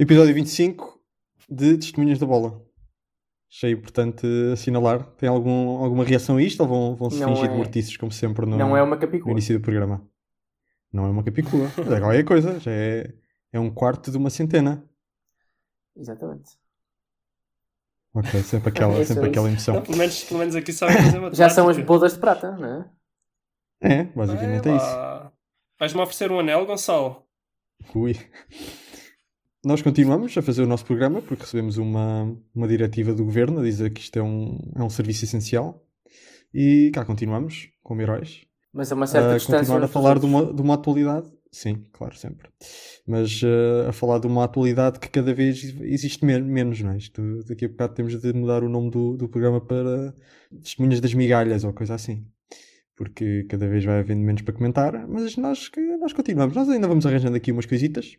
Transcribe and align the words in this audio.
Episódio 0.00 0.34
25 0.34 0.98
de 1.46 1.76
Testemunhas 1.76 2.18
da 2.18 2.24
Bola. 2.24 2.58
Achei 3.52 3.72
importante 3.72 4.26
assinalar. 4.50 5.04
Tem 5.18 5.28
algum, 5.28 5.76
alguma 5.76 6.04
reação 6.04 6.38
a 6.38 6.42
isto 6.42 6.62
ou 6.62 6.66
vão, 6.66 6.96
vão 6.96 7.10
se 7.10 7.20
Não 7.20 7.28
fingir 7.28 7.44
é- 7.44 7.48
de 7.48 7.54
mortiços 7.58 7.98
como 7.98 8.10
sempre 8.10 8.46
no, 8.46 8.56
Não 8.56 8.74
é 8.74 8.82
uma 8.82 8.96
no 8.96 9.30
início 9.32 9.58
do 9.58 9.62
programa? 9.62 10.02
Não 10.90 11.04
é 11.04 11.10
uma 11.10 11.22
capicua. 11.22 11.70
Mas 11.76 11.92
é 11.92 12.00
qualquer 12.00 12.24
coisa. 12.24 12.58
Já 12.60 12.70
é, 12.70 13.12
é 13.52 13.60
um 13.60 13.70
quarto 13.70 14.10
de 14.10 14.16
uma 14.16 14.30
centena. 14.30 14.82
Exatamente. 15.94 16.52
Ok, 18.14 18.42
sempre 18.42 18.70
aquela, 18.70 18.94
É 19.00 19.04
sempre 19.04 19.28
aquela 19.28 19.48
emoção. 19.50 19.74
Não, 19.74 19.82
pelo, 19.82 19.98
menos, 19.98 20.24
pelo 20.24 20.40
menos 20.40 20.56
aqui 20.56 20.72
sabem 20.72 20.96
fazer 20.96 21.08
matemática. 21.08 21.36
Já 21.36 21.50
são 21.50 21.68
as 21.68 21.76
bodas 21.76 22.14
de 22.14 22.20
prata, 22.20 22.56
não 22.56 22.80
é? 22.80 22.90
É, 23.82 24.04
basicamente 24.04 24.66
é, 24.66 24.72
É 24.72 24.76
isso. 24.76 25.32
Vais-me 25.78 26.00
oferecer 26.00 26.32
um 26.32 26.40
anel, 26.40 26.64
Gonçalo? 26.64 27.26
Ui. 27.94 28.16
Nós 29.64 29.82
continuamos 29.82 30.36
a 30.38 30.42
fazer 30.42 30.62
o 30.62 30.66
nosso 30.66 30.86
programa 30.86 31.20
porque 31.20 31.42
recebemos 31.42 31.76
uma, 31.76 32.34
uma 32.54 32.66
diretiva 32.66 33.12
do 33.12 33.24
governo 33.24 33.60
a 33.60 33.62
dizer 33.62 33.90
que 33.92 34.00
isto 34.00 34.18
é 34.18 34.22
um, 34.22 34.58
é 34.74 34.82
um 34.82 34.88
serviço 34.88 35.24
essencial. 35.24 35.84
E 36.52 36.90
cá 36.94 37.04
continuamos, 37.04 37.68
como 37.82 38.00
heróis. 38.00 38.46
Mas 38.72 38.90
a 38.90 38.94
uma 38.94 39.06
certa 39.06 39.32
a 39.32 39.36
distância. 39.36 39.58
continuar 39.60 39.84
a 39.84 39.88
falar 39.88 40.18
de 40.18 40.24
uma, 40.24 40.52
de 40.52 40.62
uma 40.62 40.74
atualidade. 40.74 41.30
Sim, 41.52 41.84
claro, 41.92 42.16
sempre. 42.16 42.48
Mas 43.06 43.40
eh, 43.44 43.88
a 43.88 43.92
falar 43.92 44.18
de 44.18 44.26
uma 44.26 44.44
atualidade 44.44 44.98
que 44.98 45.08
cada 45.10 45.34
vez 45.34 45.62
existe 45.82 46.24
men- 46.24 46.42
menos, 46.42 46.80
não 46.80 46.92
é? 46.92 46.96
Isto, 46.96 47.44
daqui 47.46 47.64
a 47.64 47.68
bocado 47.68 47.94
temos 47.94 48.18
de 48.18 48.32
mudar 48.32 48.62
o 48.62 48.68
nome 48.68 48.90
do, 48.90 49.16
do 49.16 49.28
programa 49.28 49.60
para 49.60 50.14
Testemunhas 50.62 51.00
das 51.00 51.12
Migalhas 51.12 51.64
ou 51.64 51.72
coisa 51.72 51.94
assim. 51.94 52.24
Porque 52.96 53.44
cada 53.48 53.68
vez 53.68 53.84
vai 53.84 53.98
havendo 53.98 54.22
menos 54.22 54.42
para 54.42 54.54
comentar, 54.54 55.06
mas 55.08 55.36
nós, 55.36 55.70
nós 56.00 56.12
continuamos. 56.12 56.54
Nós 56.54 56.68
ainda 56.68 56.88
vamos 56.88 57.04
arranjando 57.04 57.36
aqui 57.36 57.50
umas 57.52 57.66
coisitas. 57.66 58.16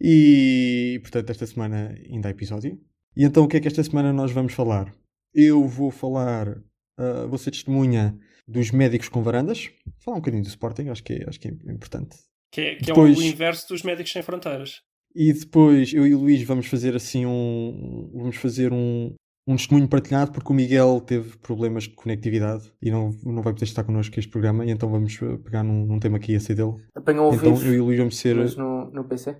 E, 0.00 0.98
portanto, 1.02 1.30
esta 1.30 1.46
semana 1.46 1.94
ainda 2.10 2.28
há 2.28 2.30
episódio. 2.30 2.80
E 3.16 3.24
então, 3.24 3.44
o 3.44 3.48
que 3.48 3.56
é 3.56 3.60
que 3.60 3.68
esta 3.68 3.82
semana 3.82 4.12
nós 4.12 4.32
vamos 4.32 4.52
falar? 4.54 4.94
Eu 5.34 5.66
vou 5.66 5.90
falar, 5.90 6.56
ah, 6.98 7.26
vou 7.28 7.38
ser 7.38 7.50
testemunha 7.50 8.18
dos 8.48 8.70
médicos 8.70 9.08
com 9.08 9.22
varandas. 9.22 9.70
Falar 10.04 10.16
um 10.16 10.20
bocadinho 10.20 10.42
do 10.42 10.48
Sporting, 10.48 10.88
acho 10.88 11.02
que 11.04 11.12
é, 11.14 11.28
acho 11.28 11.38
que 11.38 11.48
é 11.48 11.50
importante. 11.72 12.16
Que 12.52 12.60
é, 12.62 12.74
que 12.76 12.86
Depois- 12.86 13.16
é 13.18 13.20
o 13.20 13.24
inverso 13.24 13.68
dos 13.68 13.82
médicos 13.82 14.12
sem 14.12 14.22
fronteiras. 14.22 14.80
E 15.14 15.32
depois 15.32 15.92
eu 15.92 16.06
e 16.06 16.14
o 16.14 16.20
Luís 16.20 16.42
vamos 16.44 16.66
fazer 16.66 16.94
assim 16.94 17.26
um. 17.26 18.10
Vamos 18.14 18.36
fazer 18.36 18.72
um, 18.72 19.12
um 19.46 19.56
testemunho 19.56 19.88
partilhado 19.88 20.30
porque 20.30 20.52
o 20.52 20.54
Miguel 20.54 21.00
teve 21.00 21.36
problemas 21.38 21.84
de 21.84 21.90
conectividade 21.90 22.72
e 22.80 22.92
não, 22.92 23.10
não 23.24 23.42
vai 23.42 23.52
poder 23.52 23.64
estar 23.64 23.82
connosco 23.82 24.18
este 24.18 24.30
programa. 24.30 24.64
E 24.64 24.70
então 24.70 24.88
vamos 24.88 25.18
eh, 25.20 25.36
pegar 25.38 25.64
num, 25.64 25.84
num 25.84 25.98
tema 25.98 26.20
que 26.20 26.30
ia 26.32 26.38
ser 26.38 26.54
dele. 26.54 26.74
Apanham 26.94 27.24
ao 27.24 27.34
então 27.34 27.56
vivo, 27.56 27.68
eu 27.70 27.74
e 27.74 27.80
o 27.80 27.84
Luís 27.86 27.98
vamos 27.98 28.16
ser. 28.18 28.36
mas 28.36 28.54
no, 28.56 28.88
no 28.92 29.04
PC. 29.04 29.36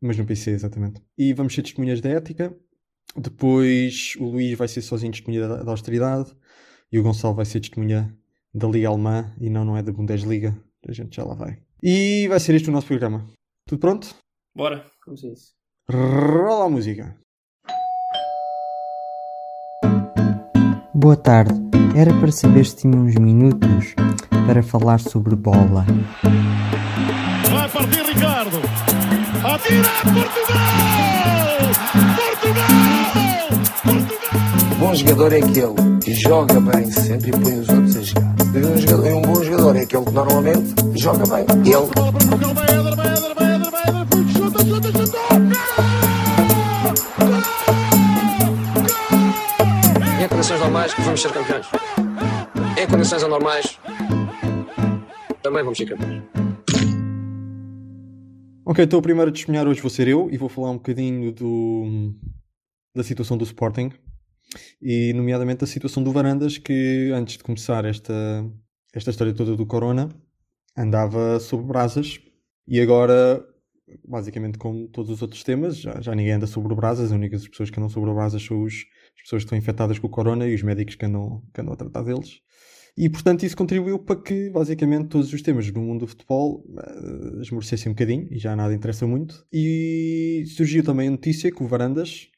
Mas 0.00 0.16
no 0.16 0.24
PC, 0.24 0.52
exatamente. 0.52 1.02
E 1.16 1.32
vamos 1.32 1.54
ser 1.54 1.62
testemunhas 1.62 2.00
da 2.00 2.10
ética. 2.10 2.54
Depois 3.16 4.14
o 4.18 4.24
Luís 4.24 4.56
vai 4.56 4.68
ser 4.68 4.82
sozinho 4.82 5.12
testemunha 5.12 5.48
da, 5.48 5.62
da 5.62 5.70
austeridade. 5.70 6.34
E 6.90 6.98
o 6.98 7.02
Gonçalo 7.02 7.34
vai 7.34 7.44
ser 7.44 7.60
testemunha 7.60 8.16
da 8.54 8.68
Liga 8.68 8.88
Alemã 8.88 9.34
e 9.40 9.50
não, 9.50 9.64
não 9.64 9.76
é 9.76 9.82
da 9.82 9.92
Bundesliga. 9.92 10.56
A 10.86 10.92
gente 10.92 11.16
já 11.16 11.24
lá 11.24 11.34
vai. 11.34 11.58
E 11.82 12.26
vai 12.28 12.40
ser 12.40 12.54
este 12.54 12.68
o 12.68 12.72
nosso 12.72 12.86
programa. 12.86 13.26
Tudo 13.66 13.78
pronto? 13.78 14.14
Bora. 14.54 14.84
Vamos 15.06 15.24
a 15.24 15.28
isso. 15.28 15.52
Rola 15.90 16.66
a 16.66 16.68
música. 16.68 17.16
Boa 20.94 21.16
tarde. 21.16 21.54
Era 21.96 22.12
para 22.20 22.30
saber 22.30 22.64
se 22.66 22.76
tinha 22.76 22.96
uns 22.96 23.14
minutos 23.14 23.94
para 24.46 24.62
falar 24.62 25.00
sobre 25.00 25.34
bola. 25.34 25.84
Vai 27.50 27.68
partir 27.70 28.02
Ricardo. 28.04 28.67
Portugal! 29.58 29.90
Portugal! 32.14 32.68
Portugal! 33.82 34.08
Bom 34.78 34.94
jogador 34.94 35.32
é 35.32 35.38
aquele 35.38 35.98
que 36.00 36.14
joga 36.14 36.60
bem 36.60 36.88
sempre 36.90 37.30
e 37.30 37.32
põe 37.32 37.58
os 37.58 37.68
outros 37.68 37.96
a 37.96 38.02
jogar. 38.02 38.34
E 38.54 38.58
um, 38.58 38.78
jogador, 38.78 39.06
e 39.06 39.12
um 39.12 39.22
bom 39.22 39.42
jogador 39.42 39.76
é 39.76 39.80
aquele 39.82 40.04
que 40.04 40.12
normalmente 40.12 40.74
joga 40.94 41.24
bem. 41.26 41.44
Ele 41.64 41.72
chuta! 44.32 44.68
Em 50.22 50.28
condições 50.28 50.60
normais 50.60 50.94
vamos 50.98 51.20
ser 51.20 51.32
campeões. 51.32 51.66
Em 52.76 52.86
condições 52.86 53.24
anormais 53.24 53.78
também 55.42 55.64
vamos 55.64 55.78
ser 55.78 55.86
campeões. 55.86 56.37
Ok, 58.70 58.84
então 58.84 58.98
o 58.98 59.02
primeiro 59.02 59.30
a 59.30 59.32
testemunhar 59.32 59.66
hoje 59.66 59.80
vou 59.80 59.88
ser 59.88 60.06
eu 60.08 60.28
e 60.30 60.36
vou 60.36 60.46
falar 60.46 60.70
um 60.70 60.76
bocadinho 60.76 61.32
do, 61.32 62.12
da 62.94 63.02
situação 63.02 63.34
do 63.34 63.42
Sporting 63.42 63.90
e, 64.82 65.10
nomeadamente, 65.14 65.60
da 65.60 65.66
situação 65.66 66.04
do 66.04 66.12
Varandas, 66.12 66.58
que 66.58 67.10
antes 67.14 67.38
de 67.38 67.44
começar 67.44 67.86
esta, 67.86 68.12
esta 68.92 69.08
história 69.08 69.32
toda 69.32 69.56
do 69.56 69.64
Corona 69.64 70.10
andava 70.76 71.40
sob 71.40 71.62
brasas 71.64 72.20
e 72.66 72.78
agora, 72.78 73.42
basicamente, 74.06 74.58
como 74.58 74.86
todos 74.88 75.10
os 75.12 75.22
outros 75.22 75.42
temas, 75.42 75.78
já, 75.78 75.98
já 76.02 76.14
ninguém 76.14 76.32
anda 76.32 76.46
sobre 76.46 76.74
brasas. 76.74 77.06
As 77.06 77.12
únicas 77.12 77.48
pessoas 77.48 77.70
que 77.70 77.80
andam 77.80 77.88
sobre 77.88 78.12
brasas 78.12 78.42
são 78.42 78.62
os, 78.62 78.84
as 79.16 79.22
pessoas 79.22 79.44
que 79.44 79.46
estão 79.46 79.56
infectadas 79.56 79.98
com 79.98 80.08
o 80.08 80.10
Corona 80.10 80.46
e 80.46 80.54
os 80.54 80.62
médicos 80.62 80.94
que 80.94 81.06
andam, 81.06 81.42
que 81.54 81.60
andam 81.62 81.72
a 81.72 81.76
tratar 81.76 82.02
deles. 82.02 82.42
E, 82.98 83.08
portanto, 83.08 83.44
isso 83.44 83.56
contribuiu 83.56 83.96
para 83.96 84.20
que, 84.20 84.50
basicamente, 84.50 85.06
todos 85.06 85.32
os 85.32 85.40
temas 85.40 85.70
do 85.70 85.80
mundo 85.80 86.00
do 86.00 86.06
futebol 86.08 86.64
uh, 86.66 87.40
esmorecessem 87.40 87.92
um 87.92 87.94
bocadinho 87.94 88.26
e 88.28 88.38
já 88.38 88.56
nada 88.56 88.74
interessa 88.74 89.06
muito. 89.06 89.46
E 89.52 90.42
surgiu 90.56 90.82
também 90.82 91.06
a 91.06 91.10
notícia 91.12 91.52
que 91.52 91.62
o 91.62 91.66
Varandas, 91.68 92.28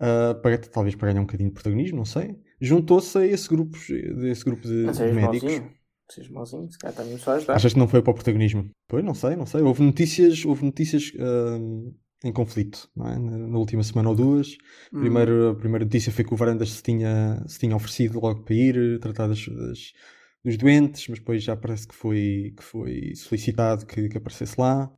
uh, 0.00 0.34
para, 0.42 0.58
talvez 0.58 0.96
para 0.96 1.12
ganhar 1.12 1.20
um 1.20 1.24
bocadinho 1.24 1.50
de 1.50 1.54
protagonismo, 1.54 1.98
não 1.98 2.04
sei, 2.04 2.36
juntou-se 2.60 3.16
a 3.16 3.24
esse 3.24 3.48
grupo, 3.48 3.78
esse 3.78 4.44
grupo 4.44 4.62
de, 4.62 4.74
Não 4.82 4.92
de 4.92 5.12
médicos. 5.12 5.62
sejas 6.10 6.30
mauzinho, 6.32 6.68
se 6.68 6.78
calhar 6.78 6.96
também 6.96 7.16
só 7.16 7.36
ajudar. 7.36 7.54
Achas 7.54 7.72
que 7.72 7.78
não 7.78 7.86
foi 7.86 8.02
para 8.02 8.10
o 8.10 8.14
protagonismo? 8.14 8.68
Pois, 8.88 9.04
não 9.04 9.14
sei, 9.14 9.36
não 9.36 9.46
sei. 9.46 9.60
Houve 9.62 9.84
notícias, 9.84 10.44
houve 10.44 10.64
notícias 10.64 11.12
uh, 11.14 11.94
em 12.24 12.32
conflito, 12.32 12.90
não 12.96 13.06
é? 13.08 13.18
na, 13.18 13.58
última 13.58 13.82
semana 13.82 14.08
ou 14.10 14.14
duas. 14.16 14.56
Hum. 14.92 15.00
Primeiro, 15.00 15.50
a 15.50 15.54
primeira 15.54 15.84
notícia 15.84 16.12
foi 16.12 16.24
que 16.24 16.34
o 16.34 16.36
Varandas 16.36 16.70
se 16.70 16.82
tinha, 16.82 17.42
se 17.46 17.58
tinha 17.58 17.76
oferecido 17.76 18.20
logo 18.20 18.42
para 18.42 18.54
ir 18.54 18.98
tratar 19.00 19.28
das, 19.28 19.46
das- 19.46 19.92
dos 20.44 20.56
doentes, 20.56 21.06
mas 21.08 21.18
depois 21.18 21.42
já 21.42 21.56
parece 21.56 21.86
que 21.86 21.94
foi, 21.94 22.54
que 22.56 22.62
foi 22.62 23.14
solicitado 23.14 23.86
que, 23.86 24.08
que 24.08 24.18
aparecesse 24.18 24.60
lá. 24.60 24.90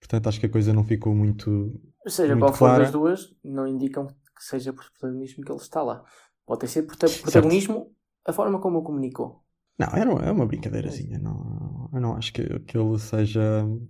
Portanto, 0.00 0.28
acho 0.28 0.40
que 0.40 0.46
a 0.46 0.50
coisa 0.50 0.72
não 0.72 0.84
ficou 0.84 1.14
muito. 1.14 1.80
Ou 2.04 2.10
seja, 2.10 2.34
muito 2.34 2.46
qual 2.46 2.52
for 2.52 2.58
clara. 2.58 2.84
das 2.84 2.92
duas, 2.92 3.34
não 3.44 3.66
indicam 3.66 4.06
que 4.06 4.44
seja 4.44 4.72
por 4.72 4.84
protagonismo 4.90 5.44
que 5.44 5.50
ele 5.52 5.60
está 5.60 5.82
lá. 5.82 6.04
Pode 6.46 6.60
ter 6.60 6.68
sido 6.68 6.86
prota- 6.86 7.08
protagonismo 7.22 7.94
a 8.24 8.32
forma 8.32 8.60
como 8.60 8.78
o 8.78 8.82
comunicou. 8.82 9.44
Não, 9.78 9.86
era 9.96 10.10
uma, 10.10 10.24
é 10.24 10.30
uma 10.32 10.46
brincadeirazinha. 10.46 11.18
Não, 11.18 11.88
eu 11.92 12.00
não 12.00 12.16
acho 12.16 12.32
que, 12.32 12.42
que 12.60 12.76
ele 12.76 12.98
seja. 12.98 13.40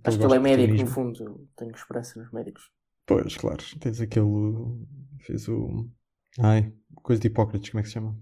Acho 0.03 0.17
que 0.19 0.25
ele 0.25 0.35
é 0.35 0.39
médico, 0.39 0.77
no 0.81 0.85
fundo. 0.87 1.47
Tenho 1.55 1.71
esperança 1.71 2.19
nos 2.19 2.31
médicos. 2.31 2.69
Pois, 3.09 3.35
claro. 3.35 3.57
Tens 3.79 3.99
aquele. 3.99 4.27
Fez 5.25 5.47
o. 5.49 5.89
Ai, 6.39 6.71
coisa 7.01 7.19
de 7.19 7.27
Hipócrates, 7.27 7.71
como 7.71 7.79
é 7.79 7.81
que 7.81 7.87
se 7.87 7.95
chama? 7.95 8.15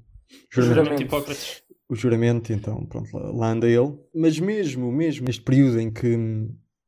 Juramento. 0.49 0.75
Juramento 0.75 0.97
de 0.97 1.03
Hipócrates. 1.03 1.63
o 1.89 1.95
juramento, 1.95 2.53
então 2.53 2.85
pronto, 2.85 3.09
lá, 3.13 3.31
lá 3.31 3.51
anda 3.51 3.67
ele. 3.67 3.97
Mas 4.15 4.39
mesmo, 4.39 4.89
mesmo 4.89 5.25
neste 5.25 5.41
período 5.41 5.81
em 5.81 5.91
que, 5.91 6.15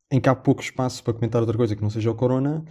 em 0.09 0.21
que 0.21 0.29
há 0.29 0.33
pouco 0.33 0.61
espaço 0.61 1.03
para 1.03 1.13
comentar 1.13 1.41
outra 1.41 1.57
coisa 1.57 1.75
que 1.75 1.81
não 1.81 1.89
seja 1.89 2.09
o 2.09 2.15
Corona, 2.15 2.63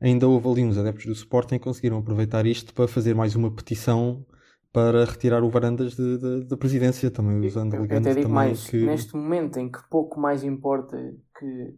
ainda 0.00 0.28
houve 0.28 0.48
ali 0.48 0.64
uns 0.64 0.78
adeptos 0.78 1.06
do 1.06 1.12
Sporting 1.12 1.58
que 1.58 1.64
conseguiram 1.64 1.98
aproveitar 1.98 2.46
isto 2.46 2.72
para 2.72 2.86
fazer 2.86 3.12
mais 3.12 3.34
uma 3.34 3.50
petição 3.50 4.24
para 4.72 5.04
retirar 5.04 5.42
o 5.42 5.50
Varandas 5.50 5.96
da 6.46 6.56
presidência, 6.56 7.10
também 7.10 7.40
usando 7.44 7.72
Eu 7.72 7.80
alegando 7.80 8.08
até 8.08 8.14
digo 8.14 8.28
também 8.28 8.34
mais, 8.34 8.68
que... 8.68 8.84
neste 8.84 9.16
momento 9.16 9.58
em 9.58 9.68
que 9.68 9.78
pouco 9.88 10.20
mais 10.20 10.44
importa 10.44 10.96
que 11.38 11.74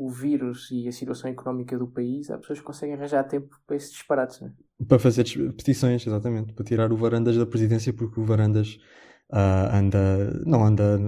o 0.00 0.08
vírus 0.08 0.70
e 0.70 0.88
a 0.88 0.92
situação 0.92 1.30
económica 1.30 1.76
do 1.78 1.86
país, 1.86 2.30
há 2.30 2.38
pessoas 2.38 2.58
que 2.58 2.64
conseguem 2.64 2.94
arranjar 2.94 3.22
tempo 3.24 3.54
para 3.66 3.76
esses 3.76 3.92
disparates. 3.92 4.40
Né? 4.40 4.50
Para 4.88 4.98
fazer 4.98 5.24
petições, 5.54 6.06
exatamente, 6.06 6.54
para 6.54 6.64
tirar 6.64 6.90
o 6.90 6.96
Varandas 6.96 7.36
da 7.36 7.44
presidência, 7.44 7.92
porque 7.92 8.18
o 8.18 8.24
Varandas 8.24 8.78
ah, 9.30 9.76
anda, 9.76 10.42
não 10.46 10.64
anda 10.64 10.98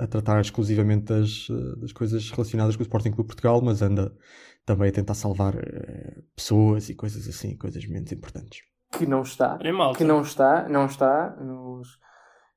ah, 0.00 0.04
a 0.04 0.06
tratar 0.08 0.40
exclusivamente 0.40 1.04
das, 1.04 1.46
ah, 1.52 1.76
das 1.80 1.92
coisas 1.92 2.28
relacionadas 2.32 2.74
com 2.74 2.82
o 2.82 2.86
Sporting 2.86 3.12
Clube 3.12 3.28
de 3.28 3.34
Portugal, 3.34 3.62
mas 3.62 3.80
anda 3.80 4.12
também 4.64 4.88
a 4.88 4.92
tentar 4.92 5.14
salvar 5.14 5.54
eh, 5.54 6.22
pessoas 6.34 6.88
e 6.88 6.94
coisas 6.96 7.28
assim, 7.28 7.56
coisas 7.56 7.86
menos 7.86 8.10
importantes. 8.10 8.62
Que 8.98 9.06
não 9.06 9.22
está, 9.22 9.56
que 9.96 10.02
não 10.02 10.22
está, 10.22 10.68
não 10.68 10.86
está 10.86 11.36
nos, 11.36 11.96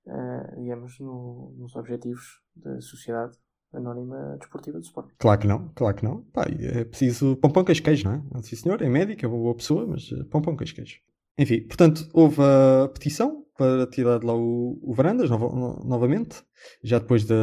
eh, 0.07 0.55
digamos, 0.57 0.99
no- 0.99 1.53
nos 1.59 1.75
objetivos 1.75 2.41
da 2.55 2.81
Sociedade 2.81 3.37
Anónima 3.73 4.37
Desportiva 4.39 4.79
de 4.79 4.85
Sport. 4.87 5.11
Claro 5.17 5.39
que 5.39 5.47
não, 5.47 5.69
claro 5.75 5.95
que 5.95 6.03
não. 6.03 6.21
Pá, 6.33 6.45
é 6.59 6.83
preciso 6.85 7.35
pão 7.35 7.51
queijo 7.63 8.05
não 8.05 8.13
é? 8.13 8.41
Sim 8.41 8.55
senhor, 8.55 8.81
é 8.81 8.89
médico, 8.89 9.25
é 9.25 9.27
uma 9.27 9.37
boa 9.37 9.55
pessoa, 9.55 9.85
mas 9.85 10.11
eh, 10.11 10.23
pão 10.29 10.41
queijo. 10.55 10.99
Enfim, 11.37 11.61
portanto, 11.61 12.09
houve 12.13 12.41
a 12.41 12.89
petição 12.89 13.45
para 13.57 13.85
tirar 13.87 14.19
de 14.19 14.25
lá 14.25 14.33
o, 14.33 14.79
o 14.81 14.93
Varandas 14.93 15.29
novamente, 15.29 16.43
já 16.83 16.97
depois 16.97 17.25
de, 17.25 17.33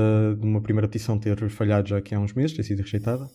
uma 0.40 0.62
primeira 0.62 0.88
petição 0.88 1.18
ter 1.18 1.48
falhado 1.50 1.88
já 1.88 1.98
aqui 1.98 2.14
há 2.14 2.18
uns 2.18 2.32
meses, 2.32 2.56
ter 2.56 2.62
sido 2.62 2.80
rejeitada. 2.80 3.26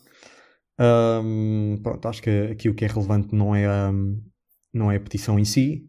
Ahm, 0.80 1.78
pronto, 1.84 2.08
acho 2.08 2.22
que 2.24 2.30
aqui 2.52 2.70
o 2.70 2.74
que 2.74 2.86
é 2.86 2.88
relevante 2.88 3.36
não 3.36 3.56
é, 3.56 3.68
a, 3.68 3.92
não 4.74 4.92
é 4.92 4.96
a 4.96 5.00
petição 5.00 5.38
em 5.38 5.46
si. 5.46 5.88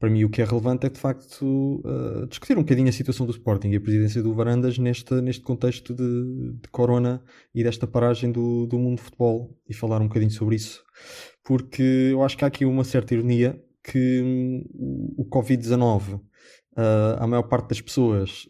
Para 0.00 0.08
mim, 0.08 0.24
o 0.24 0.30
que 0.30 0.40
é 0.40 0.44
relevante 0.46 0.86
é 0.86 0.88
de 0.88 0.98
facto 0.98 1.82
uh, 1.84 2.26
discutir 2.26 2.56
um 2.56 2.62
bocadinho 2.62 2.88
a 2.88 2.92
situação 2.92 3.26
do 3.26 3.32
Sporting 3.32 3.68
e 3.68 3.76
a 3.76 3.80
presidência 3.80 4.22
do 4.22 4.32
Varandas 4.32 4.78
neste, 4.78 5.12
neste 5.20 5.42
contexto 5.42 5.94
de, 5.94 6.54
de 6.54 6.68
corona 6.70 7.22
e 7.54 7.62
desta 7.62 7.86
paragem 7.86 8.32
do, 8.32 8.66
do 8.66 8.78
mundo 8.78 8.96
de 8.96 9.02
futebol 9.02 9.54
e 9.68 9.74
falar 9.74 10.00
um 10.00 10.08
bocadinho 10.08 10.30
sobre 10.30 10.56
isso. 10.56 10.82
Porque 11.44 11.82
eu 12.12 12.24
acho 12.24 12.34
que 12.38 12.44
há 12.44 12.48
aqui 12.48 12.64
uma 12.64 12.82
certa 12.82 13.12
ironia 13.12 13.62
que 13.84 14.22
hum, 14.22 15.14
o 15.18 15.28
Covid-19, 15.28 16.14
uh, 16.14 16.22
a 17.18 17.26
maior 17.26 17.42
parte 17.42 17.68
das 17.68 17.82
pessoas 17.82 18.48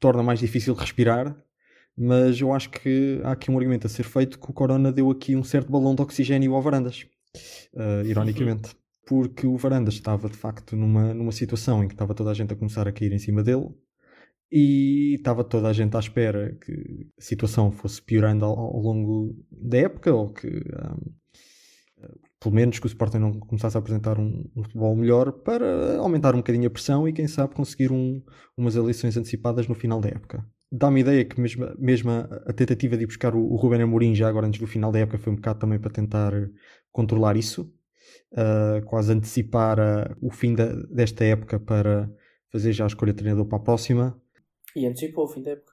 torna 0.00 0.24
mais 0.24 0.40
difícil 0.40 0.74
respirar, 0.74 1.36
mas 1.96 2.40
eu 2.40 2.52
acho 2.52 2.68
que 2.68 3.20
há 3.22 3.30
aqui 3.30 3.48
um 3.48 3.56
argumento 3.56 3.86
a 3.86 3.90
ser 3.90 4.02
feito 4.02 4.40
que 4.40 4.50
o 4.50 4.52
Corona 4.52 4.90
deu 4.90 5.08
aqui 5.08 5.36
um 5.36 5.44
certo 5.44 5.70
balão 5.70 5.94
de 5.94 6.02
oxigênio 6.02 6.52
ao 6.52 6.60
Varandas, 6.60 7.06
uh, 7.74 8.04
ironicamente. 8.04 8.74
Porque 9.06 9.46
o 9.46 9.56
Varandas 9.56 9.94
estava 9.94 10.28
de 10.28 10.36
facto 10.36 10.76
numa, 10.76 11.12
numa 11.14 11.32
situação 11.32 11.82
em 11.82 11.88
que 11.88 11.94
estava 11.94 12.14
toda 12.14 12.30
a 12.30 12.34
gente 12.34 12.52
a 12.52 12.56
começar 12.56 12.86
a 12.86 12.92
cair 12.92 13.12
em 13.12 13.18
cima 13.18 13.42
dele 13.42 13.68
e 14.52 15.14
estava 15.14 15.44
toda 15.44 15.68
a 15.68 15.72
gente 15.72 15.96
à 15.96 16.00
espera 16.00 16.56
que 16.64 17.08
a 17.18 17.22
situação 17.22 17.70
fosse 17.70 18.02
piorando 18.02 18.44
ao, 18.44 18.58
ao 18.58 18.80
longo 18.80 19.36
da 19.50 19.78
época 19.78 20.12
ou 20.12 20.32
que 20.32 20.48
um, 20.48 21.20
pelo 22.40 22.54
menos 22.54 22.78
que 22.78 22.86
o 22.86 22.88
Sporting 22.88 23.18
não 23.18 23.32
começasse 23.32 23.76
a 23.76 23.80
apresentar 23.80 24.18
um, 24.18 24.50
um, 24.56 24.62
futebol 24.62 24.96
melhor 24.96 25.30
para 25.30 25.98
aumentar 25.98 26.34
um 26.34 26.38
bocadinho 26.38 26.66
a 26.66 26.70
pressão 26.70 27.06
e 27.06 27.12
quem 27.12 27.28
sabe 27.28 27.54
conseguir 27.54 27.92
um, 27.92 28.22
umas 28.56 28.74
eleições 28.74 29.16
antecipadas 29.16 29.68
no 29.68 29.74
final 29.74 30.00
da 30.00 30.08
época. 30.08 30.44
Dá-me 30.72 31.00
ideia 31.00 31.24
que 31.24 31.38
mesmo, 31.40 31.66
mesmo 31.78 32.10
a, 32.10 32.52
tentativa 32.52 32.96
de 32.96 33.02
ir 33.02 33.06
buscar 33.06 33.34
o, 33.34 33.40
o 33.40 33.56
Ruben 33.56 33.82
Amorim 33.82 34.14
já 34.14 34.28
agora 34.28 34.46
antes 34.46 34.58
do 34.58 34.66
final 34.66 34.90
da 34.90 35.00
época 35.00 35.18
foi 35.18 35.32
um 35.32 35.36
bocado 35.36 35.58
também 35.58 35.78
para 35.78 35.90
tentar 35.90 36.32
controlar 36.90 37.36
isso, 37.36 37.70
uh, 38.32 38.84
quase 38.86 39.12
antecipar 39.12 39.78
uh, 39.78 40.16
o 40.20 40.30
fim 40.30 40.54
da, 40.54 40.66
desta 40.84 41.24
época 41.24 41.58
para 41.58 42.10
fazer 42.50 42.72
já 42.72 42.84
a 42.84 42.86
escolha 42.86 43.12
de 43.12 43.18
treinador 43.18 43.46
para 43.46 43.58
a 43.58 43.62
próxima. 43.62 44.20
E 44.74 44.86
antecipou 44.86 45.24
o 45.24 45.28
fim 45.28 45.42
da 45.42 45.52
época. 45.52 45.72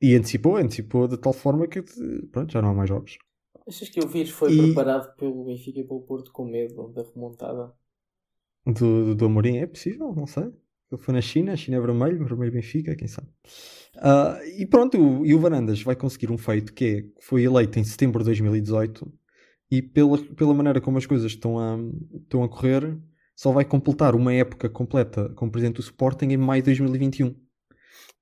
E 0.00 0.14
antecipou, 0.14 0.56
antecipou 0.56 1.08
de 1.08 1.16
tal 1.16 1.32
forma 1.32 1.66
que 1.66 1.82
pronto, 2.30 2.52
já 2.52 2.60
não 2.60 2.70
há 2.70 2.74
mais 2.74 2.88
jogos. 2.88 3.18
Achas 3.66 3.88
que 3.88 4.00
o 4.00 4.08
vírus 4.08 4.30
foi 4.30 4.52
e... 4.52 4.58
preparado 4.58 5.16
pelo 5.16 5.44
Benfica 5.44 5.80
e 5.80 5.84
pelo 5.84 6.02
Porto 6.02 6.30
com 6.32 6.44
medo 6.44 6.88
da 6.88 7.02
remontada? 7.02 7.72
Do, 8.66 9.06
do, 9.06 9.14
do 9.14 9.24
Amorim? 9.24 9.58
É 9.58 9.66
possível, 9.66 10.12
não 10.14 10.26
sei. 10.26 10.52
Ele 10.92 11.00
foi 11.00 11.14
na 11.14 11.20
China, 11.20 11.52
a 11.52 11.56
China 11.56 11.78
é 11.78 11.80
vermelho, 11.80 12.24
vermelho 12.24 12.52
Benfica, 12.52 12.94
quem 12.94 13.08
sabe. 13.08 13.28
Uh, 13.96 14.60
e 14.60 14.66
pronto, 14.66 14.98
o, 15.00 15.24
e 15.24 15.34
o 15.34 15.38
Varandas 15.38 15.82
vai 15.82 15.96
conseguir 15.96 16.30
um 16.30 16.38
feito 16.38 16.72
que 16.72 16.84
é, 16.84 17.22
foi 17.22 17.44
eleito 17.44 17.78
em 17.78 17.84
setembro 17.84 18.18
de 18.20 18.26
2018 18.26 19.10
e 19.74 19.82
pela, 19.82 20.18
pela 20.18 20.54
maneira 20.54 20.80
como 20.80 20.98
as 20.98 21.06
coisas 21.06 21.32
estão 21.32 21.58
a, 21.58 21.76
estão 22.22 22.44
a 22.44 22.48
correr, 22.48 22.96
só 23.34 23.50
vai 23.50 23.64
completar 23.64 24.14
uma 24.14 24.32
época 24.32 24.68
completa 24.68 25.30
como 25.30 25.50
presidente 25.50 25.76
do 25.76 25.82
Sporting 25.82 26.26
em 26.26 26.36
maio 26.36 26.62
de 26.62 26.66
2021. 26.66 27.34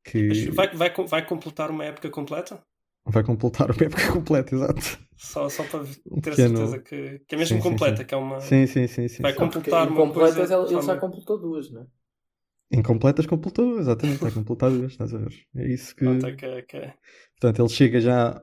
Que... 0.05 0.51
Vai, 0.51 0.75
vai, 0.75 0.93
vai 1.07 1.27
completar 1.27 1.71
uma 1.71 1.85
época 1.85 2.11
completa? 2.11 2.63
Vai 3.05 3.23
completar 3.23 3.71
uma 3.71 3.85
época 3.85 4.09
completa, 4.13 4.55
exato. 4.55 4.99
Só, 5.17 5.49
só 5.49 5.63
para 5.65 5.85
ter 6.23 6.31
a 6.31 6.35
certeza 6.35 6.79
que, 6.79 7.19
que 7.29 7.35
é 7.35 7.39
mesmo 7.39 7.57
sim, 7.59 7.63
completa, 7.63 7.97
sim, 7.97 8.03
sim. 8.03 8.07
que 8.07 8.15
é 8.15 8.17
uma. 8.17 8.41
Sim, 8.41 8.67
sim, 8.67 8.87
sim. 8.87 9.09
sim 9.09 9.23
vai 9.23 9.35
completar 9.35 9.89
uma 9.89 9.97
completas 9.97 10.37
coisa. 10.37 10.55
Ele, 10.55 10.75
ele 10.75 10.83
já 10.83 10.97
completou 10.97 11.39
duas, 11.39 11.71
não 11.71 11.83
é? 11.83 11.87
Incompletas 12.73 13.27
completou, 13.27 13.79
exatamente, 13.79 14.19
vai 14.19 14.33
completar 14.33 14.71
duas, 14.71 14.93
estás 14.93 15.15
a 15.15 15.19
ver? 15.19 15.35
É 15.57 15.69
isso 15.69 15.95
que. 15.95 16.05
Pronto, 16.05 16.27
okay, 16.27 16.61
okay. 16.61 16.93
Portanto, 17.39 17.61
ele 17.61 17.69
chega 17.69 18.01
já. 18.01 18.43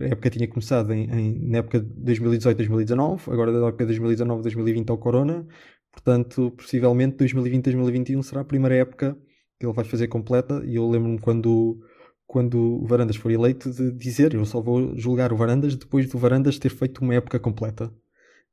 A 0.00 0.04
época 0.06 0.30
tinha 0.30 0.48
começado 0.48 0.92
em, 0.92 1.04
em, 1.10 1.48
na 1.48 1.58
época 1.58 1.80
de 1.80 2.12
2018-2019, 2.12 3.32
agora 3.32 3.52
da 3.52 3.68
época 3.68 3.86
de 3.86 4.00
2019-2020 4.00 4.90
ao 4.90 4.98
Corona, 4.98 5.46
portanto, 5.92 6.50
possivelmente 6.56 7.16
2020-2021 7.24 8.22
será 8.22 8.40
a 8.40 8.44
primeira 8.44 8.74
época 8.74 9.16
que 9.58 9.66
ele 9.66 9.72
vai 9.72 9.84
fazer 9.84 10.08
completa. 10.08 10.62
E 10.64 10.76
eu 10.76 10.88
lembro-me 10.88 11.20
quando 11.20 11.78
quando 12.26 12.80
o 12.80 12.86
Varandas 12.86 13.16
for 13.16 13.32
eleito, 13.32 13.70
de 13.70 13.90
dizer 13.90 14.34
eu 14.34 14.44
só 14.44 14.60
vou 14.60 14.96
julgar 14.96 15.32
o 15.32 15.36
Varandas 15.36 15.74
depois 15.74 16.08
do 16.08 16.16
Varandas 16.16 16.60
ter 16.60 16.70
feito 16.70 16.98
uma 16.98 17.14
época 17.14 17.40
completa. 17.40 17.92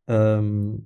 Um, 0.10 0.84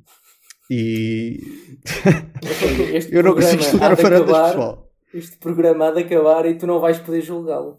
e 0.69 1.39
eu 3.11 3.23
não 3.23 3.33
consigo 3.33 3.63
julgar 3.63 3.93
o 3.93 3.95
Varandas 3.95 4.47
pessoal. 4.47 4.91
Este 5.13 5.37
programa 5.37 5.87
há 5.87 5.91
de 5.91 5.99
acabar 6.01 6.45
e 6.45 6.57
tu 6.57 6.67
não 6.67 6.79
vais 6.79 6.99
poder 6.99 7.21
julgá-lo. 7.21 7.77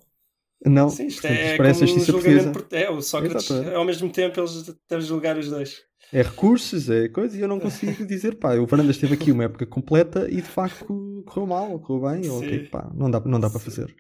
Não, 0.65 0.89
Sim, 0.89 1.07
isto 1.07 1.23
portanto, 1.23 1.41
é 1.41 1.57
parece 1.57 1.87
como 1.87 2.01
julgamento 2.01 2.65
por... 2.65 2.77
É, 2.77 2.91
o 2.91 3.01
Sócrates, 3.01 3.51
Exato. 3.51 3.77
ao 3.77 3.85
mesmo 3.85 4.11
tempo 4.11 4.39
eles 4.41 4.75
devem 4.89 5.07
julgar 5.07 5.37
os 5.37 5.49
dois. 5.49 5.83
É 6.13 6.23
recursos, 6.23 6.91
é 6.91 7.09
coisa, 7.09 7.37
e 7.37 7.41
eu 7.41 7.49
não 7.49 7.59
consigo 7.59 8.05
dizer, 8.07 8.37
pá, 8.37 8.55
o 8.57 8.67
Varandas 8.67 8.99
teve 8.99 9.15
aqui 9.15 9.33
uma 9.33 9.45
época 9.45 9.67
completa 9.67 10.29
e 10.31 10.37
de 10.37 10.43
facto 10.43 11.25
correu 11.27 11.47
mal, 11.47 11.79
correu 11.81 12.11
bem, 12.11 12.31
ok, 12.31 12.69
pá, 12.69 12.91
não 12.95 13.11
dá, 13.11 13.21
não 13.21 13.41
dá 13.41 13.51
para 13.51 13.61
fazer. 13.61 13.95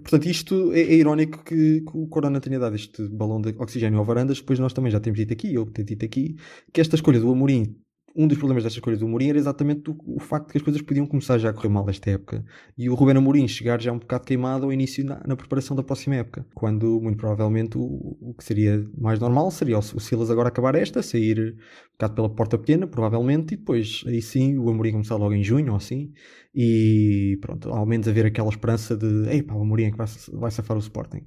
Portanto, 0.00 0.26
isto 0.26 0.72
é, 0.72 0.80
é 0.80 0.94
irónico 0.94 1.44
que, 1.44 1.80
que, 1.80 1.90
o 1.92 2.06
Corona 2.06 2.40
tenha 2.40 2.58
dado 2.58 2.74
este 2.74 3.08
balão 3.08 3.40
de 3.40 3.54
oxigênio 3.58 3.98
ao 3.98 4.04
Varandas, 4.04 4.38
depois 4.38 4.58
nós 4.58 4.72
também 4.72 4.90
já 4.90 5.00
temos 5.00 5.18
dito 5.18 5.32
aqui, 5.32 5.54
eu 5.54 5.66
tenho 5.66 5.86
dito 5.86 6.04
aqui, 6.04 6.36
que 6.72 6.80
esta 6.80 6.94
escolha 6.94 7.20
do 7.20 7.30
Amorim 7.30 7.76
um 8.16 8.26
dos 8.26 8.38
problemas 8.38 8.64
desta 8.64 8.78
escolha 8.78 8.96
do 8.96 9.06
Mourinho 9.06 9.30
era 9.30 9.38
exatamente 9.38 9.90
o, 9.90 9.96
o, 10.06 10.20
facto 10.20 10.46
de 10.46 10.52
que 10.52 10.58
as 10.58 10.64
coisas 10.64 10.82
podiam 10.82 11.06
começar 11.06 11.38
já 11.38 11.50
a 11.50 11.52
correr 11.52 11.68
mal 11.68 11.84
nesta 11.84 12.10
época 12.10 12.44
e 12.76 12.88
o 12.88 12.94
Ruben 12.94 13.16
Amorim 13.16 13.46
chegar 13.46 13.80
já 13.80 13.92
um 13.92 13.98
bocado 13.98 14.24
queimado 14.24 14.64
ao 14.64 14.72
início 14.72 15.04
na, 15.04 15.22
na 15.26 15.36
preparação 15.36 15.76
da 15.76 15.82
próxima 15.82 16.16
época, 16.16 16.46
quando 16.54 17.00
muito 17.00 17.16
provavelmente 17.16 17.78
o, 17.78 18.16
o 18.20 18.34
que 18.36 18.44
seria 18.44 18.84
mais 18.96 19.18
normal 19.18 19.50
seria 19.50 19.76
o, 19.76 19.80
o 19.80 20.00
Silas 20.00 20.30
agora 20.30 20.48
acabar 20.48 20.74
esta, 20.74 21.02
sair 21.02 21.56
um 21.56 21.92
bocado 21.92 22.14
pela 22.14 22.30
porta 22.30 22.58
pequena, 22.58 22.86
provavelmente, 22.86 23.54
e 23.54 23.56
depois 23.56 24.02
aí 24.06 24.22
sim 24.22 24.58
o 24.58 24.68
Amorim 24.68 24.92
começar 24.92 25.16
logo 25.16 25.34
em 25.34 25.42
junho 25.42 25.70
ou 25.70 25.76
assim, 25.76 26.12
e 26.54 27.38
pronto, 27.40 27.70
ao 27.70 27.86
menos 27.86 28.08
haver 28.08 28.26
aquela 28.26 28.48
esperança 28.48 28.96
de 28.96 29.28
ei 29.28 29.42
pá, 29.42 29.54
o 29.54 29.62
Amorim 29.62 29.84
é 29.84 29.90
que 29.90 29.96
vai, 29.96 30.06
vai 30.32 30.50
safar 30.50 30.76
o 30.76 30.80
Sporting. 30.80 31.26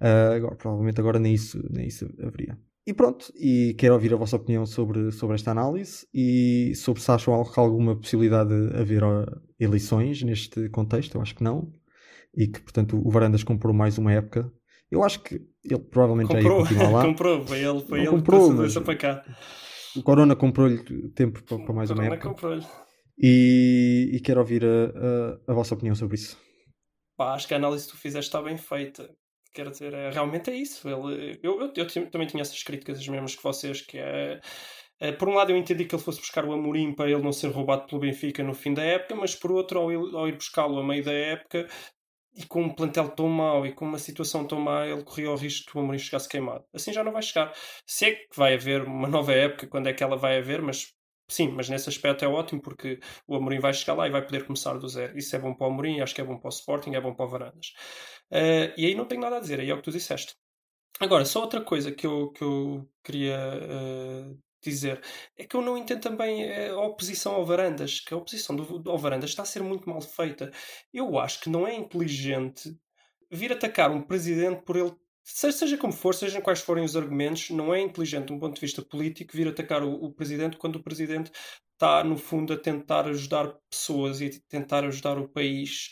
Uh, 0.00 0.34
agora, 0.36 0.56
provavelmente 0.56 1.00
agora 1.00 1.18
nem 1.18 1.34
isso, 1.34 1.62
nem 1.70 1.86
isso 1.86 2.08
haveria. 2.20 2.58
E 2.84 2.92
pronto, 2.92 3.32
e 3.36 3.74
quero 3.78 3.94
ouvir 3.94 4.12
a 4.12 4.16
vossa 4.16 4.34
opinião 4.34 4.66
sobre, 4.66 5.12
sobre 5.12 5.36
esta 5.36 5.52
análise 5.52 6.04
e 6.12 6.74
sobre 6.74 7.00
se 7.00 7.10
acham 7.12 7.32
alguma 7.32 7.96
possibilidade 7.96 8.50
de 8.50 8.76
haver 8.76 9.02
eleições 9.58 10.20
neste 10.22 10.68
contexto. 10.70 11.14
Eu 11.14 11.22
acho 11.22 11.34
que 11.36 11.44
não. 11.44 11.72
E 12.36 12.48
que, 12.48 12.60
portanto, 12.60 13.00
o 13.00 13.08
Varandas 13.08 13.44
comprou 13.44 13.72
mais 13.72 13.98
uma 13.98 14.12
época. 14.12 14.50
Eu 14.90 15.04
acho 15.04 15.20
que 15.22 15.40
ele 15.64 15.78
provavelmente 15.78 16.28
comprou, 16.28 16.42
já 16.42 16.72
ia 16.72 16.78
continuar 16.78 16.90
lá. 16.90 17.06
comprou, 17.06 17.46
foi 17.46 17.58
ele, 17.64 17.80
foi 17.82 18.00
ele 18.00 18.08
comprou, 18.08 18.50
que 18.50 18.56
mas... 18.56 18.74
para 18.74 18.96
cá. 18.96 19.24
O 19.94 20.02
Corona 20.02 20.34
comprou-lhe 20.34 21.08
tempo 21.10 21.40
para, 21.44 21.58
para 21.58 21.74
mais 21.74 21.90
uma 21.90 22.04
época. 22.04 22.28
comprou-lhe. 22.30 22.66
E, 23.16 24.10
e 24.14 24.20
quero 24.20 24.40
ouvir 24.40 24.64
a, 24.64 25.48
a, 25.48 25.52
a 25.52 25.54
vossa 25.54 25.74
opinião 25.74 25.94
sobre 25.94 26.16
isso. 26.16 26.36
Pá, 27.16 27.34
acho 27.34 27.46
que 27.46 27.54
a 27.54 27.58
análise 27.58 27.86
que 27.86 27.92
tu 27.92 27.98
fizeste 27.98 28.28
está 28.28 28.42
bem 28.42 28.56
feita 28.56 29.08
quer 29.52 29.70
dizer, 29.70 29.92
é, 29.94 30.10
realmente 30.10 30.50
é 30.50 30.56
isso. 30.56 30.88
Ele, 30.88 31.38
eu, 31.42 31.60
eu, 31.60 31.72
eu, 31.74 32.10
também 32.10 32.26
tinha 32.26 32.40
essas 32.42 32.62
críticas 32.62 32.98
as 32.98 33.08
mesmas 33.08 33.34
que 33.36 33.42
vocês, 33.42 33.80
que 33.80 33.98
é, 33.98 34.40
é, 35.00 35.12
por 35.12 35.28
um 35.28 35.34
lado 35.34 35.50
eu 35.50 35.56
entendi 35.56 35.84
que 35.84 35.94
ele 35.94 36.02
fosse 36.02 36.20
buscar 36.20 36.44
o 36.44 36.52
Amorim 36.52 36.94
para 36.94 37.10
ele 37.10 37.22
não 37.22 37.32
ser 37.32 37.48
roubado 37.48 37.86
pelo 37.86 38.00
Benfica 38.00 38.42
no 38.42 38.54
fim 38.54 38.74
da 38.74 38.82
época, 38.82 39.14
mas 39.14 39.34
por 39.34 39.52
outro, 39.52 39.80
ao, 39.80 39.90
ao 40.16 40.28
ir 40.28 40.36
buscá-lo 40.36 40.78
a 40.78 40.84
meio 40.84 41.04
da 41.04 41.12
época 41.12 41.66
e 42.34 42.46
com 42.46 42.62
um 42.62 42.74
plantel 42.74 43.08
tão 43.10 43.28
mau 43.28 43.66
e 43.66 43.72
com 43.72 43.84
uma 43.84 43.98
situação 43.98 44.46
tão 44.46 44.60
má, 44.60 44.86
ele 44.86 45.04
corria 45.04 45.30
o 45.30 45.36
risco 45.36 45.70
que 45.70 45.76
o 45.78 45.80
Amorim 45.80 45.98
chegasse 45.98 46.28
queimado. 46.28 46.64
Assim 46.72 46.92
já 46.92 47.04
não 47.04 47.12
vai 47.12 47.22
chegar. 47.22 47.52
Se 47.86 48.06
é 48.06 48.12
que 48.12 48.28
vai 48.36 48.54
haver 48.54 48.82
uma 48.84 49.08
nova 49.08 49.32
época, 49.32 49.66
quando 49.66 49.88
é 49.88 49.92
que 49.92 50.02
ela 50.02 50.16
vai 50.16 50.38
haver, 50.38 50.62
mas 50.62 50.94
Sim, 51.32 51.48
mas 51.48 51.68
nesse 51.70 51.88
aspecto 51.88 52.24
é 52.26 52.28
ótimo 52.28 52.60
porque 52.60 53.00
o 53.26 53.34
Amorim 53.34 53.58
vai 53.58 53.72
chegar 53.72 53.94
lá 53.94 54.06
e 54.06 54.10
vai 54.10 54.22
poder 54.22 54.44
começar 54.44 54.74
do 54.78 54.86
zero. 54.86 55.16
Isso 55.16 55.34
é 55.34 55.38
bom 55.38 55.54
para 55.54 55.66
o 55.66 55.70
Amorim, 55.70 56.00
acho 56.00 56.14
que 56.14 56.20
é 56.20 56.24
bom 56.24 56.36
para 56.38 56.48
o 56.48 56.50
Sporting, 56.50 56.94
é 56.94 57.00
bom 57.00 57.14
para 57.14 57.24
o 57.24 57.28
Varandas. 57.28 57.72
Uh, 58.32 58.72
e 58.76 58.86
aí 58.86 58.94
não 58.94 59.04
tenho 59.04 59.20
nada 59.20 59.36
a 59.36 59.40
dizer, 59.40 59.60
aí 59.60 59.68
é 59.68 59.74
o 59.74 59.76
que 59.76 59.82
tu 59.82 59.92
disseste. 59.92 60.34
Agora, 60.98 61.24
só 61.24 61.40
outra 61.40 61.60
coisa 61.60 61.92
que 61.92 62.06
eu, 62.06 62.30
que 62.32 62.42
eu 62.42 62.88
queria 63.04 63.38
uh, 63.38 64.38
dizer 64.62 65.02
é 65.36 65.44
que 65.44 65.54
eu 65.54 65.60
não 65.62 65.76
entendo 65.76 66.00
também 66.00 66.44
eh, 66.44 66.68
a 66.70 66.80
oposição 66.80 67.34
ao 67.34 67.44
Varandas, 67.44 68.00
que 68.00 68.14
a 68.14 68.16
oposição 68.16 68.54
do, 68.54 68.90
ao 68.90 68.98
Varandas 68.98 69.30
está 69.30 69.42
a 69.42 69.46
ser 69.46 69.62
muito 69.62 69.88
mal 69.88 70.00
feita. 70.00 70.50
Eu 70.92 71.18
acho 71.18 71.40
que 71.40 71.50
não 71.50 71.66
é 71.66 71.74
inteligente 71.74 72.74
vir 73.30 73.52
atacar 73.52 73.90
um 73.90 74.02
presidente 74.02 74.62
por 74.62 74.76
ele 74.76 74.94
seja 75.24 75.78
como 75.78 75.92
for, 75.92 76.14
sejam 76.14 76.40
quais 76.42 76.60
forem 76.60 76.84
os 76.84 76.96
argumentos, 76.96 77.50
não 77.50 77.72
é 77.72 77.80
inteligente, 77.80 78.26
de 78.26 78.32
um 78.32 78.38
ponto 78.38 78.54
de 78.54 78.60
vista 78.60 78.82
político, 78.82 79.36
vir 79.36 79.48
atacar 79.48 79.82
o, 79.82 79.92
o 79.92 80.12
presidente 80.12 80.56
quando 80.56 80.76
o 80.76 80.82
presidente 80.82 81.30
está, 81.72 82.02
no 82.02 82.16
fundo, 82.16 82.52
a 82.52 82.58
tentar 82.58 83.06
ajudar 83.06 83.54
pessoas 83.70 84.20
e 84.20 84.40
tentar 84.48 84.84
ajudar 84.84 85.18
o 85.18 85.28
país. 85.28 85.90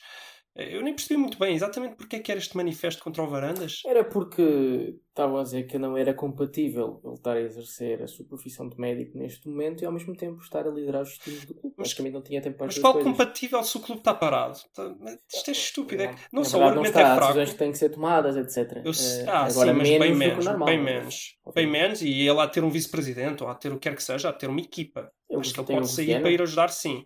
Eu 0.69 0.83
nem 0.83 0.95
percebi 0.95 1.17
muito 1.21 1.39
bem 1.39 1.55
exatamente 1.55 1.97
porque 1.97 2.17
é 2.17 2.19
que 2.21 2.31
era 2.31 2.39
este 2.41 2.57
manifesto 2.57 3.03
contra 3.03 3.23
o 3.23 3.29
Varandas. 3.29 3.83
Era 3.87 4.05
porque 4.05 4.97
estavam 5.09 5.39
a 5.39 5.43
dizer 5.43 5.65
que 5.65 5.79
não 5.79 5.97
era 5.97 6.15
compatível 6.15 7.01
ele 7.05 7.15
estar 7.15 7.37
a 7.37 7.41
exercer 7.41 8.03
a 8.03 8.07
sua 8.07 8.25
profissão 8.27 8.69
de 8.69 8.79
médico 8.79 9.19
neste 9.19 9.49
momento 9.49 9.83
e 9.83 9.87
ao 9.87 9.93
mesmo 9.93 10.15
tempo 10.17 10.41
estar 10.43 10.67
a 10.67 10.71
liderar 10.71 11.03
os 11.03 11.17
times 11.19 11.45
do 11.45 11.55
clube. 11.55 11.75
Mas- 11.79 11.89
Basicamente 11.89 12.13
não 12.15 12.23
tinha 12.23 12.41
tempo 12.41 12.57
para 12.59 12.67
as 12.67 12.75
Mas 12.75 12.81
qual 12.83 12.93
coisas. 12.95 13.11
compatível 13.11 13.63
se 13.63 13.77
o 13.77 13.81
clube 13.81 14.01
está 14.01 14.15
parado? 14.15 14.59
Tá- 14.75 14.95
Isto 15.35 15.49
é 15.49 15.53
estúpido. 15.53 16.03
É 16.03 16.15
não 16.33 16.43
Na 16.43 16.49
só 16.49 16.57
o 16.57 16.61
não 16.61 16.69
argumento 16.69 16.89
está, 16.99 17.01
é 17.01 17.05
fraco. 17.05 17.21
decisões 17.21 17.53
que 17.53 17.59
têm 17.59 17.73
que 17.73 17.79
ser 17.79 17.89
tomadas, 17.91 18.37
etc. 18.37 18.83
Eu 18.85 18.93
Eh, 18.93 19.25
ah, 19.29 19.39
agora 19.45 19.51
sim, 19.73 19.79
mas 19.79 19.89
menos 19.89 19.99
bem 19.99 20.15
menos, 20.15 20.45
normal, 20.45 20.67
bem 20.69 20.79
não 20.79 20.89
é? 20.89 20.93
menos. 20.95 21.37
Bem 21.55 21.67
menos, 21.67 22.03
e 22.03 22.09
ele 22.29 22.39
há 22.41 22.47
de 22.47 22.53
ter 22.53 22.63
um 22.65 22.71
vice-presidente, 22.71 23.43
ou 23.43 23.49
há 23.49 23.55
de 23.55 23.61
ter 23.61 23.73
o 23.73 23.75
que 23.75 23.89
quer 23.89 23.97
que 23.97 24.03
seja, 24.03 24.29
há 24.29 24.33
de 24.33 24.39
ter 24.39 24.49
uma 24.49 24.61
equipa. 24.61 25.11
Eu 25.29 25.41
Acho 25.41 25.55
que 25.55 25.61
ele 25.61 25.67
pode 25.67 25.81
o 25.83 25.87
sair 25.87 26.21
para 26.21 26.31
ir 26.31 26.43
ajudar, 26.43 26.69
sim. 26.69 27.05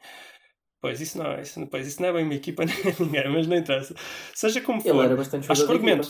Pois 0.84 1.00
isso 1.00 1.16
não, 1.16 1.40
isso, 1.40 1.66
pois, 1.68 1.86
isso 1.86 2.02
não 2.02 2.10
é 2.10 2.12
bem 2.12 2.24
uma 2.24 2.34
equipa 2.34 2.62
nem 2.66 2.76
ninguém, 3.00 3.32
mas 3.32 3.46
não 3.46 3.56
interessa. 3.56 3.94
Seja 4.34 4.60
como 4.60 4.82
for, 4.82 4.90
acho 5.48 5.64
que 5.64 5.70
o 5.70 5.72
argumento. 5.72 6.06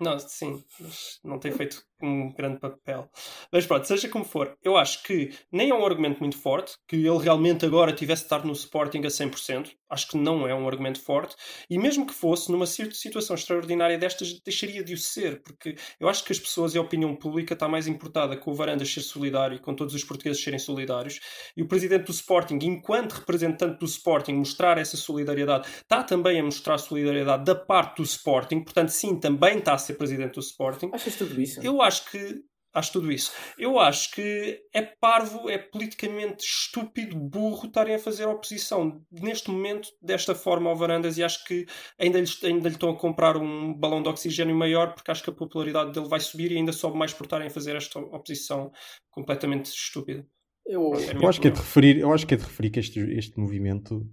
Não, 0.00 0.18
sim, 0.18 0.64
mas 0.80 1.20
não 1.22 1.38
tem 1.38 1.52
feito 1.52 1.84
um 2.02 2.32
grande 2.32 2.58
papel. 2.58 3.08
Mas 3.52 3.66
pronto, 3.66 3.86
seja 3.86 4.08
como 4.08 4.24
for, 4.24 4.56
eu 4.62 4.76
acho 4.76 5.02
que 5.02 5.30
nem 5.52 5.70
é 5.70 5.74
um 5.74 5.84
argumento 5.84 6.20
muito 6.20 6.36
forte, 6.38 6.74
que 6.88 6.96
ele 6.96 7.18
realmente 7.18 7.64
agora 7.64 7.92
tivesse 7.92 8.22
de 8.22 8.26
estar 8.26 8.44
no 8.44 8.52
Sporting 8.52 9.00
a 9.00 9.08
100%. 9.10 9.70
Acho 9.90 10.08
que 10.08 10.16
não 10.16 10.46
é 10.46 10.54
um 10.54 10.68
argumento 10.68 11.00
forte. 11.00 11.34
E 11.68 11.76
mesmo 11.78 12.06
que 12.06 12.14
fosse, 12.14 12.50
numa 12.52 12.66
situ- 12.66 12.94
situação 12.94 13.34
extraordinária 13.34 13.98
destas, 13.98 14.40
deixaria 14.44 14.84
de 14.84 14.94
o 14.94 14.98
ser, 14.98 15.42
porque 15.42 15.74
eu 15.98 16.08
acho 16.08 16.24
que 16.24 16.32
as 16.32 16.38
pessoas 16.38 16.74
e 16.74 16.78
a 16.78 16.80
opinião 16.80 17.14
pública 17.16 17.54
está 17.54 17.68
mais 17.68 17.88
importada 17.88 18.36
com 18.36 18.52
o 18.52 18.54
Varandas 18.54 18.92
ser 18.92 19.00
solidário 19.00 19.56
e 19.56 19.58
com 19.58 19.74
todos 19.74 19.94
os 19.94 20.04
portugueses 20.04 20.42
serem 20.42 20.58
solidários. 20.60 21.18
E 21.56 21.62
o 21.62 21.66
presidente 21.66 22.04
do 22.04 22.12
Sporting, 22.12 22.58
enquanto 22.62 23.12
representante 23.14 23.78
do 23.80 23.84
Sporting, 23.86 24.34
mostrar 24.34 24.78
essa 24.78 24.96
solidariedade, 24.96 25.68
está 25.68 26.04
também 26.04 26.38
a 26.38 26.44
mostrar 26.44 26.78
solidariedade 26.78 27.44
da 27.44 27.54
parte 27.56 27.96
do 27.96 28.02
Sporting. 28.04 28.60
Portanto, 28.62 28.90
sim, 28.90 29.18
também 29.18 29.58
está 29.58 29.74
a 29.74 29.78
ser 29.78 29.94
presidente 29.94 30.34
do 30.34 30.40
Sporting. 30.40 30.90
Achas 30.92 31.16
tudo 31.16 31.40
isso? 31.40 31.60
Eu 31.62 31.82
acho 31.82 31.89
que. 31.98 32.42
Acho 32.72 32.92
tudo 32.92 33.10
isso. 33.10 33.32
Eu 33.58 33.80
acho 33.80 34.12
que 34.12 34.62
é 34.72 34.80
parvo, 34.80 35.50
é 35.50 35.58
politicamente 35.58 36.44
estúpido, 36.44 37.16
burro 37.16 37.66
estarem 37.66 37.96
a 37.96 37.98
fazer 37.98 38.26
oposição 38.26 39.04
neste 39.10 39.50
momento 39.50 39.88
desta 40.00 40.36
forma 40.36 40.70
ao 40.70 40.76
Varandas 40.76 41.18
e 41.18 41.24
acho 41.24 41.44
que 41.46 41.66
ainda 41.98 42.20
lhe, 42.20 42.28
ainda 42.44 42.68
lhe 42.68 42.76
estão 42.76 42.90
a 42.90 42.96
comprar 42.96 43.36
um 43.36 43.74
balão 43.74 44.00
de 44.00 44.08
oxigênio 44.08 44.54
maior 44.54 44.94
porque 44.94 45.10
acho 45.10 45.24
que 45.24 45.30
a 45.30 45.32
popularidade 45.32 45.90
dele 45.90 46.06
vai 46.08 46.20
subir 46.20 46.52
e 46.52 46.58
ainda 46.58 46.70
sobe 46.70 46.96
mais 46.96 47.12
por 47.12 47.24
estarem 47.24 47.48
a 47.48 47.50
fazer 47.50 47.74
esta 47.74 47.98
oposição 47.98 48.70
completamente 49.10 49.66
estúpida. 49.66 50.24
Eu, 50.64 50.94
é 50.94 51.16
Eu 51.16 51.28
acho 51.28 51.40
que 51.40 51.48
é 51.48 51.50
de 51.50 51.58
referir, 51.58 51.98
eu 51.98 52.12
acho 52.12 52.24
que 52.24 52.34
é 52.34 52.36
de 52.36 52.44
referir 52.44 52.70
que 52.70 52.78
este, 52.78 53.00
este 53.00 53.36
movimento 53.36 54.06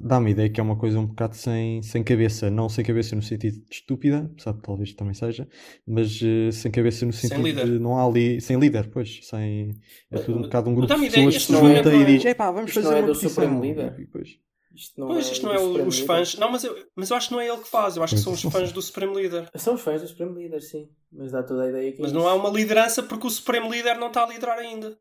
dá-me 0.00 0.28
a 0.28 0.30
ideia 0.30 0.48
que 0.50 0.60
é 0.60 0.62
uma 0.62 0.76
coisa 0.76 0.98
um 0.98 1.06
bocado 1.06 1.34
sem, 1.36 1.82
sem 1.82 2.02
cabeça, 2.04 2.50
não 2.50 2.68
sem 2.68 2.84
cabeça 2.84 3.16
no 3.16 3.22
sentido 3.22 3.58
de 3.58 3.74
estúpida, 3.74 4.28
apesar 4.32 4.52
de 4.52 4.62
talvez 4.62 4.92
também 4.92 5.14
seja, 5.14 5.48
mas 5.86 6.20
eh, 6.22 6.50
sem 6.52 6.70
cabeça 6.70 7.06
no 7.06 7.12
Sem 7.12 7.28
sentido 7.30 7.44
líder. 7.46 7.64
de 7.66 7.78
não 7.78 7.96
há 7.98 8.04
ali, 8.06 8.40
sem 8.40 8.58
líder, 8.58 8.90
pois, 8.90 9.20
sem 9.26 9.70
é 10.10 10.18
tudo 10.18 10.38
um 10.38 10.42
bocado 10.42 10.70
um 10.70 10.74
grupo 10.74 10.94
de 10.94 11.10
pessoas 11.10 11.34
que 11.36 11.40
se 11.42 11.52
é- 11.54 11.56
junta 11.58 11.90
não 11.90 11.98
e 11.98 12.02
é- 12.02 12.06
diz, 12.06 12.24
epá, 12.24 12.50
vamos 12.50 12.70
isto 12.70 12.82
fazer 12.82 12.88
não 12.90 12.96
é 12.96 13.00
uma 13.00 13.06
do 13.06 13.12
petição. 13.14 13.30
Supremo 13.30 13.62
Líder? 13.62 13.94
E 13.98 14.04
depois, 14.04 14.28
isto 14.74 15.00
não 15.00 15.06
Pois, 15.08 15.28
é 15.28 15.32
isto 15.32 15.46
não 15.46 15.52
é 15.54 15.58
o- 15.58 15.86
os 15.86 15.98
fãs. 16.00 16.36
Não, 16.38 16.52
mas 16.52 16.62
eu, 16.62 16.76
mas 16.94 17.10
eu 17.10 17.16
acho 17.16 17.28
que 17.28 17.34
não 17.34 17.40
é 17.40 17.48
ele 17.48 17.58
que 17.58 17.68
faz. 17.68 17.96
Eu 17.96 18.02
acho 18.04 18.14
que 18.14 18.20
são 18.20 18.32
os 18.32 18.42
fãs 18.42 18.70
do 18.70 18.80
Supremo 18.80 19.18
Líder. 19.18 19.48
São 19.56 19.74
os 19.74 19.80
fãs 19.80 20.00
do 20.02 20.06
Supremo 20.06 20.38
Líder, 20.38 20.60
sim. 20.62 20.88
Mas 21.10 21.32
dá 21.32 21.42
toda 21.42 21.62
a 21.64 21.68
ideia 21.68 21.90
que 21.90 21.98
é 21.98 22.02
Mas 22.02 22.10
isso. 22.12 22.20
não 22.20 22.28
há 22.28 22.34
uma 22.34 22.50
liderança 22.50 23.02
porque 23.02 23.26
o 23.26 23.30
Supremo 23.30 23.68
Líder 23.72 23.96
não 23.98 24.06
está 24.08 24.22
a 24.24 24.28
liderar 24.28 24.58
ainda. 24.58 24.96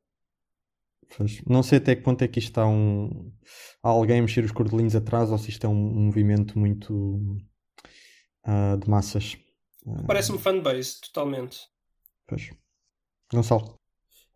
Pois, 1.16 1.42
não 1.46 1.64
sei 1.64 1.78
até 1.78 1.96
que 1.96 2.02
ponto 2.02 2.22
é 2.24 2.28
que 2.28 2.40
isto 2.40 2.50
está 2.50 2.68
um 2.68 3.32
há 3.84 3.90
alguém 3.90 4.20
a 4.20 4.22
mexer 4.22 4.44
os 4.44 4.52
cordelinhos 4.52 4.96
atrás 4.96 5.32
ou 5.32 5.38
se 5.38 5.50
isto 5.50 5.66
é 5.66 5.70
um, 5.70 5.74
um 5.74 6.06
movimento 6.06 6.58
muito 6.58 7.38
ah, 8.44 8.78
de 8.82 8.90
massas. 8.90 9.38
Ah, 9.86 10.04
Parece-me 10.06 10.40
fanbase, 10.40 11.00
totalmente. 11.02 11.60
pois. 12.26 12.52
Gonçalo. 13.32 13.78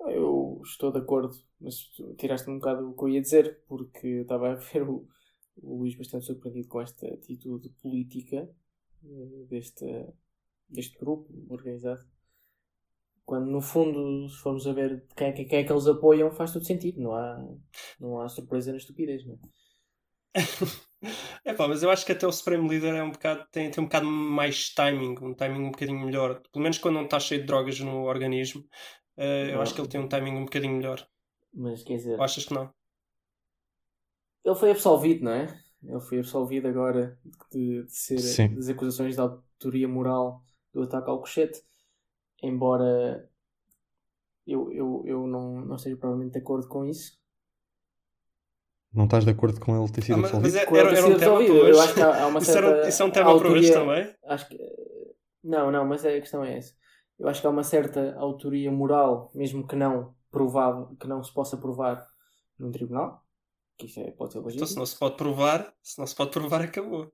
Eu 0.02 0.62
estou 0.66 0.92
de 0.92 1.00
acordo, 1.00 1.36
mas 1.60 1.84
tu 1.96 2.14
tiraste 2.16 2.50
um 2.50 2.60
bocado 2.60 2.90
o 2.90 2.96
que 2.96 3.04
eu 3.04 3.10
ia 3.10 3.22
dizer, 3.22 3.64
porque 3.68 4.06
eu 4.06 4.22
estava 4.24 4.52
a 4.52 4.56
ver 4.56 4.84
o, 4.84 5.08
o 5.58 5.78
Luís 5.80 5.96
bastante 5.96 6.26
surpreendido 6.26 6.68
com 6.68 6.82
esta 6.82 7.08
atitude 7.08 7.70
política 7.82 8.50
eh, 9.04 9.46
deste, 9.50 9.86
deste 10.68 10.98
grupo 10.98 11.34
organizado. 11.50 12.06
Quando 13.32 13.48
no 13.56 13.62
fundo, 13.62 14.28
se 14.30 14.38
formos 14.44 14.66
a 14.68 14.74
ver 14.74 14.92
quem 15.18 15.28
é, 15.30 15.32
que- 15.34 15.46
quem 15.46 15.60
é 15.60 15.64
que 15.66 15.72
eles 15.72 15.88
apoiam, 15.88 16.32
faz 16.32 16.52
todo 16.54 16.66
sentido. 16.66 17.02
Não 17.02 17.14
há, 17.16 17.28
não 18.00 18.20
há 18.22 18.28
surpresa 18.30 18.72
na 18.72 18.78
estupidez. 18.78 19.26
Não 19.26 19.36
é? 19.36 19.40
É 21.44 21.54
pá, 21.54 21.68
mas 21.68 21.84
eu 21.84 21.90
acho 21.90 22.06
que 22.06 22.12
até 22.12 22.28
o 22.28 22.32
Supremo 22.32 22.70
Líder 22.72 22.96
é 22.96 23.04
um 23.04 23.12
bocado, 23.12 23.46
tem, 23.52 23.72
tem 23.72 23.84
um 23.84 23.88
bocado 23.88 24.06
mais 24.06 24.70
timing, 24.74 25.16
um 25.22 25.34
timing 25.34 25.62
um 25.66 25.72
bocadinho 25.72 26.00
melhor. 26.06 26.42
Pelo 26.52 26.64
menos 26.64 26.78
quando 26.78 26.96
não 26.96 27.06
está 27.06 27.20
cheio 27.20 27.42
de 27.42 27.48
drogas 27.48 27.80
no 27.80 28.04
organismo, 28.04 28.68
eh, 29.18 29.52
eu 29.54 29.62
acho 29.62 29.74
que 29.74 29.82
ele 29.82 29.88
tem 29.90 30.00
um 30.02 30.08
timing 30.08 30.32
um 30.38 30.46
bocadinho 30.46 30.76
melhor. 30.76 31.08
Mas 31.54 31.84
quer 31.84 31.96
dizer, 31.98 32.20
Ou 32.20 32.24
achas 32.24 32.46
que 32.46 32.54
não? 32.54 32.66
ele 34.44 34.56
foi 34.56 34.72
absolvido, 34.72 35.24
não 35.26 35.32
é? 35.32 35.62
Ele 35.84 36.00
foi 36.02 36.20
absolvido 36.20 36.68
agora 36.68 37.20
de, 37.52 37.84
de 37.84 37.92
ser 37.96 38.22
Sim. 38.24 38.56
das 38.56 38.70
acusações 38.70 39.16
de 39.16 39.22
autoria 39.22 39.88
moral 39.88 40.44
do 40.74 40.84
ataque 40.84 41.10
ao 41.10 41.20
cochete, 41.20 41.62
embora 42.42 43.30
eu, 44.46 44.72
eu, 44.72 45.04
eu 45.06 45.28
não, 45.28 45.62
não 45.62 45.76
esteja 45.76 45.96
provavelmente 45.98 46.34
de 46.34 46.40
acordo 46.40 46.68
com 46.68 46.86
isso. 46.86 47.20
Não 48.94 49.06
estás 49.06 49.24
de 49.24 49.32
acordo 49.32 49.60
com 49.60 49.82
ele 49.82 49.92
ter 49.92 50.02
sido 50.02 50.16
Ah, 50.16 50.18
mas- 50.18 50.32
absolvido? 50.34 50.54
mas 50.54 50.64
é- 50.64 50.80
era, 50.80 50.98
era 50.98 51.08
um 51.08 51.18
tema 51.18 51.36
para 51.38 51.44
eu 51.46 51.64
hoje. 51.66 51.80
acho 51.80 51.94
que 51.94 52.02
há, 52.02 52.24
há 52.24 52.28
uma 52.28 52.40
Isso, 52.40 52.52
certa 52.52 52.68
era, 52.70 52.90
isso 52.90 53.02
é 53.02 53.06
um 53.06 53.12
tema 53.12 53.38
para 53.40 53.50
hoje 53.50 53.74
autoria- 53.74 53.74
também. 53.74 54.16
Acho 54.26 54.50
que 54.50 54.58
não, 55.44 55.72
não, 55.72 55.86
mas 55.86 56.06
a 56.06 56.12
questão 56.12 56.44
é 56.44 56.58
essa. 56.58 56.76
Eu 57.18 57.28
acho 57.30 57.40
que 57.40 57.48
há 57.48 57.50
uma 57.50 57.64
certa 57.64 58.16
autoria 58.18 58.72
moral, 58.72 59.32
mesmo 59.34 59.66
que 59.66 59.76
não 59.76 60.14
provável, 60.30 60.96
que 61.00 61.08
não 61.08 61.24
se 61.24 61.34
possa 61.34 61.56
provar 61.58 62.06
num 62.60 62.72
tribunal, 62.72 63.24
que 63.78 63.86
isso 63.86 64.00
é, 64.02 64.12
pode 64.12 64.34
ser 64.34 64.40
Então, 64.40 64.68
se 64.68 64.76
não 64.76 64.86
se 64.86 64.98
pode 64.98 65.16
provar, 65.16 65.74
se 65.82 65.98
não 65.98 66.06
se 66.08 66.16
pode 66.16 66.32
provar, 66.32 66.62
acabou. 66.62 67.12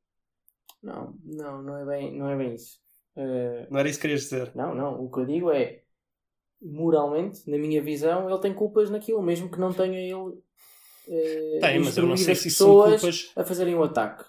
Não, 0.81 1.15
não, 1.23 1.61
não 1.61 1.77
é 1.77 1.85
bem, 1.85 2.17
não 2.17 2.29
é 2.29 2.35
bem 2.35 2.55
isso. 2.55 2.79
Eh, 3.17 3.67
Não 3.71 3.79
era 3.79 3.89
isso 3.89 3.97
que 3.99 4.03
querias 4.03 4.21
dizer. 4.21 4.51
Não, 4.55 4.75
não. 4.75 5.03
O 5.03 5.11
que 5.11 5.19
eu 5.19 5.25
digo 5.25 5.51
é, 5.51 5.81
moralmente, 6.61 7.49
na 7.49 7.57
minha 7.57 7.81
visão, 7.81 8.29
ele 8.29 8.39
tem 8.39 8.53
culpas 8.53 8.89
naquilo, 8.89 9.21
mesmo 9.21 9.49
que 9.49 9.59
não 9.59 9.73
tenha 9.73 9.99
ele 9.99 10.37
eh, 11.09 11.59
Tem, 11.61 11.79
mas 11.79 11.97
eu 11.97 12.05
não 12.05 12.17
sei 12.17 12.33
as 12.33 12.39
se 12.39 12.49
são 12.51 12.67
pessoas 12.67 13.01
culpas. 13.01 13.31
a 13.35 13.43
fazerem 13.43 13.75
o 13.75 13.83
ataque. 13.83 14.23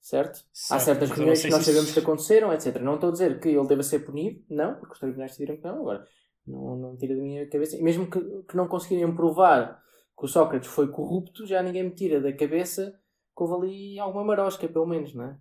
Certo? 0.00 0.38
Há 0.38 0.78
Certo, 0.78 0.82
certas 0.84 1.02
eu 1.02 1.08
não 1.10 1.16
reuniões 1.16 1.42
que 1.42 1.50
nós 1.50 1.64
sabemos 1.64 1.84
isso- 1.90 1.94
que 1.94 2.00
aconteceram, 2.00 2.52
etc. 2.52 2.76
Não 2.82 2.94
estou 2.94 3.10
a 3.10 3.12
dizer 3.12 3.38
que 3.40 3.48
ele 3.50 3.66
deva 3.66 3.82
ser 3.82 4.00
punido, 4.00 4.42
não, 4.48 4.76
porque 4.76 4.94
os 4.94 4.98
tribunais 4.98 5.32
decidiram 5.32 5.56
que 5.58 5.64
não, 5.64 5.80
agora. 5.80 6.06
Não, 6.46 6.76
não 6.76 6.96
tira 6.96 7.14
da 7.14 7.20
minha 7.22 7.46
cabeça. 7.48 7.76
E 7.76 7.82
mesmo 7.82 8.10
que, 8.10 8.18
que 8.44 8.56
não 8.56 8.66
conseguirem 8.66 9.14
provar 9.14 9.82
que 10.18 10.24
o 10.24 10.28
Sócrates 10.28 10.68
foi 10.70 10.88
corrupto, 10.88 11.46
já 11.46 11.62
ninguém 11.62 11.84
me 11.84 11.90
tira 11.90 12.20
da 12.20 12.32
cabeça 12.32 12.92
que 13.36 13.42
houve 13.42 13.66
ali 13.66 13.98
alguma 13.98 14.24
marosca, 14.24 14.66
pelo 14.68 14.86
menos, 14.86 15.14
não 15.14 15.24
é? 15.24 15.38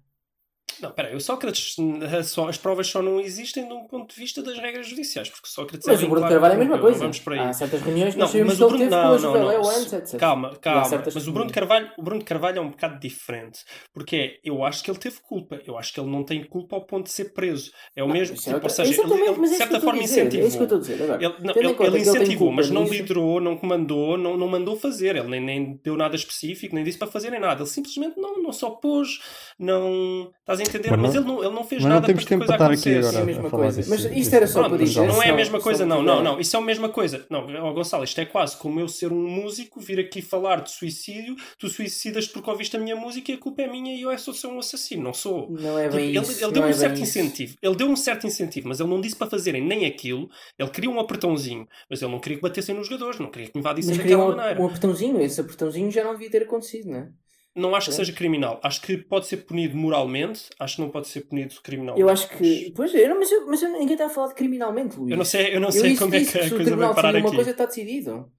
Não, 0.82 0.92
peraí, 0.92 1.16
o 1.16 1.20
Sócrates, 1.20 1.76
eh, 1.80 2.18
as 2.50 2.58
provas 2.58 2.88
só 2.88 3.02
não 3.02 3.20
existem 3.20 3.68
de 3.68 3.74
um 3.74 3.86
ponto 3.88 4.14
de 4.14 4.20
vista 4.20 4.42
das 4.42 4.58
regras 4.58 4.88
judiciais, 4.88 5.30
porque 5.30 5.48
Sócrates 5.48 5.86
Mas 5.88 6.02
é 6.02 6.06
o 6.06 6.10
Bruno 6.10 6.16
vinculado 6.28 6.34
Carvalho 6.34 6.52
é 6.52 6.56
a 6.56 6.60
mesma 6.60 6.76
não 6.76 6.82
coisa. 6.82 7.00
Vamos 7.00 7.20
por 7.20 7.34
aí. 7.34 7.40
Há 7.40 7.54
certas 7.54 7.82
reuniões 7.82 8.14
que 8.14 8.20
Não, 8.20 8.26
nós 8.28 8.36
mas 8.36 8.62
o 8.62 8.68
Bruno, 8.68 8.90
não, 8.90 9.20
não, 9.20 9.34
não. 9.34 9.70
antes, 9.70 9.94
etc. 9.94 10.20
Calma, 10.20 10.56
calma. 10.58 11.04
Mas 11.14 11.28
o 11.28 11.32
Bruno. 11.32 11.52
Carvalho, 11.52 11.92
o 11.98 12.04
Bruno 12.04 12.24
Carvalho 12.24 12.58
é 12.58 12.62
um 12.62 12.70
bocado 12.70 13.00
diferente. 13.00 13.60
Porque 13.94 14.16
é, 14.16 14.40
eu 14.44 14.64
acho 14.64 14.84
que 14.84 14.90
ele 14.92 14.98
teve 15.00 15.20
culpa. 15.22 15.60
Eu 15.66 15.78
acho 15.78 15.94
que 15.94 16.00
ele 16.00 16.10
não 16.10 16.24
tem 16.24 16.44
culpa 16.44 16.76
ao 16.76 16.86
ponto 16.86 17.06
de 17.06 17.12
ser 17.12 17.34
preso. 17.34 17.72
É 17.96 18.04
o 18.04 18.08
mesmo. 18.08 18.36
Isso 18.36 18.50
é 18.50 18.54
Tipo, 18.54 18.66
outra- 18.66 18.84
ou 18.84 18.88
seja, 18.88 19.02
ele, 19.02 19.14
ele, 19.14 19.34
de 19.48 19.54
é 19.54 19.58
certa 19.58 19.80
forma 19.82 20.00
dizer, 20.02 20.22
incentivou. 20.22 20.46
É 20.46 20.48
isso 20.48 20.58
que 20.58 20.62
eu 20.64 20.66
estou 20.66 20.78
a 20.78 20.82
dizer. 20.82 21.04
Agora, 21.04 21.24
Ele, 21.24 21.34
não, 21.40 21.54
ele- 21.56 21.88
ele 21.88 22.00
incentivou, 22.00 22.52
mas 22.52 22.70
não 22.70 22.84
liderou, 22.86 23.42
não 23.42 23.58
comandou, 23.58 24.18
não, 24.18 24.38
não 24.38 24.48
mandou 24.48 24.76
fazer. 24.78 25.16
Ele 25.16 25.28
nem, 25.28 25.42
nem 25.44 25.80
deu 25.84 25.96
nada 25.98 26.16
específico, 26.16 26.74
nem 26.76 26.84
disse 26.84 26.98
para 26.98 27.08
fazerem 27.08 27.40
nada. 27.40 27.62
Ele 27.62 27.70
simplesmente 27.70 28.18
não, 28.20 28.42
não 28.42 28.52
se 28.52 28.64
opôs, 28.66 29.20
não. 29.58 30.32
Estás 30.40 30.60
a 30.60 30.64
entender? 30.70 30.90
Mas 30.92 31.00
Mas, 31.02 31.14
não- 31.14 31.22
ele, 31.22 31.28
não, 31.32 31.44
ele 31.44 31.56
não 31.56 31.64
fez 31.64 31.82
mas 31.82 31.90
não 31.90 31.96
nada 31.96 32.06
temos 32.08 32.24
para 32.24 32.28
que 32.28 32.34
a 32.34 32.38
tempo 32.38 32.48
coisa 32.48 32.58
para 32.58 32.74
estar 32.74 32.90
aqui 32.90 32.98
acontecesse. 32.98 33.16
É 33.16 33.20
a 33.20 33.22
agora 33.22 33.26
mesma 33.26 33.48
a 33.48 33.50
falar 33.52 33.64
coisa. 33.64 33.78
disso- 33.82 33.90
Mas 33.90 34.00
isto 34.06 34.14
disso. 34.14 34.36
era 34.36 34.48
só 34.48 34.60
Pronto, 34.60 34.76
para 34.76 34.86
dizer. 34.86 35.08
não 35.08 35.24
é 35.24 35.30
a 35.30 35.34
mesma 35.34 35.60
coisa, 35.60 35.86
não, 35.86 36.04
não, 36.04 36.24
não. 36.24 36.40
Isso 36.40 36.56
é 36.56 36.60
a 36.60 36.62
mesma 36.64 36.90
coisa. 36.90 37.26
Não, 37.30 37.48
ó 37.66 37.74
Gonçalo, 37.74 38.04
isto 38.04 38.20
é 38.22 38.26
quase 38.26 38.58
como 38.58 38.80
eu 38.80 38.88
ser 38.88 39.12
um 39.12 39.28
músico, 39.28 39.80
vir 39.80 40.00
aqui 40.00 40.22
falar 40.22 40.62
de 40.62 40.72
suicídio, 40.72 41.36
tu 41.58 41.68
suicidas 41.70 42.28
porque 42.28 42.50
ouviste 42.50 42.76
a 42.76 42.80
minha 42.80 42.96
música 42.96 43.32
e 43.32 43.36
a 43.36 43.38
culpa 43.38 43.62
é 43.64 43.68
minha 43.68 43.96
e 43.96 44.02
eu 44.02 44.12
é 44.12 44.18
só 44.18 44.32
ser 44.34 44.48
um 44.48 44.60
assassino. 44.60 45.04
Não 45.04 45.14
sou. 45.14 45.50
Não 45.50 45.78
é 45.78 45.84
Tipo, 45.84 45.96
bem 45.96 46.10
ele, 46.10 46.20
isso. 46.20 46.44
ele 46.44 46.52
deu 46.52 46.62
não 46.62 46.68
um 46.70 46.72
é 46.72 46.74
certo 46.74 47.00
incentivo. 47.00 47.56
Ele 47.62 47.76
deu 47.76 47.88
um 47.88 47.96
certo 47.96 48.28
incentivo, 48.28 48.68
mas 48.68 48.80
ele 48.80 48.90
não 48.90 49.02
disse 49.02 49.16
para 49.16 49.30
fazerem 49.30 49.64
nem 49.66 49.86
aquilo. 49.86 50.30
Ele 50.58 50.70
queria 50.70 50.90
um 50.90 51.00
apertãozinho, 51.00 51.68
mas 51.90 52.02
ele 52.02 52.12
não 52.12 52.20
queria 52.20 52.38
que 52.38 52.44
batessem 52.44 52.76
nos 52.76 52.88
jogadores, 52.88 53.20
não 53.20 53.30
queria 53.32 53.48
que 53.50 53.58
invadissem 53.58 53.92
Mas 53.96 54.02
queria 54.02 54.18
daquela 54.18 54.34
um, 54.34 54.38
maneira. 54.38 54.62
um 54.62 54.66
apertãozinho. 54.66 55.22
Esse 55.22 55.42
apertãozinho 55.42 55.90
já 55.92 56.04
não 56.04 56.14
devia 56.14 56.30
ter 56.30 56.44
acontecido, 56.44 56.90
não 56.90 56.98
é? 56.98 57.08
Não 57.56 57.76
acho 57.76 57.90
que 57.90 57.96
seja 57.96 58.14
criminal. 58.14 58.60
Acho 58.64 58.82
que 58.82 58.98
pode 58.98 59.28
ser 59.28 59.38
punido 59.38 59.76
moralmente, 59.76 60.50
acho 60.60 60.76
que 60.78 60.82
não 60.82 60.90
pode 60.90 61.08
ser 61.08 61.22
punido 61.22 61.56
criminalmente. 61.62 62.02
Eu 62.02 62.10
acho 62.10 62.30
que. 62.30 62.72
Pois 62.76 62.94
é, 62.94 63.10
eu 63.10 63.16
mas, 63.18 63.32
eu, 63.32 63.46
mas 63.48 63.62
eu- 63.62 63.72
ninguém 63.72 63.94
está 63.94 64.06
a 64.06 64.10
falar 64.10 64.28
de 64.28 64.36
criminalmente, 64.36 64.98
Luís. 64.98 65.12
Eu 65.12 65.18
não 65.18 65.26
sei, 65.26 65.56
eu 65.56 65.60
não 65.60 65.68
Eu 65.70 65.74
sei 65.74 65.98
como 65.98 66.16
é 66.16 66.24
que 66.24 66.38
a 66.38 66.50
coisa 66.50 66.76
vai 66.76 66.94
parar 66.94 67.12
decidir 67.12 67.20
uma 67.22 67.28
aqui. 67.28 67.36
coisa 67.36 67.52
está 67.52 67.66
decidido. 67.66 68.32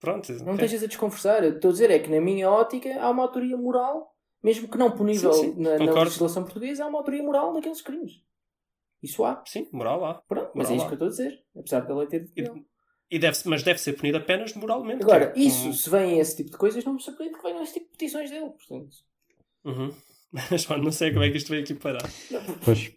Pronto, 0.00 0.32
Não 0.32 0.52
ok. 0.54 0.54
estejas 0.54 0.82
a 0.84 0.86
desconversar. 0.86 1.44
Eu 1.44 1.56
Estou 1.56 1.70
a 1.70 1.72
dizer 1.72 1.90
é 1.90 1.98
que 1.98 2.08
na 2.08 2.20
minha 2.20 2.48
ótica 2.50 3.00
há 3.00 3.10
uma 3.10 3.22
autoria 3.22 3.56
moral 3.56 4.14
Mesmo 4.42 4.68
que 4.68 4.78
não 4.78 4.92
punível 4.92 5.32
Sim, 5.32 5.54
sim, 5.54 5.60
na, 5.60 5.78
na 5.78 5.92
legislação 5.92 6.44
portuguesa, 6.44 6.84
há 6.84 6.86
uma 6.86 6.98
autoria 6.98 7.22
moral 7.22 7.52
naqueles 7.52 7.82
crimes. 7.82 8.22
Isso 9.02 9.24
há. 9.24 9.42
Sim, 9.46 9.68
moral 9.72 10.00
lá. 10.00 10.22
Pronto, 10.28 10.52
mas 10.54 10.68
Moral 10.68 10.72
é 10.72 10.76
isso 10.76 10.86
que 10.86 10.92
eu 10.92 10.94
estou 10.94 11.06
a 11.08 11.10
dizer. 11.10 11.44
Apesar 11.56 11.80
da 11.80 11.96
lei 11.96 12.06
ter. 12.08 12.30
E, 12.36 12.42
e 13.10 13.18
deve 13.18 13.38
mas 13.46 13.62
deve 13.62 13.78
ser 13.80 13.94
punido 13.94 14.18
apenas 14.18 14.52
moralmente. 14.54 15.02
Agora, 15.02 15.32
é 15.36 15.38
isso, 15.40 15.72
se 15.72 15.88
vem 15.90 16.18
esse 16.18 16.36
tipo 16.36 16.50
de 16.50 16.56
coisas, 16.56 16.84
não 16.84 16.94
me 16.94 17.00
surpreende 17.02 17.36
que 17.36 17.42
venham 17.42 17.62
esse 17.62 17.74
tipo 17.74 17.86
de 17.86 17.92
petições 17.92 18.30
dele. 18.30 18.50
Portanto, 18.50 18.96
Uhum. 19.64 19.92
Mas 20.50 20.66
pá, 20.66 20.76
não 20.78 20.92
sei 20.92 21.10
como 21.10 21.24
é 21.24 21.30
que 21.30 21.38
isto 21.38 21.48
veio 21.50 21.62
aqui 21.62 21.74
parar. 21.74 22.02
Pois. 22.64 22.92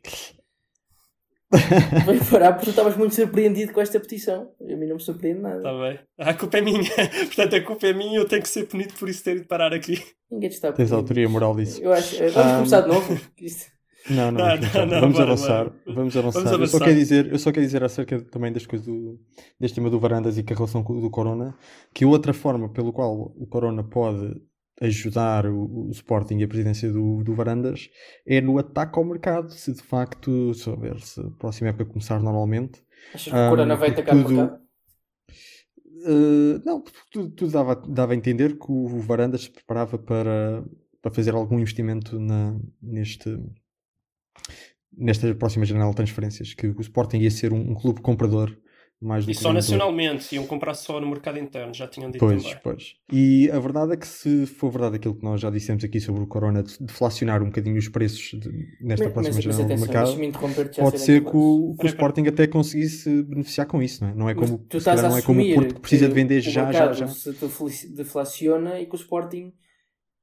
veio 2.06 2.26
parar 2.30 2.54
porque 2.54 2.66
tu 2.66 2.70
estavas 2.70 2.96
muito 2.96 3.14
surpreendido 3.16 3.74
com 3.74 3.82
esta 3.82 4.00
petição. 4.00 4.54
A 4.62 4.64
mim 4.76 4.86
não 4.88 4.96
me 4.96 5.02
surpreende 5.02 5.40
nada. 5.42 5.58
Está 5.58 5.74
bem. 5.74 6.00
A 6.18 6.34
culpa 6.34 6.58
é 6.58 6.62
minha. 6.62 6.80
Portanto, 7.28 7.56
a 7.56 7.62
culpa 7.62 7.88
é 7.88 7.94
minha 7.94 8.14
e 8.14 8.16
eu 8.16 8.26
tenho 8.28 8.42
que 8.42 8.50
ser 8.50 8.66
punido 8.68 8.94
por 8.94 9.10
isso 9.10 9.24
ter 9.24 9.38
ido 9.38 9.48
parar 9.48 9.74
aqui. 9.74 10.02
Ninguém 10.30 10.50
te 10.50 10.54
está 10.54 10.70
a 10.70 10.74
Tens 10.74 10.92
a 10.92 10.96
autoria 10.96 11.28
moral 11.28 11.56
disso. 11.56 11.82
Eu 11.82 11.92
acho. 11.92 12.18
Vamos 12.18 12.38
Ah, 12.38 12.56
começar 12.58 12.82
de 12.82 12.88
novo. 12.88 13.22
Isto- 13.40 13.72
Não, 14.10 14.32
não, 14.32 14.42
Não, 14.42 14.48
vamos, 14.48 14.74
não, 14.74 14.86
não, 14.86 15.00
vamos 15.00 15.20
bora, 15.20 15.24
avançar. 15.24 15.64
bora. 15.64 15.76
Vamos 15.86 16.16
avançar. 16.18 16.44
Vamos 16.44 16.52
Eu, 16.58 16.68
só 16.68 16.80
avançar. 16.80 16.80
quero 16.80 16.96
dizer, 16.98 17.32
eu 17.32 17.40
só 17.40 17.52
quero 17.52 17.66
dizer 17.66 17.84
acerca 17.84 18.22
também 18.26 18.52
das 18.52 18.66
coisas 18.66 18.88
do, 18.88 19.20
deste 19.60 19.76
tema 19.76 19.90
do 19.90 20.00
Varandas 20.00 20.38
e 20.38 20.44
com 20.44 20.54
a 20.54 20.58
relação 20.58 20.82
do 20.84 21.10
Corona, 21.10 21.58
que 21.94 22.06
outra 22.06 22.34
forma 22.34 22.70
pelo 22.70 22.92
qual 22.94 23.34
o 23.38 23.48
Corona 23.48 23.84
pode 23.84 24.42
ajudar 24.82 25.46
o, 25.46 25.88
o 25.88 25.92
Sporting 25.92 26.38
e 26.40 26.44
a 26.44 26.48
presidência 26.48 26.92
do, 26.92 27.24
do 27.24 27.36
Varandas 27.36 27.90
é 28.26 28.42
no 28.42 28.58
ataque 28.58 28.98
ao 28.98 29.06
mercado, 29.06 29.52
se 29.52 29.72
de 29.74 29.82
facto, 29.84 30.54
se 30.56 30.70
houver, 30.70 31.00
se 31.02 31.20
a 31.22 31.30
próxima 31.38 31.70
época 31.70 31.86
começar 31.86 32.20
normalmente, 32.22 32.82
Achas 33.14 33.34
que 33.34 33.38
Ah, 33.38 33.48
o 33.48 33.50
Corona 33.50 33.76
vai 33.76 33.94
porque 33.94 34.02
atacar 34.02 34.18
o 34.18 34.28
tudo-? 34.28 34.62
Uh, 36.04 36.62
não, 36.66 36.82
porque 36.82 36.98
tudo, 37.12 37.30
tudo 37.30 37.52
dava, 37.52 37.76
dava 37.76 38.14
a 38.14 38.16
entender 38.16 38.58
que 38.58 38.72
o 38.72 38.88
Varandas 39.00 39.44
se 39.44 39.52
preparava 39.52 39.98
para, 40.00 40.64
para 41.02 41.12
fazer 41.14 41.34
algum 41.36 41.60
investimento 41.60 42.20
na, 42.20 42.58
neste, 42.82 43.38
nesta 44.96 45.34
próxima 45.36 45.66
janela 45.66 45.90
de 45.92 45.96
transferências, 45.96 46.54
que 46.54 46.68
o 46.68 46.82
Sporting 46.82 47.18
ia 47.18 47.32
ser 47.32 47.54
um, 47.54 47.72
um 47.72 47.76
clube 47.76 48.02
comprador 48.02 48.56
mais 49.04 49.26
do 49.26 49.32
E 49.32 49.34
que 49.34 49.42
só 49.42 49.52
nacionalmente. 49.52 50.36
Iam 50.36 50.46
comprar 50.46 50.76
só 50.76 51.00
no 51.02 51.08
mercado 51.10 51.40
interno. 51.40 51.74
Já 51.74 51.88
tinham 51.88 52.12
dito 52.12 52.20
Pois, 52.20 52.44
também. 52.44 52.60
pois. 52.64 52.96
E 53.12 53.50
a 53.50 53.58
verdade 53.58 53.94
é 53.94 53.98
que 53.98 54.06
se 54.06 54.46
for 54.46 54.70
verdade 54.70 54.98
aquilo 54.98 55.16
que 55.16 55.24
nós 55.24 55.42
já 55.42 55.50
dissemos 55.50 55.84
aqui 55.84 56.00
sobre 56.00 56.22
o 56.22 56.28
Corona, 56.28 56.62
de 56.62 56.78
deflacionar 56.80 57.42
um 57.42 57.48
bocadinho 57.48 57.78
os 57.80 57.90
preços 57.90 58.40
de- 58.40 58.52
nesta 58.80 59.06
Mas, 59.06 59.14
próxima 59.14 59.36
mas, 59.38 59.46
mas 59.46 59.56
janela 59.56 59.58
de 59.68 59.74
atenção, 59.74 59.88
mercado, 59.88 60.24
interromper-te 60.24 60.78
já 60.78 60.84
pode 60.84 61.00
ser 61.00 61.22
que 61.24 61.36
o, 61.36 61.76
que 61.80 61.86
o 61.86 61.88
Sporting 61.88 62.28
até 62.28 62.46
conseguisse 62.46 63.24
beneficiar 63.24 63.66
com 63.66 63.82
isso, 63.82 64.04
não 64.04 64.12
é? 64.12 64.14
Não 64.14 64.30
é 64.30 64.36
Mas 64.36 64.50
como, 64.52 64.64
tu 64.70 64.78
estás 64.78 65.02
não 65.02 65.18
é 65.18 65.22
como 65.24 65.42
o 65.42 65.54
Porto 65.56 65.74
que 65.76 65.82
precisa 65.82 66.06
de 66.06 66.10
que 66.14 66.16
vender 66.22 66.42
já, 66.42 66.52
já, 66.52 66.66
mercado 66.66 66.94
já. 66.94 67.08
se 67.08 67.32
defla- 67.32 67.70
deflaciona 67.96 68.80
e 68.80 68.86
que 68.86 68.94
o 68.94 68.98
Sporting 68.98 69.52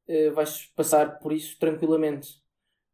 eh, 0.08 0.30
vais 0.30 0.66
passar 0.76 1.18
por 1.18 1.32
isso 1.32 1.58
tranquilamente. 1.58 2.28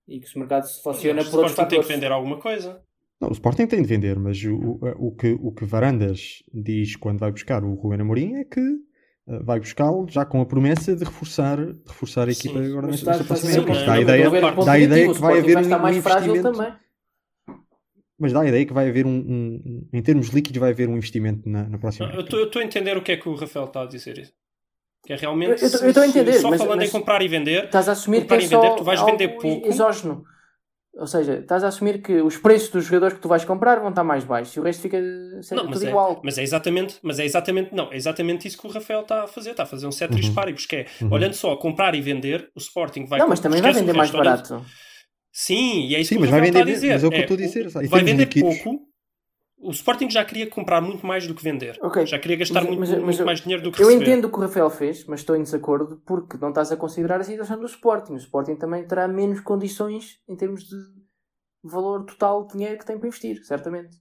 E 0.06 0.20
que 0.20 0.28
se 0.28 0.36
o 0.36 0.38
mercado 0.38 0.64
se 0.66 0.80
o 0.80 0.82
por 0.82 0.90
outros 0.90 1.24
Sporting 1.24 1.54
tem 1.54 1.54
que 1.54 1.54
fatores. 1.54 1.88
vender 1.88 2.12
alguma 2.12 2.38
coisa. 2.38 2.82
Não, 3.20 3.28
o 3.30 3.32
Sporting 3.32 3.66
tem 3.66 3.80
de 3.80 3.88
vender, 3.88 4.18
mas 4.18 4.42
o, 4.44 4.54
o, 4.54 5.08
o 5.08 5.16
que, 5.16 5.32
o 5.40 5.50
que 5.52 5.64
Varandas 5.64 6.42
diz 6.52 6.96
quando 6.96 7.18
vai 7.20 7.30
buscar 7.32 7.64
o 7.64 7.74
Ruben 7.74 8.00
Amorim 8.00 8.34
é 8.34 8.44
que 8.44 8.60
eh, 8.60 9.38
vai 9.42 9.58
buscá-lo 9.60 10.06
já 10.08 10.26
com 10.26 10.40
a 10.42 10.46
promessa 10.46 10.94
de 10.94 11.04
reforçar, 11.04 11.56
de 11.64 11.80
reforçar 11.88 12.28
a 12.28 12.32
Sim, 12.34 12.48
equipa 12.50 12.64
agora 12.64 12.86
nesta, 12.88 13.10
estás- 13.12 13.18
nesta 13.20 13.22
estás 13.22 13.24
a 13.24 13.24
próxima 13.24 13.48
dizer 13.50 13.60
época. 13.60 13.78
Sim, 13.80 13.86
Dá 13.86 13.92
a 13.92 13.94
não, 13.96 14.02
ideia, 14.02 14.28
o 14.60 14.64
dá 14.64 14.72
a 14.72 14.78
ideia 14.78 15.12
que 15.14 15.20
vai 15.20 15.34
o 15.34 15.38
haver 15.38 15.50
um, 15.50 15.54
vai 15.54 15.62
estar 15.62 15.78
mais 15.78 15.96
um 15.96 16.02
frágil 16.02 16.36
investimento. 16.36 16.58
também. 16.58 16.74
Mas 18.18 18.32
dá 18.32 18.40
a 18.42 18.46
ideia 18.48 18.66
que 18.66 18.72
vai 18.72 18.88
haver 18.88 19.06
um, 19.06 19.10
um- 19.16 19.88
em 19.92 20.02
termos 20.02 20.28
líquidos, 20.28 20.60
vai 20.60 20.70
haver 20.70 20.88
um 20.88 20.96
investimento 20.96 21.48
na, 21.48 21.68
na 21.68 21.78
próxima 21.78 22.10
Eu 22.12 22.20
estou 22.20 22.60
a 22.60 22.64
entender 22.64 22.96
o 22.96 23.02
que 23.02 23.12
é 23.12 23.16
que 23.16 23.28
o 23.28 23.34
Rafael 23.34 23.64
está 23.66 23.82
a 23.82 23.86
dizer. 23.86 24.32
Que 25.06 25.12
é 25.12 25.16
realmente. 25.16 25.62
Eu- 25.62 25.68
eu 25.68 25.86
eu 25.88 25.92
se- 25.94 26.06
entender, 26.08 26.32
Só 26.34 26.50
mas- 26.50 26.60
falando 26.60 26.78
mas- 26.78 26.88
em 26.88 26.92
comprar 26.92 27.20
e 27.22 27.28
vender. 27.28 27.64
Estás 27.64 27.88
a 27.88 27.92
assumir 27.92 28.26
que 28.26 28.32
é 28.32 28.36
e 28.36 28.40
vender, 28.40 28.50
só 28.68 28.74
tu 28.76 28.84
vais 28.84 28.98
algo 29.00 29.12
vender 29.12 29.28
pouco. 29.38 29.66
exógeno. 29.68 30.24
Ou 30.96 31.06
seja, 31.08 31.38
estás 31.40 31.64
a 31.64 31.68
assumir 31.68 32.00
que 32.00 32.22
os 32.22 32.36
preços 32.36 32.68
dos 32.70 32.84
jogadores 32.84 33.16
que 33.16 33.20
tu 33.20 33.28
vais 33.28 33.44
comprar 33.44 33.80
vão 33.80 33.88
estar 33.90 34.04
mais 34.04 34.22
baixos 34.22 34.54
e 34.54 34.60
o 34.60 34.62
resto 34.62 34.80
fica 34.80 34.96
sempre 35.42 35.56
Não, 35.56 35.64
mas 35.64 35.78
tudo 35.80 35.86
é, 35.86 35.90
igual. 35.90 36.20
mas 36.24 36.38
é 36.38 36.42
exatamente, 36.44 36.96
mas 37.02 37.18
é 37.18 37.24
exatamente, 37.24 37.74
não, 37.74 37.92
é 37.92 37.96
exatamente 37.96 38.46
isso 38.46 38.56
que 38.56 38.64
o 38.66 38.70
Rafael 38.70 39.00
está 39.00 39.24
a 39.24 39.26
fazer, 39.26 39.50
está 39.50 39.64
a 39.64 39.66
fazer 39.66 39.88
um 39.88 39.90
ceteris 39.92 40.28
Uhum. 40.28 40.34
paribus, 40.34 40.66
que 40.66 40.76
é, 40.76 40.86
Uhum. 41.02 41.12
olhando 41.12 41.34
só 41.34 41.52
a 41.52 41.56
comprar 41.58 41.96
e 41.96 42.00
vender, 42.00 42.48
o 42.54 42.60
Sporting 42.60 43.06
vai 43.06 43.18
não, 43.18 43.28
mas 43.28 43.40
também 43.40 43.60
vai 43.60 43.72
vender 43.72 43.92
mais 43.92 44.10
barato. 44.12 44.64
Sim, 45.32 45.86
e 45.88 45.96
é 45.96 46.00
isso 46.00 46.10
Sim, 46.10 46.14
que 46.14 46.20
mas 46.20 46.28
o 46.28 46.30
vai 46.32 46.40
está 46.46 46.60
a 46.60 46.62
vender- 46.62 46.74
dizer. 46.74 46.92
mas 46.92 47.02
é 47.02 47.06
o 47.06 47.10
que 47.10 47.16
eu 47.16 47.18
É, 47.18 47.22
estou 47.22 47.34
a 47.34 47.40
dizer, 47.40 47.88
vai 47.88 48.04
vender 48.04 48.26
pouco. 48.40 48.80
O 49.64 49.70
Sporting 49.70 50.10
já 50.10 50.24
queria 50.24 50.46
comprar 50.48 50.80
muito 50.80 51.06
mais 51.06 51.26
do 51.26 51.34
que 51.34 51.42
vender. 51.42 51.78
Ok. 51.82 52.04
Já 52.06 52.18
queria 52.18 52.36
gastar 52.36 52.60
Mas- 52.60 52.64
muito, 52.68 52.80
mas- 52.80 52.90
mas 52.90 53.02
muito 53.02 53.20
eu- 53.20 53.26
mais 53.26 53.40
dinheiro 53.40 53.62
do 53.62 53.72
que 53.72 53.82
Eu 53.82 53.86
receber. 53.88 54.04
entendo 54.04 54.24
o 54.26 54.30
que 54.30 54.36
o 54.38 54.40
Rafael 54.40 54.70
fez, 54.70 55.04
mas 55.06 55.20
estou 55.20 55.34
em 55.36 55.42
desacordo 55.42 56.00
porque 56.06 56.36
não 56.36 56.50
estás 56.50 56.70
a 56.70 56.76
considerar 56.76 57.20
a 57.20 57.24
situação 57.24 57.58
do 57.58 57.66
Sporting. 57.66 58.12
O 58.14 58.16
Sporting 58.16 58.56
também 58.56 58.86
terá 58.86 59.08
menos 59.08 59.40
condições 59.40 60.18
em 60.28 60.36
termos 60.36 60.64
de 60.64 60.76
valor 61.62 62.04
total 62.04 62.46
de 62.46 62.52
dinheiro 62.54 62.78
que 62.78 62.84
tem 62.86 62.98
para 62.98 63.08
investir, 63.08 63.42
certamente. 63.44 63.96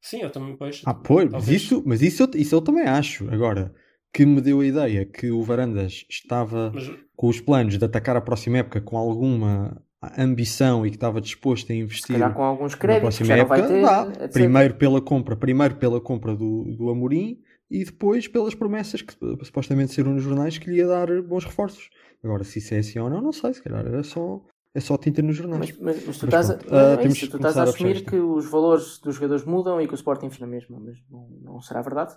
Sim, 0.00 0.22
eu 0.22 0.30
também 0.30 0.56
pois. 0.56 0.82
Ah, 0.86 0.94
pois, 0.94 1.28
mas 1.30 1.48
isso, 1.48 1.82
mas 1.84 2.00
isso, 2.00 2.22
eu- 2.22 2.30
isso 2.40 2.54
eu 2.54 2.60
também 2.60 2.84
acho. 2.84 3.28
Agora, 3.32 3.74
que 4.14 4.24
me 4.24 4.40
deu 4.40 4.60
a 4.60 4.66
ideia 4.66 5.04
que 5.04 5.30
o 5.30 5.42
Varandas 5.42 6.06
estava 6.08 6.70
Mas- 6.72 6.90
com 7.16 7.28
os 7.28 7.40
planos 7.40 7.76
de 7.76 7.84
atacar 7.84 8.16
a 8.16 8.20
próxima 8.20 8.58
época 8.58 8.80
com 8.80 8.96
alguma 8.96 9.82
ambição 10.18 10.86
e 10.86 10.90
que 10.90 10.96
estava 10.96 11.20
disposto 11.20 11.72
a 11.72 11.74
investir 11.74 12.18
com 12.34 12.42
alguns 12.42 12.72
na 12.72 12.78
créditos 12.78 13.18
que 13.18 13.24
próxima 13.24 13.38
época, 13.56 13.68
ter. 13.68 13.82
dá. 13.82 14.08
etc. 14.24 14.32
primeiro 14.32 14.74
pela 14.74 15.00
compra, 15.00 15.36
primeiro 15.36 15.76
pela 15.76 16.00
compra 16.00 16.34
do, 16.36 16.64
do 16.76 16.90
Amorim 16.90 17.40
e 17.70 17.84
depois 17.84 18.28
pelas 18.28 18.54
promessas 18.54 19.02
que 19.02 19.14
supostamente 19.44 19.92
saíram 19.94 20.12
nos 20.14 20.22
jornais 20.22 20.58
que 20.58 20.70
lhe 20.70 20.76
ia 20.78 20.86
dar 20.86 21.06
bons 21.22 21.44
reforços. 21.44 21.88
Agora, 22.22 22.44
se 22.44 22.58
isso 22.58 22.74
é 22.74 22.78
assim 22.78 22.98
ou 22.98 23.08
não, 23.10 23.20
não 23.20 23.32
sei, 23.32 23.54
se 23.54 23.62
calhar 23.62 23.84
era 23.86 24.02
só, 24.02 24.40
é 24.74 24.80
só 24.80 24.96
tinta 24.96 25.22
nos 25.22 25.36
jornais. 25.36 25.72
Mas, 25.72 25.96
mas- 25.96 26.06
mas 26.06 26.18
tu 26.18 26.26
Mas 26.26 26.34
estás, 26.46 26.50
a, 26.50 26.54
pronto, 26.54 26.74
ah, 26.74 27.02
é 27.02 27.06
isso, 27.06 27.28
tu 27.30 27.36
estás 27.36 27.56
a 27.56 27.60
a 27.60 27.64
assumir 27.64 27.96
isto. 27.96 28.10
que 28.10 28.16
os 28.16 28.46
valores 28.50 28.98
dos 28.98 29.14
jogadores 29.16 29.44
mudam 29.44 29.80
e 29.80 29.86
que 29.88 29.94
o 29.94 29.96
Sporting 29.96 30.30
fica 30.30 30.44
na 30.46 30.50
mesma, 30.52 30.78
mas 30.78 30.96
não, 31.10 31.28
não 31.42 31.60
será 31.60 31.82
verdade. 31.82 32.14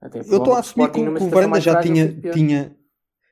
Até 0.00 0.18
Eu 0.20 0.22
estou 0.22 0.52
a 0.54 0.60
assumir 0.60 0.90
que, 0.90 1.00
o- 1.00 1.24
o 1.24 1.28
Varanda 1.28 1.60
já 1.60 1.80
tinha. 1.80 2.08
pior. 2.12 2.32
tinha 2.34 2.76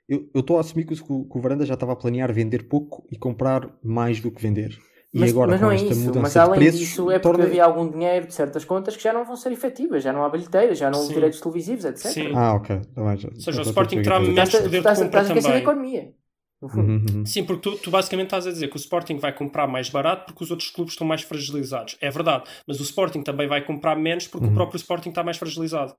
eu 0.09 0.41
estou 0.41 0.57
a 0.57 0.61
assumir 0.61 0.85
que 0.87 0.95
o, 0.95 1.25
que 1.25 1.39
o 1.39 1.41
Varanda 1.41 1.67
já 1.67 1.75
estava 1.75 1.93
a 1.93 1.97
planear 1.97 2.33
vender 2.33 2.69
pouco 2.69 3.07
e 3.11 3.17
comprar 3.19 3.71
mais 3.83 4.21
do 4.21 4.31
que 4.31 4.41
vender. 4.41 4.77
E 5.13 5.21
Mas, 5.21 5.31
agora 5.31 5.53
mas 5.53 5.61
com 5.61 5.65
não 5.65 5.71
é 5.71 5.75
esta 5.77 5.95
isso, 5.95 6.01
mudança 6.01 6.21
mas 6.23 6.33
de 6.33 6.39
além 6.39 6.61
preços, 6.61 6.81
disso 6.81 7.11
é 7.11 7.19
porque 7.19 7.23
torna- 7.23 7.45
havia 7.45 7.65
algum 7.65 7.91
dinheiro 7.91 8.27
de 8.27 8.35
certas 8.35 8.65
contas 8.65 8.97
que 8.97 9.03
já 9.03 9.13
não 9.13 9.25
vão 9.25 9.37
ser 9.37 9.51
efetivas, 9.53 10.03
já 10.03 10.13
não 10.13 10.25
há 10.25 10.29
bilheteiras, 10.29 10.79
já 10.79 10.91
não 10.91 11.03
há 11.05 11.09
direitos 11.09 11.41
televisivos, 11.41 11.85
etc. 11.85 12.13
Sim. 12.13 12.33
Ah, 12.35 12.55
ok. 12.55 12.81
Tá 12.95 13.03
bem, 13.05 13.17
já- 13.17 13.31
seja, 13.31 13.53
já 13.53 13.61
o 13.63 13.65
Sporting 13.65 14.03
terá 14.03 14.19
o 14.19 14.21
que 14.23 14.27
menos 14.33 14.55
estás 14.55 14.55
a 14.67 14.69
poder 14.69 14.81
de 14.83 14.89
compra 14.89 15.07
estás 15.07 15.31
a 15.31 15.35
também. 15.35 15.63
economia. 15.63 16.15
Uhum, 16.63 16.97
uhum. 17.15 17.27
Sim, 17.27 17.45
porque 17.45 17.71
tu, 17.71 17.79
tu 17.79 17.91
basicamente 17.91 18.27
estás 18.29 18.47
a 18.47 18.51
dizer 18.51 18.69
que 18.69 18.77
o 18.77 18.79
Sporting 18.79 19.19
vai 19.19 19.33
comprar 19.35 19.67
mais 19.67 19.91
barato 19.91 20.25
porque 20.27 20.43
os 20.43 20.51
outros 20.51 20.71
clubes 20.71 20.95
estão 20.95 21.07
mais 21.07 21.23
fragilizados. 21.23 21.97
É 22.01 22.11
verdade, 22.11 22.45
mas 22.67 22.81
o 22.81 22.83
Sporting 22.83 23.23
também 23.23 23.47
vai 23.47 23.65
comprar 23.65 23.95
menos 23.95 24.27
porque 24.27 24.47
Uhum. 24.47 24.53
o 24.53 24.55
próprio 24.55 24.77
Sporting 24.79 25.11
está 25.11 25.23
mais 25.23 25.37
fragilizado. 25.37 25.95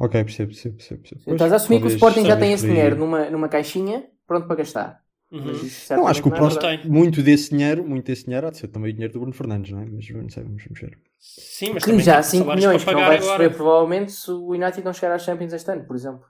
Ok, 0.00 0.24
percebo, 0.24 0.48
percebo, 0.50 0.76
percebo. 0.76 1.00
percebo. 1.02 1.20
Pois, 1.24 1.34
Estás 1.34 1.52
a 1.52 1.56
assumir 1.56 1.80
que 1.80 1.86
o 1.86 1.90
Sporting 1.90 2.24
já 2.24 2.36
tem 2.36 2.52
esse 2.52 2.66
dinheiro 2.66 2.96
numa, 2.96 3.28
numa 3.28 3.48
caixinha 3.48 4.08
pronto 4.26 4.46
para 4.46 4.56
gastar. 4.56 5.02
Uhum. 5.30 5.52
Não, 5.90 6.06
acho 6.08 6.22
que 6.22 6.28
o 6.28 6.34
é 6.34 6.36
próximo, 6.36 6.62
muito 6.92 7.22
desse 7.22 7.50
dinheiro, 7.50 7.84
muito 7.86 8.06
desse 8.06 8.24
dinheiro 8.24 8.48
há 8.48 8.50
de 8.50 8.56
ser 8.58 8.68
também 8.68 8.90
o 8.90 8.92
dinheiro 8.92 9.12
do 9.12 9.20
Bruno 9.20 9.32
Fernandes, 9.34 9.70
não 9.70 9.80
é? 9.80 9.84
Mas 9.84 10.08
não 10.10 10.28
sei, 10.28 10.42
vamos, 10.42 10.64
ver. 10.72 10.98
Sim, 11.20 11.70
mas 11.74 11.84
Que 11.84 11.90
também 11.90 12.04
já 12.04 12.18
há 12.18 12.22
tem 12.22 12.30
5 12.30 12.44
salários 12.44 12.64
milhões 12.64 12.80
que 12.80 12.84
para 12.86 12.98
não 12.98 13.06
vai 13.06 13.16
receber 13.16 13.34
agora. 13.34 13.50
provavelmente 13.50 14.12
se 14.12 14.30
o 14.30 14.48
United 14.48 14.82
não 14.84 14.92
chegar 14.92 15.14
às 15.14 15.22
Champions 15.22 15.52
este 15.52 15.70
ano, 15.70 15.84
por 15.84 15.94
exemplo. 15.94 16.24
Ou 16.24 16.26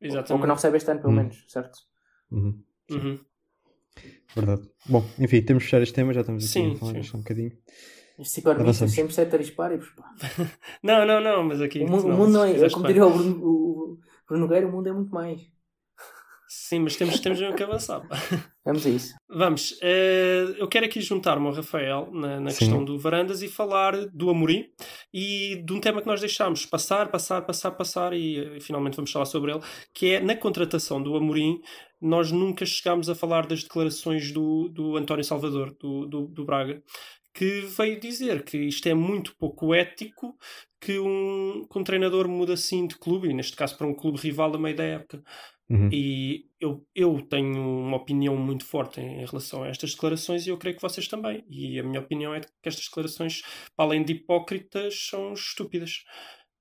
que 0.00 0.06
Exatamente. 0.06 0.46
não 0.46 0.54
recebe 0.54 0.76
este 0.76 0.90
ano, 0.90 1.00
pelo 1.00 1.12
Hum. 1.12 1.16
menos, 1.16 1.44
certo? 1.48 1.78
Uhum, 2.30 2.62
Uhum. 2.90 3.18
verdade. 4.36 4.62
Bom, 4.86 5.04
enfim, 5.18 5.42
temos 5.42 5.62
de 5.62 5.68
fechar 5.68 5.82
este 5.82 5.94
tema, 5.94 6.12
já 6.12 6.20
estamos 6.20 6.44
aqui 6.44 6.52
Sim, 6.52 6.72
a 6.74 6.76
falar 6.76 6.92
sim. 6.92 7.00
isto 7.00 7.16
um 7.16 7.20
bocadinho. 7.20 7.52
Avançamos. 8.62 8.94
sempre 8.94 9.14
ceteris 9.14 9.50
paribus, 9.50 9.90
pá. 9.90 10.12
Não, 10.82 11.06
não, 11.06 11.20
não, 11.20 11.44
mas 11.44 11.60
aqui. 11.60 11.80
O 11.80 11.86
não, 11.86 12.16
mundo 12.16 12.32
não 12.32 12.44
é, 12.44 12.68
como 12.70 12.86
diria 12.86 13.06
o 13.06 13.10
Bruno, 13.10 13.44
o 13.44 13.98
Bruno 14.26 14.46
Nogueira, 14.46 14.66
o 14.66 14.72
mundo 14.72 14.88
é 14.88 14.92
muito 14.92 15.12
mais. 15.12 15.40
Sim, 16.50 16.80
mas 16.80 16.96
temos, 16.96 17.20
temos 17.20 17.38
mesmo 17.38 17.54
que 17.54 17.62
avançar. 17.62 18.02
Vamos 18.64 18.86
a 18.86 18.90
isso. 18.90 19.14
Vamos, 19.28 19.78
eh, 19.82 20.44
eu 20.56 20.66
quero 20.66 20.86
aqui 20.86 21.00
juntar-me 21.00 21.46
ao 21.46 21.52
Rafael 21.52 22.08
na, 22.10 22.40
na 22.40 22.50
questão 22.50 22.82
do 22.82 22.98
Varandas 22.98 23.42
e 23.42 23.48
falar 23.48 23.94
do 24.06 24.30
Amorim 24.30 24.64
e 25.12 25.62
de 25.62 25.72
um 25.74 25.80
tema 25.80 26.00
que 26.00 26.06
nós 26.06 26.20
deixámos 26.20 26.64
passar, 26.64 27.10
passar, 27.10 27.42
passar, 27.42 27.70
passar 27.72 28.12
e 28.14 28.38
eh, 28.38 28.60
finalmente 28.60 28.96
vamos 28.96 29.12
falar 29.12 29.26
sobre 29.26 29.52
ele, 29.52 29.60
que 29.92 30.14
é 30.14 30.20
na 30.20 30.34
contratação 30.34 31.02
do 31.02 31.14
Amorim, 31.16 31.60
nós 32.00 32.32
nunca 32.32 32.64
chegámos 32.64 33.10
a 33.10 33.14
falar 33.14 33.46
das 33.46 33.62
declarações 33.62 34.32
do, 34.32 34.68
do 34.68 34.96
António 34.96 35.24
Salvador, 35.24 35.76
do, 35.78 36.06
do, 36.06 36.26
do 36.28 36.44
Braga, 36.44 36.82
que 37.38 37.60
veio 37.60 38.00
dizer 38.00 38.42
que 38.42 38.56
isto 38.58 38.88
é 38.88 38.94
muito 38.94 39.32
pouco 39.36 39.72
ético 39.72 40.36
que 40.80 40.98
um, 40.98 41.64
que 41.70 41.78
um 41.78 41.84
treinador 41.84 42.28
muda 42.28 42.54
assim 42.54 42.84
de 42.84 42.98
clube, 42.98 43.28
e 43.28 43.32
neste 43.32 43.56
caso 43.56 43.78
para 43.78 43.86
um 43.86 43.94
clube 43.94 44.18
rival 44.18 44.52
a 44.56 44.58
meio 44.58 44.74
da 44.74 44.82
época. 44.82 45.22
Uhum. 45.70 45.88
E 45.92 46.46
eu, 46.58 46.84
eu 46.96 47.20
tenho 47.28 47.60
uma 47.60 47.98
opinião 47.98 48.36
muito 48.36 48.64
forte 48.64 49.00
em, 49.00 49.20
em 49.20 49.24
relação 49.24 49.62
a 49.62 49.68
estas 49.68 49.92
declarações 49.92 50.46
e 50.46 50.50
eu 50.50 50.58
creio 50.58 50.74
que 50.74 50.82
vocês 50.82 51.06
também. 51.06 51.44
E 51.48 51.78
a 51.78 51.84
minha 51.84 52.00
opinião 52.00 52.34
é 52.34 52.40
que 52.40 52.48
estas 52.64 52.86
declarações, 52.86 53.42
para 53.76 53.84
além 53.84 54.02
de 54.02 54.14
hipócritas, 54.14 55.06
são 55.08 55.32
estúpidas. 55.32 56.04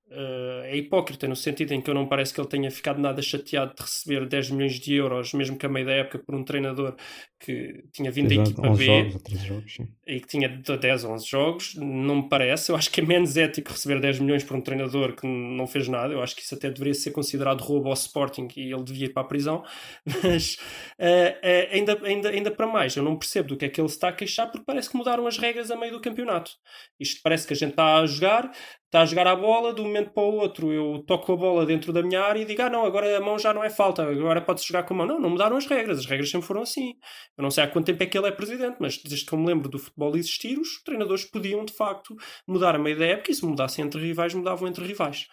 Uh, 0.09 0.63
é 0.63 0.77
hipócrita 0.77 1.27
no 1.27 1.35
sentido 1.35 1.73
em 1.73 1.81
que 1.81 1.89
eu 1.89 1.93
não 1.93 2.07
parece 2.07 2.33
que 2.33 2.39
ele 2.39 2.47
tenha 2.47 2.71
ficado 2.71 2.97
nada 2.97 3.21
chateado 3.21 3.75
de 3.75 3.81
receber 3.81 4.25
10 4.25 4.51
milhões 4.51 4.79
de 4.79 4.95
euros, 4.95 5.33
mesmo 5.33 5.57
que 5.57 5.65
a 5.65 5.69
meio 5.69 5.85
da 5.85 5.91
época, 5.91 6.19
por 6.19 6.33
um 6.33 6.45
treinador 6.45 6.95
que 7.39 7.83
tinha 7.91 8.09
vindo 8.09 8.31
Exato, 8.31 8.49
da 8.49 8.51
equipa 8.51 8.69
11 8.69 8.77
B 8.79 8.85
jogos, 8.85 9.13
ou 9.13 9.19
13 9.19 9.45
jogos, 9.45 9.77
e 10.07 10.19
que 10.21 10.27
tinha 10.27 10.49
de 10.49 10.77
10 10.77 11.05
a 11.05 11.09
11 11.09 11.27
jogos. 11.27 11.75
Não 11.75 12.15
me 12.15 12.29
parece. 12.29 12.71
Eu 12.71 12.77
acho 12.77 12.89
que 12.89 13.01
é 13.01 13.05
menos 13.05 13.35
ético 13.35 13.71
receber 13.71 13.99
10 13.99 14.19
milhões 14.19 14.43
por 14.43 14.55
um 14.55 14.61
treinador 14.61 15.13
que 15.13 15.27
não 15.27 15.67
fez 15.67 15.87
nada. 15.89 16.13
Eu 16.13 16.23
acho 16.23 16.35
que 16.35 16.41
isso 16.41 16.55
até 16.55 16.71
deveria 16.71 16.93
ser 16.93 17.11
considerado 17.11 17.61
roubo 17.61 17.89
ao 17.89 17.93
Sporting 17.93 18.47
e 18.55 18.71
ele 18.71 18.83
devia 18.83 19.07
ir 19.07 19.13
para 19.13 19.23
a 19.23 19.25
prisão. 19.25 19.63
Mas 20.23 20.55
uh, 20.99 21.03
uh, 21.03 21.73
ainda, 21.73 21.99
ainda, 22.03 22.29
ainda 22.29 22.51
para 22.51 22.65
mais, 22.65 22.95
eu 22.95 23.03
não 23.03 23.17
percebo 23.17 23.49
do 23.49 23.57
que 23.57 23.65
é 23.65 23.69
que 23.69 23.79
ele 23.79 23.87
está 23.87 24.07
a 24.07 24.13
queixar 24.13 24.49
porque 24.49 24.65
parece 24.65 24.89
que 24.89 24.97
mudaram 24.97 25.27
as 25.27 25.37
regras 25.37 25.69
a 25.69 25.75
meio 25.75 25.91
do 25.91 26.01
campeonato. 26.01 26.51
Isto 26.99 27.19
parece 27.21 27.45
que 27.45 27.53
a 27.53 27.57
gente 27.57 27.71
está 27.71 27.97
a 27.99 28.05
jogar, 28.05 28.49
está 28.85 29.01
a 29.01 29.05
jogar 29.05 29.27
a 29.27 29.35
bola, 29.35 29.79
um 29.79 29.96
para 30.03 30.23
o 30.23 30.35
outro 30.35 30.71
eu 30.71 31.03
toco 31.05 31.33
a 31.33 31.35
bola 31.35 31.65
dentro 31.65 31.93
da 31.93 32.01
minha 32.01 32.21
área 32.21 32.41
e 32.41 32.45
digo, 32.45 32.61
ah 32.61 32.69
não, 32.69 32.85
agora 32.85 33.17
a 33.17 33.21
mão 33.21 33.37
já 33.37 33.53
não 33.53 33.63
é 33.63 33.69
falta, 33.69 34.03
agora 34.03 34.41
pode-se 34.41 34.67
jogar 34.67 34.83
com 34.83 34.93
a 34.93 34.97
mão. 34.97 35.07
Não, 35.07 35.19
não 35.19 35.29
mudaram 35.29 35.57
as 35.57 35.65
regras, 35.65 35.99
as 35.99 36.05
regras 36.05 36.29
sempre 36.29 36.47
foram 36.47 36.61
assim. 36.61 36.95
Eu 37.37 37.43
não 37.43 37.51
sei 37.51 37.63
há 37.63 37.67
quanto 37.67 37.85
tempo 37.85 38.03
é 38.03 38.05
que 38.05 38.17
ele 38.17 38.27
é 38.27 38.31
presidente, 38.31 38.77
mas 38.79 38.97
desde 38.97 39.25
que 39.25 39.33
eu 39.33 39.39
me 39.39 39.47
lembro 39.47 39.69
do 39.69 39.79
futebol 39.79 40.15
existir, 40.15 40.57
os 40.57 40.81
treinadores 40.83 41.25
podiam 41.25 41.63
de 41.65 41.73
facto 41.73 42.15
mudar 42.47 42.75
a 42.75 42.79
meio 42.79 42.97
da 42.97 43.05
época 43.05 43.31
e 43.31 43.35
se 43.35 43.45
mudassem 43.45 43.85
entre 43.85 44.01
rivais, 44.01 44.33
mudavam 44.33 44.67
entre 44.67 44.85
rivais. 44.85 45.27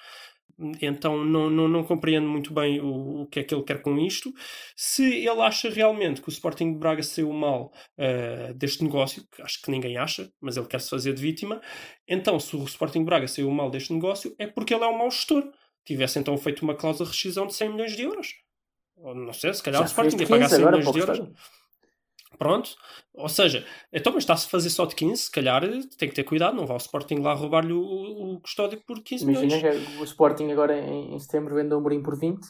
Então 0.81 1.25
não, 1.25 1.51
não, 1.51 1.69
não 1.69 1.85
compreendo 1.85 2.27
muito 2.27 2.53
bem 2.53 2.81
o, 2.81 3.23
o 3.23 3.27
que 3.27 3.41
é 3.41 3.45
que 3.45 3.55
ele 3.55 3.65
quer 3.65 3.83
com 3.83 3.99
isto. 3.99 4.33
Se 4.77 5.05
ele 5.05 5.41
acha 5.41 5.69
realmente 5.69 6.21
que 6.21 6.29
o 6.29 6.31
Sporting 6.31 6.73
de 6.73 6.79
Braga 6.79 7.03
saiu 7.03 7.33
mal 7.33 7.73
uh, 7.99 8.55
deste 8.55 8.83
negócio, 8.85 9.27
que 9.35 9.43
acho 9.43 9.61
que 9.61 9.71
ninguém 9.71 9.97
acha, 9.97 10.31
mas 10.41 10.57
ele 10.57 10.67
quer 10.67 10.81
se 10.81 10.91
fazer 10.91 11.15
de 11.15 11.23
vítima, 11.23 11.61
então 12.09 12.39
se 12.39 12.55
o 12.57 12.65
Sporting 12.65 13.01
de 13.01 13.07
Braga 13.07 13.27
saiu 13.27 13.51
mal 13.51 13.71
deste 13.71 13.93
negócio 13.93 14.35
é 14.39 14.47
porque 14.47 14.75
ele 14.75 14.85
é 14.85 14.89
um 14.89 14.99
mau 14.99 15.11
gestor. 15.11 15.45
Tivesse 15.85 16.19
então 16.19 16.37
feito 16.39 16.63
uma 16.63 16.75
cláusula 16.75 17.09
de 17.11 17.15
rescisão 17.15 17.47
de 17.47 17.55
100 17.55 17.69
milhões 17.71 17.97
de 17.97 18.03
euros. 18.03 18.29
Ou, 18.97 19.15
não 19.15 19.33
sei, 19.33 19.53
se 19.53 19.63
calhar 19.63 19.81
Já 19.81 19.85
o 19.85 19.89
Sporting 19.89 20.17
ia 20.23 20.27
pagar 20.29 20.49
100 20.49 20.59
agora, 20.59 20.77
milhões 20.79 20.93
de 20.93 21.01
euros. 21.01 21.19
estranho. 21.19 21.37
Pronto. 22.39 22.71
Ou 23.15 23.29
seja, 23.29 23.67
então, 23.93 24.13
mas 24.13 24.23
está-se 24.25 24.47
a 24.47 24.51
fazer 24.51 24.71
só 24.71 24.85
de 24.87 24.95
15, 24.95 25.23
se 25.23 25.31
calhar 25.31 25.63
tem 25.97 26.09
que 26.09 26.15
ter 26.15 26.25
cuidado, 26.25 26.57
não 26.57 26.67
vá 26.67 26.75
o 26.75 26.79
Sporting 26.79 27.17
lá 27.17 27.35
roubar-lhe 27.35 27.73
o, 27.73 27.81
o 28.35 28.41
custódio 28.41 28.83
por 28.87 29.03
15 29.03 29.25
Imagina 29.25 29.57
milhões. 29.57 29.87
que 29.89 29.97
o 29.99 30.05
Sporting 30.05 30.51
agora 30.51 30.79
em, 30.79 31.15
em 31.15 31.19
setembro 31.19 31.55
vende 31.55 31.75
o 31.75 31.79
Amorim 31.79 32.03
por 32.03 32.19
20 32.19 32.41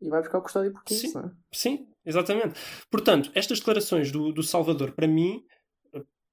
e 0.00 0.08
vai 0.08 0.20
buscar 0.20 0.38
o 0.38 0.42
custódio 0.42 0.72
por 0.72 0.84
15, 0.84 1.00
Sim. 1.00 1.14
não 1.14 1.22
é? 1.24 1.30
Sim, 1.52 1.88
exatamente. 2.04 2.60
Portanto, 2.90 3.30
estas 3.34 3.58
declarações 3.58 4.12
do, 4.12 4.32
do 4.32 4.42
Salvador, 4.42 4.92
para 4.92 5.08
mim, 5.08 5.44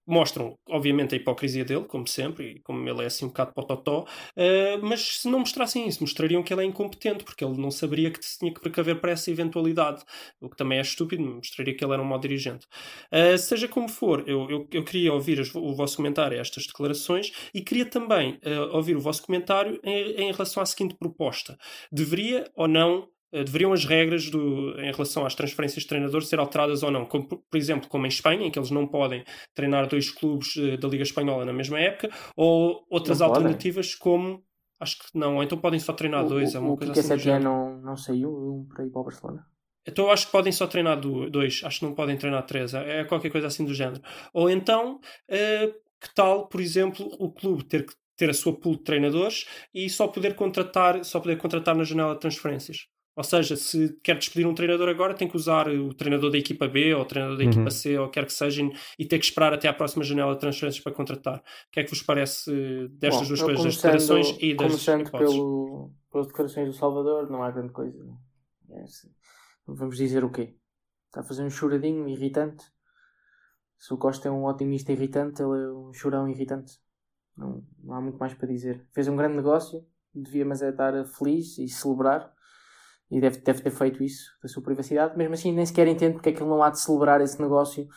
mostram, 0.07 0.57
obviamente, 0.69 1.13
a 1.15 1.17
hipocrisia 1.17 1.65
dele, 1.65 1.85
como 1.85 2.07
sempre, 2.07 2.51
e 2.57 2.59
como 2.61 2.87
ele 2.87 3.03
é 3.03 3.05
assim 3.07 3.25
um 3.25 3.29
bocado 3.29 3.53
pototó, 3.53 4.05
eh, 4.35 4.77
mas 4.77 5.19
se 5.21 5.29
não 5.29 5.39
mostrassem 5.39 5.87
isso, 5.87 6.01
mostrariam 6.01 6.43
que 6.43 6.53
ele 6.53 6.61
é 6.63 6.65
incompetente, 6.65 7.23
porque 7.23 7.43
ele 7.43 7.57
não 7.59 7.71
saberia 7.71 8.11
que 8.11 8.19
tinha 8.19 8.53
que 8.53 8.59
precaver 8.61 8.99
para 9.01 9.11
essa 9.11 9.31
eventualidade, 9.31 10.03
o 10.39 10.49
que 10.49 10.55
também 10.57 10.77
é 10.77 10.81
estúpido, 10.81 11.23
mostraria 11.23 11.75
que 11.75 11.83
ele 11.83 11.93
era 11.93 12.01
um 12.01 12.05
mau 12.05 12.19
dirigente. 12.19 12.67
Eh, 13.11 13.37
seja 13.37 13.67
como 13.67 13.89
for, 13.89 14.23
eu, 14.27 14.49
eu, 14.49 14.67
eu 14.71 14.83
queria 14.83 15.13
ouvir 15.13 15.39
as- 15.39 15.53
o 15.55 15.73
vosso 15.75 15.97
comentário 15.97 16.37
a 16.37 16.41
estas 16.41 16.65
declarações 16.67 17.31
e 17.53 17.61
queria 17.61 17.85
também 17.85 18.37
eh, 18.41 18.59
ouvir 18.59 18.95
o 18.95 19.01
vosso 19.01 19.23
comentário 19.23 19.79
em, 19.83 20.27
em 20.27 20.31
relação 20.31 20.61
à 20.61 20.65
seguinte 20.65 20.95
proposta. 20.97 21.57
Deveria 21.91 22.49
ou 22.55 22.67
não 22.67 23.07
deveriam 23.43 23.73
as 23.73 23.85
regras 23.85 24.29
do, 24.29 24.79
em 24.79 24.91
relação 24.91 25.25
às 25.25 25.35
transferências 25.35 25.83
de 25.83 25.89
treinadores 25.89 26.27
ser 26.27 26.39
alteradas 26.39 26.83
ou 26.83 26.91
não? 26.91 27.05
Como, 27.05 27.27
por 27.27 27.57
exemplo, 27.57 27.89
como 27.89 28.05
em 28.05 28.09
Espanha, 28.09 28.45
em 28.45 28.51
que 28.51 28.57
eles 28.59 28.71
não 28.71 28.87
podem 28.87 29.23
treinar 29.53 29.87
dois 29.87 30.09
clubes 30.09 30.55
eh, 30.57 30.77
da 30.77 30.87
Liga 30.87 31.03
Espanhola 31.03 31.45
na 31.45 31.53
mesma 31.53 31.79
época, 31.79 32.09
ou 32.35 32.85
outras 32.89 33.19
Não 33.19 33.27
podem? 33.27 33.43
alternativas 33.43 33.95
como. 33.95 34.43
Acho 34.79 34.99
que 34.99 35.05
não, 35.17 35.35
ou 35.37 35.43
então 35.43 35.57
podem 35.57 35.79
só 35.79 35.93
treinar 35.93 36.25
O- 36.25 36.29
dois, 36.29 36.53
o, 36.53 36.57
é 36.57 36.59
uma 36.59 36.73
o 36.73 36.77
coisa 36.77 36.93
Kike 36.93 37.13
assim. 37.21 37.39
não, 37.43 37.81
não 37.81 37.95
saiu 37.95 38.29
um 38.29 38.65
para 38.67 38.85
ir 38.85 38.89
para 38.89 39.01
o 39.01 39.03
Barcelona. 39.05 39.45
Então 39.87 40.09
acho 40.09 40.25
que 40.25 40.31
podem 40.31 40.51
só 40.51 40.65
treinar 40.67 40.99
do- 40.99 41.29
dois, 41.29 41.61
acho 41.63 41.79
que 41.79 41.85
não 41.85 41.93
podem 41.93 42.17
treinar 42.17 42.43
três, 42.45 42.73
é 42.73 43.01
é 43.01 43.03
qualquer 43.05 43.29
coisa 43.31 43.47
assim 43.47 43.63
do 43.63 43.73
género. 43.73 44.01
Ou 44.33 44.49
então, 44.49 44.99
eh, 45.29 45.67
que 46.01 46.13
tal, 46.13 46.47
por 46.47 46.59
exemplo, 46.59 47.07
o 47.19 47.31
clube 47.31 47.63
ter 47.63 47.85
que 47.85 47.93
ter 48.17 48.29
a 48.29 48.33
sua 48.33 48.53
pool 48.57 48.77
de 48.77 48.83
treinadores 48.83 49.45
e 49.73 49.89
só 49.89 50.07
poder 50.07 50.35
contratar, 50.35 51.03
só 51.03 51.19
poder 51.19 51.37
contratar 51.37 51.75
na 51.75 51.83
janela 51.83 52.13
de 52.15 52.19
transferências. 52.21 52.87
Ou 53.15 53.23
seja, 53.23 53.55
se 53.55 53.97
quer 54.03 54.17
despedir 54.17 54.45
um 54.45 54.53
treinador 54.53 54.89
agora, 54.89 55.13
tem 55.13 55.27
que 55.27 55.37
usar 55.37 55.69
o 55.69 55.93
treinador 55.93 56.29
da 56.31 56.37
equipa 56.37 56.67
B 56.67 56.93
ou 56.93 57.01
o 57.01 57.05
treinador 57.05 57.37
da 57.37 57.43
Uhum. 57.43 57.49
equipa 57.49 57.69
C 57.71 57.97
ou 57.97 58.09
quer 58.09 58.25
que 58.25 58.33
seja 58.33 58.61
e 58.99 59.05
ter 59.05 59.19
que 59.19 59.25
esperar 59.25 59.53
até 59.53 59.67
à 59.69 59.73
próxima 59.73 60.03
janela 60.03 60.33
de 60.33 60.39
transferências 60.41 60.83
para 60.83 60.91
contratar. 60.93 61.37
O 61.39 61.71
que 61.71 61.79
é 61.79 61.83
que 61.83 61.89
vos 61.91 62.01
parece 62.01 62.51
eh, 62.51 62.87
destas 62.89 63.21
Bom, 63.21 63.27
duas 63.27 63.41
coisas, 63.41 63.63
das 63.63 63.75
declarações 63.77 64.37
e 64.41 64.53
das 64.53 64.67
Começando 64.71 65.07
hipóteses? 65.07 65.33
pelo, 65.33 65.91
pelas 66.11 66.27
declarações 66.27 66.67
do 66.67 66.73
Salvador, 66.73 67.29
não 67.29 67.41
há 67.41 67.51
grande 67.51 67.71
coisa. 67.71 67.97
É 68.69 68.81
assim. 68.81 69.09
Vamos 69.65 69.95
dizer 69.97 70.23
o 70.23 70.29
quê? 70.31 70.55
Está 71.07 71.21
a 71.21 71.23
fazer 71.23 71.43
um 71.43 71.49
choradinho 71.49 72.07
irritante. 72.09 72.65
Se 73.77 73.93
o 73.93 73.97
Costa 73.97 74.27
é 74.27 74.31
um 74.31 74.45
otimista 74.45 74.91
irritante, 74.91 75.41
ele 75.41 75.63
é 75.63 75.71
um 75.71 75.93
chorão 75.93 76.27
irritante. 76.27 76.79
Não, 77.37 77.63
não 77.81 77.93
há 77.95 78.01
muito 78.01 78.17
mais 78.17 78.33
para 78.33 78.47
dizer. 78.47 78.85
Fez 78.93 79.07
um 79.07 79.15
grande 79.15 79.35
negócio, 79.37 79.85
devia 80.13 80.45
mas 80.45 80.61
é 80.61 80.69
estar 80.69 81.05
feliz 81.05 81.57
e 81.57 81.67
celebrar. 81.69 82.33
E 83.09 83.21
deve, 83.21 83.39
deve 83.39 83.61
ter 83.61 83.71
feito 83.71 84.03
isso 84.03 84.31
da 84.41 84.49
sua 84.49 84.63
privacidade. 84.63 85.17
Mesmo 85.17 85.33
assim, 85.33 85.51
nem 85.51 85.65
sequer 85.65 85.87
entendo 85.87 86.13
porque 86.13 86.29
é 86.29 86.31
que 86.31 86.41
ele 86.41 86.49
não 86.49 86.63
há 86.63 86.69
de 86.69 86.79
celebrar 86.79 87.21
esse 87.21 87.39
negócio 87.41 87.87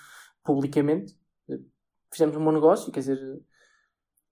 publicamente. 0.45 1.19
Fizemos 2.13 2.37
um 2.37 2.45
bom 2.45 2.53
negócio, 2.53 2.93
quer 2.93 3.01
dizer, 3.01 3.19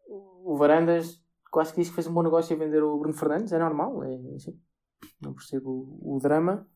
o 0.08 0.56
Varandas 0.56 1.22
quase 1.50 1.72
que 1.72 1.80
disse 1.80 1.90
que 1.90 1.94
fez 1.94 2.06
um 2.06 2.12
bom 2.12 2.22
negócio 2.22 2.54
a 2.54 2.58
vender 2.58 2.82
o 2.82 2.98
Bruno 2.98 3.16
Fernandes, 3.16 3.52
é 3.52 3.58
normal, 3.58 4.04
é 4.04 4.34
assim. 4.34 4.60
Não 5.20 5.32
percebo 5.32 5.98
o, 6.02 6.16
o 6.16 6.18
drama. 6.20 6.66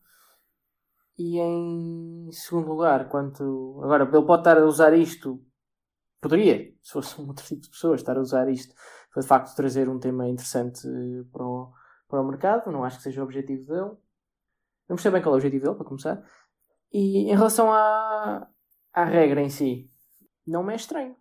E 1.19 1.39
em 1.39 2.31
segundo 2.33 2.69
lugar, 2.69 3.09
quanto. 3.11 3.81
Agora, 3.85 4.05
ele 4.05 4.27
pode 4.27 4.41
estar 4.41 4.57
a 4.57 4.65
usar 4.65 4.95
isto. 4.95 5.45
Poderia, 6.21 6.75
se 6.81 6.93
fosse 6.93 7.21
um 7.21 7.29
outro 7.29 7.45
tipo 7.45 7.61
de 7.61 7.71
pessoa, 7.71 7.95
estar 7.95 8.17
a 8.17 8.21
usar 8.21 8.49
isto 8.49 8.75
para 9.13 9.23
de 9.23 9.29
facto 9.29 9.55
trazer 9.55 9.89
um 9.89 9.99
tema 9.99 10.29
interessante 10.29 10.87
eh, 10.87 11.25
para 11.33 11.45
o, 11.45 11.73
para 12.11 12.21
o 12.21 12.27
mercado. 12.27 12.71
Não 12.71 12.85
acho 12.85 12.99
que 12.99 13.05
seja 13.05 13.23
o 13.23 13.25
objetivo 13.25 13.65
dele. 13.65 13.97
Não 14.89 14.97
percebo 14.97 15.15
bem 15.15 15.23
qual 15.23 15.35
é 15.35 15.37
o 15.37 15.39
objetivo 15.39 15.65
dele, 15.65 15.77
para 15.77 15.87
começar. 15.87 16.23
E 16.93 17.31
em 17.31 17.35
relação 17.35 17.73
à, 17.73 18.49
à 18.93 19.05
regra 19.05 19.41
em 19.41 19.49
si, 19.49 19.89
não 20.47 20.65
me 20.65 20.73
é 20.73 20.77
estranho. 20.77 21.17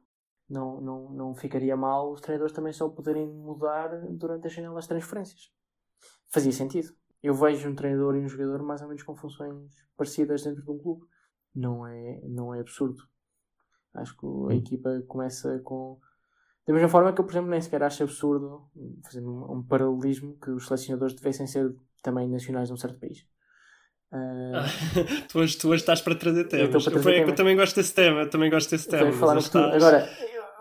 Não, 0.49 0.81
não, 0.81 1.09
não 1.11 1.35
ficaria 1.35 1.77
mal 1.77 2.11
os 2.11 2.21
treinadores 2.21 2.53
também 2.53 2.73
só 2.73 2.89
poderem 2.89 3.27
mudar 3.27 3.89
durante 4.09 4.47
as 4.47 4.53
janelas 4.53 4.85
de 4.85 4.89
transferências. 4.89 5.51
Fazia 6.27 6.51
sentido. 6.51 6.91
Eu 7.21 7.35
vejo 7.35 7.69
um 7.69 7.75
treinador 7.75 8.15
e 8.15 8.19
um 8.19 8.27
jogador 8.27 8.63
mais 8.63 8.81
ou 8.81 8.87
menos 8.87 9.03
com 9.03 9.15
funções 9.15 9.71
parecidas 9.95 10.43
dentro 10.43 10.63
de 10.63 10.71
um 10.71 10.79
clube. 10.79 11.05
Não 11.53 11.85
é, 11.85 12.21
não 12.23 12.55
é 12.55 12.61
absurdo. 12.61 13.03
Acho 13.93 14.17
que 14.17 14.53
a 14.53 14.55
equipa 14.55 15.03
começa 15.07 15.59
com. 15.59 15.99
Da 16.69 16.73
mesma 16.75 16.87
forma 16.87 17.11
que 17.11 17.19
eu, 17.19 17.25
por 17.25 17.31
exemplo, 17.31 17.49
nem 17.49 17.59
sequer 17.59 17.81
acho 17.81 18.03
absurdo, 18.03 18.69
fazendo 19.03 19.27
um, 19.27 19.57
um 19.57 19.63
paralelismo, 19.63 20.37
que 20.37 20.51
os 20.51 20.67
selecionadores 20.67 21.15
devessem 21.15 21.47
ser 21.47 21.73
também 22.03 22.29
nacionais 22.29 22.67
de 22.67 22.73
um 22.75 22.77
certo 22.77 22.99
país. 22.99 23.25
Ah, 24.11 24.65
tu, 25.29 25.39
hoje, 25.39 25.57
tu 25.57 25.69
hoje 25.69 25.81
estás 25.81 25.99
para 25.99 26.13
trazer 26.13 26.43
temas. 26.43 26.67
estou 26.67 26.81
para 26.83 26.91
trazer 26.91 27.09
Eu, 27.09 27.13
eu 27.15 27.21
temas. 27.23 27.37
também 27.37 27.55
gosto 27.55 27.75
desse 27.75 27.91
tema, 27.95 28.19
eu 28.21 28.29
também 28.29 28.51
gosto 28.51 28.69
desse 28.69 28.87
tema. 28.87 29.11
Falar 29.13 29.33
mas 29.33 29.45
estás- 29.45 29.75
Agora, 29.83 30.07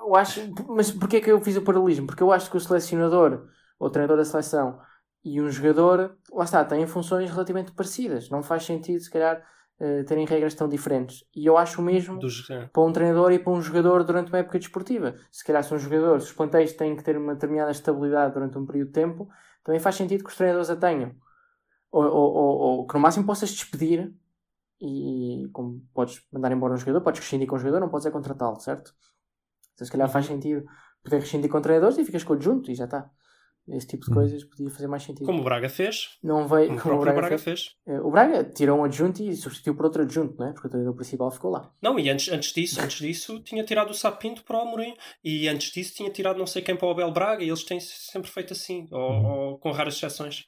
eu 0.01 0.17
acho. 0.17 0.41
Mas 0.67 0.91
porquê 0.91 1.19
é 1.19 1.21
que 1.21 1.31
eu 1.31 1.43
fiz 1.43 1.59
o 1.59 1.63
paralelismo? 1.63 2.07
Porque 2.07 2.23
eu 2.23 2.33
acho 2.33 2.51
que 2.51 2.57
o 2.57 2.61
selecionador, 2.61 3.47
ou 3.79 3.89
o 3.89 3.91
treinador 3.91 4.17
da 4.17 4.25
seleção, 4.25 4.81
e 5.23 5.43
um 5.43 5.51
jogador, 5.51 6.17
lá 6.33 6.45
está, 6.45 6.65
têm 6.65 6.87
funções 6.87 7.31
relativamente 7.31 7.73
parecidas. 7.73 8.31
Não 8.31 8.43
faz 8.43 8.65
sentido, 8.65 8.99
se 9.03 9.11
calhar, 9.11 9.45
eh, 9.81 10.03
terem 10.03 10.27
regras 10.27 10.55
tão 10.55 10.69
diferentes. 10.69 11.25
E 11.35 11.47
eu 11.47 11.57
acho 11.57 11.81
o 11.81 11.85
mesmo 11.85 12.19
para 12.73 12.83
um 12.83 12.93
treinador 12.93 13.31
e 13.33 13.39
para 13.39 13.53
um 13.53 13.63
jogador 13.63 14.03
durante 14.03 14.29
uma 14.33 14.39
época 14.39 14.59
desportiva. 14.59 15.15
Se 15.31 15.45
calhar, 15.45 15.63
se 15.63 15.73
um 15.73 15.79
jogador, 15.79 16.21
se 16.21 16.27
os 16.27 16.33
plantéis 16.33 16.73
têm 16.73 16.97
que 16.97 17.05
ter 17.05 17.17
uma 17.17 17.35
determinada 17.35 17.71
estabilidade 17.71 18.35
durante 18.35 18.59
um 18.59 18.67
período 18.67 18.89
de 18.89 18.93
tempo, 18.93 19.29
também 19.63 19.81
faz 19.81 19.95
sentido 19.95 20.25
que 20.25 20.31
os 20.31 20.37
treinadores 20.37 20.69
a 20.69 20.77
tenham. 20.77 21.15
Ou, 21.93 22.05
ou, 22.05 22.35
ou, 22.35 22.59
ou 22.59 22.87
que 22.87 22.95
no 22.95 23.01
máximo 23.01 23.25
possas 23.25 23.51
despedir 23.51 24.13
e 24.81 25.49
como 25.53 25.81
podes 25.95 26.27
mandar 26.33 26.53
embora 26.53 26.75
um 26.75 26.77
jogador, 26.77 27.01
podes 27.01 27.21
rescindir 27.21 27.47
com 27.47 27.57
um 27.57 27.59
jogador, 27.59 27.81
não 27.81 27.89
podes 27.89 28.07
é 28.07 28.11
contratá-lo, 28.11 28.61
certo? 28.61 28.95
Então, 29.75 29.85
se 29.85 29.93
calhar 29.93 30.09
faz 30.09 30.27
sentido 30.27 30.65
poder 31.03 31.21
rescindir 31.21 31.51
com 31.51 31.61
treinadores 31.61 31.99
e 31.99 32.05
ficas 32.05 32.25
com 32.25 32.33
o 32.33 32.37
adjunto 32.37 32.71
e 32.71 32.75
já 32.75 32.85
está. 32.85 33.11
Esse 33.71 33.87
tipo 33.87 34.05
de 34.07 34.11
Hum. 34.11 34.15
coisas 34.15 34.45
podia 34.45 34.71
fazer 34.71 34.87
mais 34.87 35.03
sentido. 35.03 35.27
Como 35.27 35.41
o 35.41 35.45
Braga 35.45 35.69
fez. 35.69 36.17
Não 36.23 36.49
veio, 36.49 36.69
Como 36.69 36.79
o 36.79 36.83
como 36.83 36.95
o 36.97 37.01
Braga, 37.01 37.21
Braga 37.21 37.39
fez. 37.39 37.67
fez. 37.67 37.77
Eh, 37.87 38.01
O 38.01 38.11
Braga 38.11 38.45
tirou 38.45 38.79
um 38.79 38.85
adjunto 38.85 39.23
e 39.23 39.35
substituiu 39.37 39.75
por 39.77 39.85
outro 39.85 40.03
adjunto, 40.03 40.37
não 40.39 40.49
é? 40.49 40.53
Porque 40.53 40.67
o 40.69 40.71
treinador 40.71 40.95
principal 40.97 41.31
ficou 41.31 41.51
lá. 41.51 41.71
Não, 41.83 41.99
e 41.99 42.09
antes, 42.09 42.33
antes 42.33 42.53
disso, 42.53 42.81
antes 42.81 42.99
disso, 42.99 43.41
tinha 43.41 43.63
tirado 43.65 43.91
o 43.91 43.95
Sapinto 43.95 44.43
para 44.45 44.57
o 44.59 44.63
Amorim. 44.63 44.97
E 45.23 45.47
antes 45.49 45.71
disso 45.71 45.95
tinha 45.95 46.11
tirado 46.11 46.39
não 46.39 46.47
sei 46.47 46.63
quem 46.63 46.77
para 46.77 46.89
o 46.89 46.91
Abel 46.91 47.11
Braga. 47.13 47.45
E 47.45 47.49
eles 47.49 47.63
têm 47.65 47.79
sempre 47.81 48.31
feito 48.31 48.53
assim, 48.55 48.89
ou, 48.91 49.01
ou 49.25 49.59
com 49.59 49.71
raras 49.71 49.95
exceções. 49.95 50.47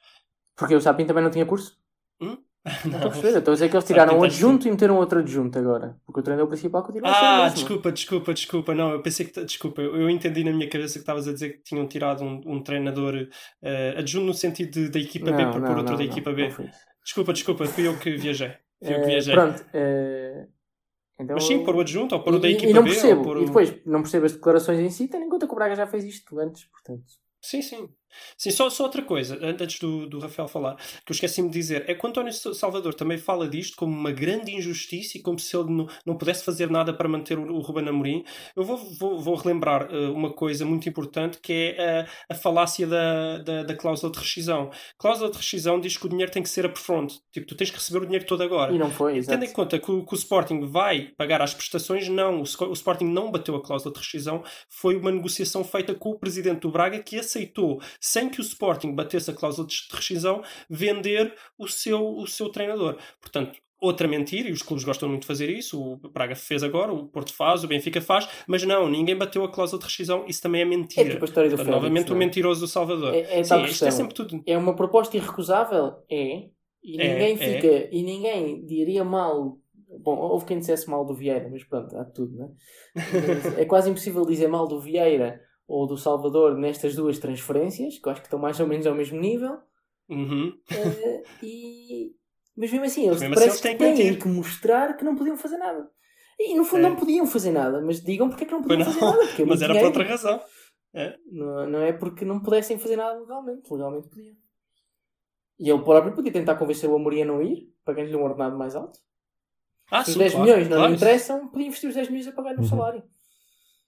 Porque 0.56 0.74
o 0.74 0.80
Sapin 0.80 1.04
também 1.06 1.22
não 1.22 1.30
tinha 1.30 1.44
curso? 1.46 1.78
Hum? 2.20 2.36
Não 2.84 2.92
estou 2.92 2.96
a 2.98 3.10
perceber. 3.12 3.38
Estou 3.38 3.52
a 3.52 3.54
dizer 3.54 3.68
que 3.70 3.76
eles 3.76 3.84
tiraram 3.86 4.12
um 4.12 4.20
tentaste- 4.20 4.44
adjunto 4.44 4.68
e 4.68 4.70
meteram 4.70 4.96
outro 4.98 5.18
adjunto 5.20 5.58
agora. 5.58 5.96
Porque 6.04 6.20
o 6.20 6.22
treinador 6.22 6.48
principal 6.48 6.82
continua 6.82 7.10
a 7.10 7.14
ser 7.14 7.20
o 7.20 7.24
Ah, 7.26 7.48
desculpa, 7.48 7.90
desculpa, 7.92 8.34
desculpa. 8.34 8.74
Não, 8.74 8.90
eu 8.92 9.02
pensei 9.02 9.26
que. 9.26 9.44
Desculpa, 9.44 9.80
eu 9.80 10.10
entendi 10.10 10.44
na 10.44 10.52
minha 10.52 10.68
cabeça 10.68 10.94
que 10.94 10.98
estavas 11.00 11.26
a 11.26 11.32
dizer 11.32 11.54
que 11.54 11.62
tinham 11.62 11.86
tirado 11.88 12.22
um, 12.22 12.40
um 12.44 12.62
treinador 12.62 13.14
eh, 13.62 13.94
adjunto 13.96 14.26
no 14.26 14.34
sentido 14.34 14.90
da 14.90 14.98
equipa 15.00 15.32
B 15.32 15.42
Não, 15.44 15.50
para 15.52 15.60
não, 15.60 15.68
pôr 15.68 15.76
outro 15.78 15.92
não, 15.92 15.98
da 15.98 16.04
não, 16.04 16.10
equipa 16.12 16.30
não 16.30 16.36
B. 16.36 16.48
Desculpa, 17.02 17.32
desculpa, 17.32 17.64
fui 17.64 17.86
eu 17.88 17.98
que 17.98 18.16
viajei. 18.16 18.48
Fui 18.82 18.94
eu 18.94 19.00
que 19.00 19.06
Eh, 19.06 19.06
viajei. 19.06 19.34
pronto. 19.34 19.64
eh, 19.72 20.46
então, 21.18 21.34
Mas 21.36 21.44
sim, 21.44 21.64
pôr 21.64 21.74
o 21.76 21.80
adjunto 21.80 22.14
ou 22.14 22.22
pôr 22.22 22.34
o 22.34 22.38
da 22.38 22.48
e, 22.48 22.52
equipa 22.52 22.70
e 22.70 22.74
não 22.74 22.82
B. 22.82 22.90
percebo. 22.90 23.30
O... 23.34 23.42
E 23.42 23.46
depois, 23.46 23.74
não 23.86 24.02
percebo 24.02 24.26
as 24.26 24.32
declarações 24.32 24.78
em 24.80 24.90
si, 24.90 25.08
tendo 25.08 25.24
em 25.24 25.28
conta 25.30 25.46
que 25.46 25.52
o 25.52 25.56
Braga 25.56 25.74
já 25.74 25.86
fez 25.86 26.04
isto 26.04 26.38
antes, 26.38 26.64
portanto. 26.66 27.04
Sim, 27.42 27.62
sim. 27.62 27.88
Sim, 28.36 28.50
só, 28.50 28.68
só 28.70 28.84
outra 28.84 29.02
coisa, 29.02 29.36
an- 29.36 29.56
antes 29.60 29.78
do, 29.78 30.06
do 30.06 30.18
Rafael 30.18 30.48
falar, 30.48 30.76
que 30.76 31.10
eu 31.10 31.14
esqueci-me 31.14 31.48
de 31.48 31.54
dizer, 31.54 31.84
é 31.88 31.94
que 31.94 32.04
o 32.04 32.08
António 32.08 32.32
Salvador 32.32 32.94
também 32.94 33.18
fala 33.18 33.48
disto 33.48 33.76
como 33.76 33.92
uma 33.96 34.12
grande 34.12 34.52
injustiça 34.54 35.18
e 35.18 35.22
como 35.22 35.38
se 35.38 35.56
ele 35.56 35.70
não, 35.70 35.86
não 36.04 36.16
pudesse 36.16 36.44
fazer 36.44 36.70
nada 36.70 36.92
para 36.92 37.08
manter 37.08 37.38
o, 37.38 37.52
o 37.54 37.60
Ruben 37.60 37.88
Amorim. 37.88 38.24
Eu 38.56 38.64
vou, 38.64 38.76
vou, 38.76 39.18
vou 39.20 39.34
relembrar 39.36 39.88
eh, 39.90 40.08
uma 40.08 40.32
coisa 40.32 40.64
muito 40.64 40.88
importante 40.88 41.38
que 41.40 41.74
é 41.78 42.00
a, 42.28 42.34
a 42.34 42.34
falácia 42.34 42.86
da, 42.86 43.38
da, 43.38 43.62
da 43.64 43.74
cláusula 43.74 44.12
de 44.12 44.18
rescisão. 44.18 44.70
Cláusula 44.98 45.30
de 45.30 45.36
rescisão 45.36 45.80
diz 45.80 45.96
que 45.96 46.06
o 46.06 46.08
dinheiro 46.08 46.30
tem 46.32 46.42
que 46.42 46.48
ser 46.48 46.66
upfront, 46.66 47.20
tipo, 47.32 47.46
tu 47.46 47.54
tens 47.56 47.70
que 47.70 47.76
receber 47.76 47.98
o 48.02 48.04
dinheiro 48.06 48.26
todo 48.26 48.42
agora. 48.42 48.72
E 48.74 48.78
não 48.78 48.90
foi, 48.90 49.16
exato. 49.18 49.38
Tendo 49.38 49.48
em 49.48 49.52
conta 49.52 49.78
que 49.78 49.90
o, 49.90 50.04
que 50.04 50.14
o 50.14 50.16
Sporting 50.16 50.66
vai 50.66 51.12
pagar 51.16 51.42
as 51.42 51.54
prestações, 51.54 52.08
não. 52.08 52.38
O, 52.40 52.42
o 52.42 52.72
Sporting 52.72 53.04
não 53.06 53.30
bateu 53.30 53.54
a 53.56 53.62
cláusula 53.62 53.92
de 53.92 54.00
rescisão. 54.00 54.42
Foi 54.68 54.96
uma 54.96 55.10
negociação 55.10 55.64
feita 55.64 55.94
com 55.94 56.10
o 56.10 56.18
presidente 56.18 56.60
do 56.60 56.70
Braga 56.70 56.98
que 57.00 57.18
aceitou, 57.18 57.80
sem 58.00 58.28
que 58.28 58.40
o 58.40 58.42
Sporting 58.42 58.94
batesse 58.94 59.30
a 59.30 59.34
cláusula 59.34 59.66
de 59.66 59.76
rescisão, 59.92 60.42
vender 60.68 61.34
o 61.58 61.68
seu, 61.68 62.02
o 62.16 62.26
seu 62.26 62.48
treinador. 62.48 62.96
Portanto, 63.20 63.58
outra 63.80 64.06
mentira, 64.06 64.48
e 64.48 64.52
os 64.52 64.62
clubes 64.62 64.84
gostam 64.84 65.08
muito 65.08 65.22
de 65.22 65.26
fazer 65.26 65.48
isso. 65.48 65.80
O 65.80 65.96
Braga 66.10 66.34
fez 66.34 66.62
agora, 66.62 66.92
o 66.92 67.06
Porto 67.06 67.32
faz, 67.32 67.64
o 67.64 67.68
Benfica 67.68 68.00
faz, 68.00 68.28
mas 68.46 68.62
não, 68.62 68.88
ninguém 68.88 69.16
bateu 69.16 69.42
a 69.44 69.50
cláusula 69.50 69.80
de 69.80 69.86
rescisão. 69.86 70.24
Isso 70.26 70.42
também 70.42 70.62
é 70.62 70.64
mentira. 70.64 71.08
É 71.08 71.10
tipo 71.12 71.24
a 71.24 71.28
história 71.28 71.48
do 71.48 71.56
Portanto, 71.56 71.66
Félix, 71.72 71.82
novamente, 71.82 72.08
não 72.08 72.16
o 72.16 72.22
é? 72.22 72.24
mentiroso 72.24 72.60
do 72.60 72.68
Salvador. 72.68 73.14
É, 73.14 73.40
é 73.40 73.44
Sim, 73.44 73.64
isto 73.64 73.84
é 73.84 73.90
sempre 73.90 74.14
tudo. 74.14 74.42
É 74.46 74.56
uma 74.56 74.76
proposta 74.76 75.16
irrecusável? 75.16 75.94
É. 76.10 76.48
E 76.82 77.00
É, 77.00 77.12
ninguém 77.12 77.34
é. 77.34 77.36
fica. 77.36 77.88
E 77.94 78.02
ninguém 78.02 78.64
diria 78.66 79.04
mal. 79.04 79.58
Bom, 80.02 80.16
houve 80.16 80.44
quem 80.44 80.58
dissesse 80.58 80.88
mal 80.88 81.04
do 81.04 81.14
Vieira, 81.14 81.48
mas 81.50 81.64
pronto, 81.64 81.96
há 81.96 82.04
tudo, 82.04 82.36
né? 82.36 82.48
É 83.58 83.64
quase 83.64 83.90
impossível 83.90 84.24
dizer 84.24 84.46
mal 84.46 84.68
do 84.68 84.80
Vieira 84.80 85.40
ou 85.70 85.86
do 85.86 85.96
Salvador 85.96 86.56
nestas 86.58 86.94
duas 86.96 87.18
transferências, 87.18 87.98
que 87.98 88.06
eu 88.08 88.10
acho 88.12 88.20
que 88.20 88.26
estão 88.26 88.38
mais 88.40 88.58
ou 88.58 88.66
menos 88.66 88.86
ao 88.86 88.94
mesmo 88.94 89.20
nível. 89.20 89.58
Uhum. 90.08 90.52
Eh, 90.70 91.22
e... 91.42 92.12
Mas 92.56 92.72
mesmo 92.72 92.84
assim, 92.86 93.06
eles 93.06 93.20
Mesmo 93.20 93.34
assim, 93.34 93.40
parece 93.40 93.50
eles 93.50 93.60
têm 93.60 93.76
que 93.78 93.78
que 93.78 93.84
têm 93.96 94.06
mentir. 94.06 94.22
que 94.22 94.28
mostrar 94.28 94.96
que 94.96 95.04
não 95.04 95.14
podiam 95.14 95.36
fazer 95.36 95.56
nada. 95.58 95.88
E 96.38 96.54
no 96.54 96.64
fundo 96.64 96.86
É. 96.86 96.88
não 96.88 96.96
podiam 96.96 97.26
fazer 97.26 97.52
nada, 97.52 97.80
mas 97.80 98.02
digam 98.02 98.28
porque 98.28 98.44
é 98.44 98.46
que 98.46 98.52
não 98.52 98.62
podiam 98.62 98.78
não, 98.80 98.86
fazer 98.86 99.00
nada. 99.04 99.18
Porque 99.26 99.42
é 99.42 99.46
Mas 99.46 99.62
era 99.62 99.74
por 99.74 99.84
outra 99.84 100.04
razão. 100.04 100.40
Não, 101.30 101.66
não 101.70 101.78
é 101.80 101.92
porque 101.92 102.24
não 102.24 102.40
pudessem 102.40 102.76
fazer 102.78 102.96
nada 102.96 103.18
legalmente. 103.20 103.72
Legalmente 103.72 104.08
podiam. 104.08 104.34
E 105.60 105.70
ele 105.70 105.82
próprio 105.84 106.14
podia 106.14 106.32
tentar 106.32 106.56
convencer 106.56 106.90
o 106.90 106.96
Amorim 106.96 107.22
a 107.22 107.26
não 107.26 107.42
ir, 107.42 107.72
pagando-lhe 107.84 108.16
um 108.16 108.24
ordenado 108.24 108.58
mais 108.58 108.74
alto. 108.74 108.98
Ah, 109.90 110.02
Se 110.02 110.10
os 110.10 110.14
sim, 110.14 110.18
10 110.20 110.32
claro, 110.32 110.46
milhões 110.46 110.68
não 110.68 110.76
claro. 110.78 110.90
lhe 110.90 110.96
interessam, 110.96 111.48
podia 111.48 111.66
investir 111.68 111.88
os 111.90 111.94
10 111.94 112.08
milhões 112.08 112.26
a 112.28 112.32
pagar-lhe 112.32 112.58
um 112.58 112.62
Uhum. 112.62 112.68
salário. 112.68 113.02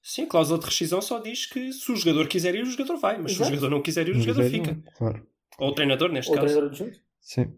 Sim, 0.03 0.25
a 0.25 0.27
cláusula 0.27 0.59
de 0.59 0.67
rescisão 0.67 1.01
só 1.01 1.19
diz 1.21 1.47
que 1.47 1.73
se 1.73 1.93
o 1.93 1.97
jogador 1.97 2.27
quiser 2.27 2.55
ir, 2.55 2.63
o 2.63 2.71
jogador 2.71 2.97
vai. 2.99 3.19
Mas 3.19 3.33
se 3.33 3.37
Exato. 3.39 3.51
o 3.51 3.55
jogador 3.55 3.71
não 3.77 3.83
quiser 3.83 4.09
ir, 4.09 4.13
o 4.13 4.15
Não 4.15 4.21
jogador 4.23 4.43
quiser, 4.43 4.51
fica. 4.59 4.73
não. 4.75 4.83
Claro. 4.99 5.27
Ou 5.59 5.69
o 5.69 5.73
treinador, 5.75 6.11
neste 6.11 6.31
Ou 6.31 6.37
o 6.37 6.41
caso. 6.41 6.47
treinador 6.55 6.71
adjunto. 6.75 6.99
Sim. 7.21 7.45
Sim, 7.45 7.53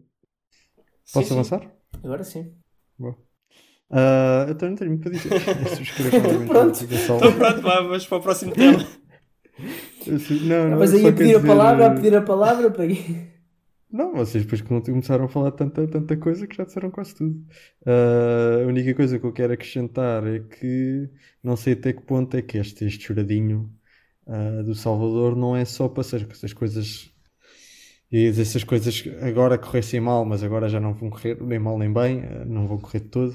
Posso 1.13 1.27
sim. 1.27 1.33
avançar? 1.33 1.71
Agora 2.03 2.23
sim. 2.23 2.53
Ah, 3.89 4.45
eu 4.47 4.55
também 4.55 4.71
não 4.71 4.77
tenho 4.77 4.91
muito 4.91 5.03
para 5.03 5.11
dizer. 5.11 5.29
Pronto. 6.47 6.79
Então 6.83 7.33
pronto, 7.37 7.61
vá, 7.61 7.81
vamos 7.81 8.05
para 8.07 8.17
o 8.17 8.21
próximo 8.21 8.51
tema. 8.53 8.85
Eu 10.05 10.19
su- 10.19 10.33
Não, 10.35 10.69
não, 10.69 10.79
Mas 10.79 10.93
aí 10.93 11.07
a 11.07 11.11
pedir 11.13 11.33
quero 11.33 11.39
a 11.39 11.47
palavra, 11.47 11.85
a 11.85 11.89
dizer- 11.89 12.01
pedir 12.03 12.17
a 12.17 12.21
palavra 12.21 12.71
para? 12.71 12.85
Não, 13.95 14.11
vocês 14.13 14.43
depois 14.43 14.59
que 14.59 14.67
começaram 14.67 15.23
a 15.23 15.29
falar 15.29 15.51
tanta, 15.51 15.87
tanta 15.87 16.17
coisa 16.17 16.45
que 16.45 16.57
já 16.57 16.65
disseram 16.65 16.91
quase 16.91 17.15
tudo. 17.15 17.41
Ah, 17.85 18.63
a 18.63 18.67
única 18.67 18.93
coisa 18.93 19.17
que 19.17 19.25
eu 19.25 19.31
quero 19.31 19.53
acrescentar 19.53 20.27
é 20.27 20.39
que 20.39 21.09
não 21.41 21.55
sei 21.55 21.73
até 21.73 21.93
que 21.93 22.01
ponto 22.01 22.35
é 22.35 22.41
que 22.41 22.57
este, 22.57 22.83
este 22.83 23.05
choradinho 23.05 23.73
ah, 24.27 24.63
do 24.63 24.75
Salvador 24.75 25.37
não 25.37 25.55
é 25.55 25.63
só 25.63 25.87
para 25.87 26.03
ser 26.03 26.27
essas 26.29 26.51
coisas. 26.51 27.09
E 28.11 28.27
essas 28.27 28.65
coisas 28.65 29.01
agora 29.21 29.57
corressem 29.57 30.01
mal, 30.01 30.25
mas 30.25 30.43
agora 30.43 30.67
já 30.67 30.79
não 30.79 30.93
vão 30.93 31.09
correr 31.09 31.41
nem 31.41 31.57
mal 31.57 31.77
nem 31.77 31.91
bem, 31.91 32.21
ah, 32.25 32.43
não 32.45 32.67
vão 32.67 32.77
correr 32.77 32.99
de 32.99 33.07
todo. 33.07 33.33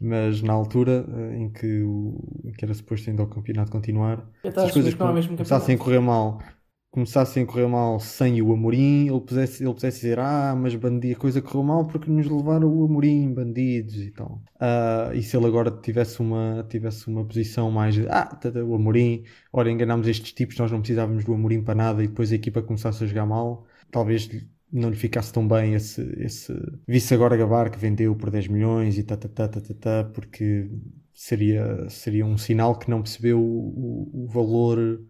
Mas 0.00 0.40
na 0.40 0.54
altura 0.54 1.04
em 1.36 1.50
que, 1.52 1.82
o, 1.82 2.18
em 2.46 2.52
que 2.52 2.64
era 2.64 2.72
suposto 2.72 3.10
ainda 3.10 3.24
o 3.24 3.28
campeonato 3.28 3.70
continuar, 3.70 4.26
essas 4.42 4.72
coisas 4.72 4.94
não 4.94 5.18
é 5.18 5.22
começassem 5.22 5.74
a 5.74 5.78
campeonato. 5.78 5.84
correr 5.84 6.00
mal, 6.00 6.42
começassem 6.90 7.42
a 7.42 7.46
correr 7.46 7.66
mal 7.66 8.00
sem 8.00 8.40
o 8.40 8.52
Amorim, 8.52 9.08
ele 9.08 9.20
pudesse, 9.20 9.62
ele 9.62 9.72
pudesse 9.74 10.00
dizer, 10.00 10.18
ah, 10.18 10.54
mas 10.56 10.74
bandi, 10.74 11.12
a 11.12 11.16
coisa 11.16 11.42
correu 11.42 11.62
mal 11.62 11.86
porque 11.86 12.10
nos 12.10 12.26
levaram 12.26 12.68
o 12.68 12.84
Amorim, 12.84 13.32
bandidos 13.32 13.96
e 13.96 14.10
tal. 14.10 14.42
Ah, 14.58 15.10
e 15.14 15.22
se 15.22 15.36
ele 15.36 15.46
agora 15.46 15.70
tivesse 15.70 16.20
uma, 16.20 16.66
tivesse 16.68 17.08
uma 17.08 17.24
posição 17.24 17.70
mais, 17.70 17.94
de, 17.94 18.08
ah, 18.08 18.24
tá, 18.26 18.50
tá, 18.50 18.64
o 18.64 18.74
Amorim, 18.74 19.24
ora 19.52 19.70
enganámos 19.70 20.08
estes 20.08 20.32
tipos, 20.32 20.56
nós 20.58 20.70
não 20.70 20.80
precisávamos 20.80 21.24
do 21.24 21.34
Amorim 21.34 21.62
para 21.62 21.74
nada 21.74 22.02
e 22.02 22.08
depois 22.08 22.32
a 22.32 22.36
equipa 22.36 22.62
começasse 22.62 23.04
a 23.04 23.06
jogar 23.06 23.26
mal, 23.26 23.66
talvez 23.90 24.28
não 24.72 24.90
lhe 24.90 24.96
ficasse 24.96 25.32
tão 25.32 25.46
bem 25.46 25.74
esse, 25.74 26.02
esse... 26.18 26.52
Visse 26.86 27.14
agora 27.14 27.36
Gabar 27.36 27.70
que 27.70 27.78
vendeu 27.78 28.14
por 28.16 28.30
10 28.30 28.48
milhões 28.48 28.98
e 28.98 29.02
tá, 29.02 29.16
tá, 29.16 29.28
tá, 29.28 29.48
tá, 29.48 29.60
tá, 29.60 29.74
tá, 29.74 30.04
porque 30.12 30.70
seria, 31.14 31.88
seria 31.88 32.24
um 32.24 32.36
sinal 32.36 32.78
que 32.78 32.90
não 32.90 33.02
percebeu 33.02 33.40
o, 33.40 34.24
o 34.24 34.28
valor 34.28 35.00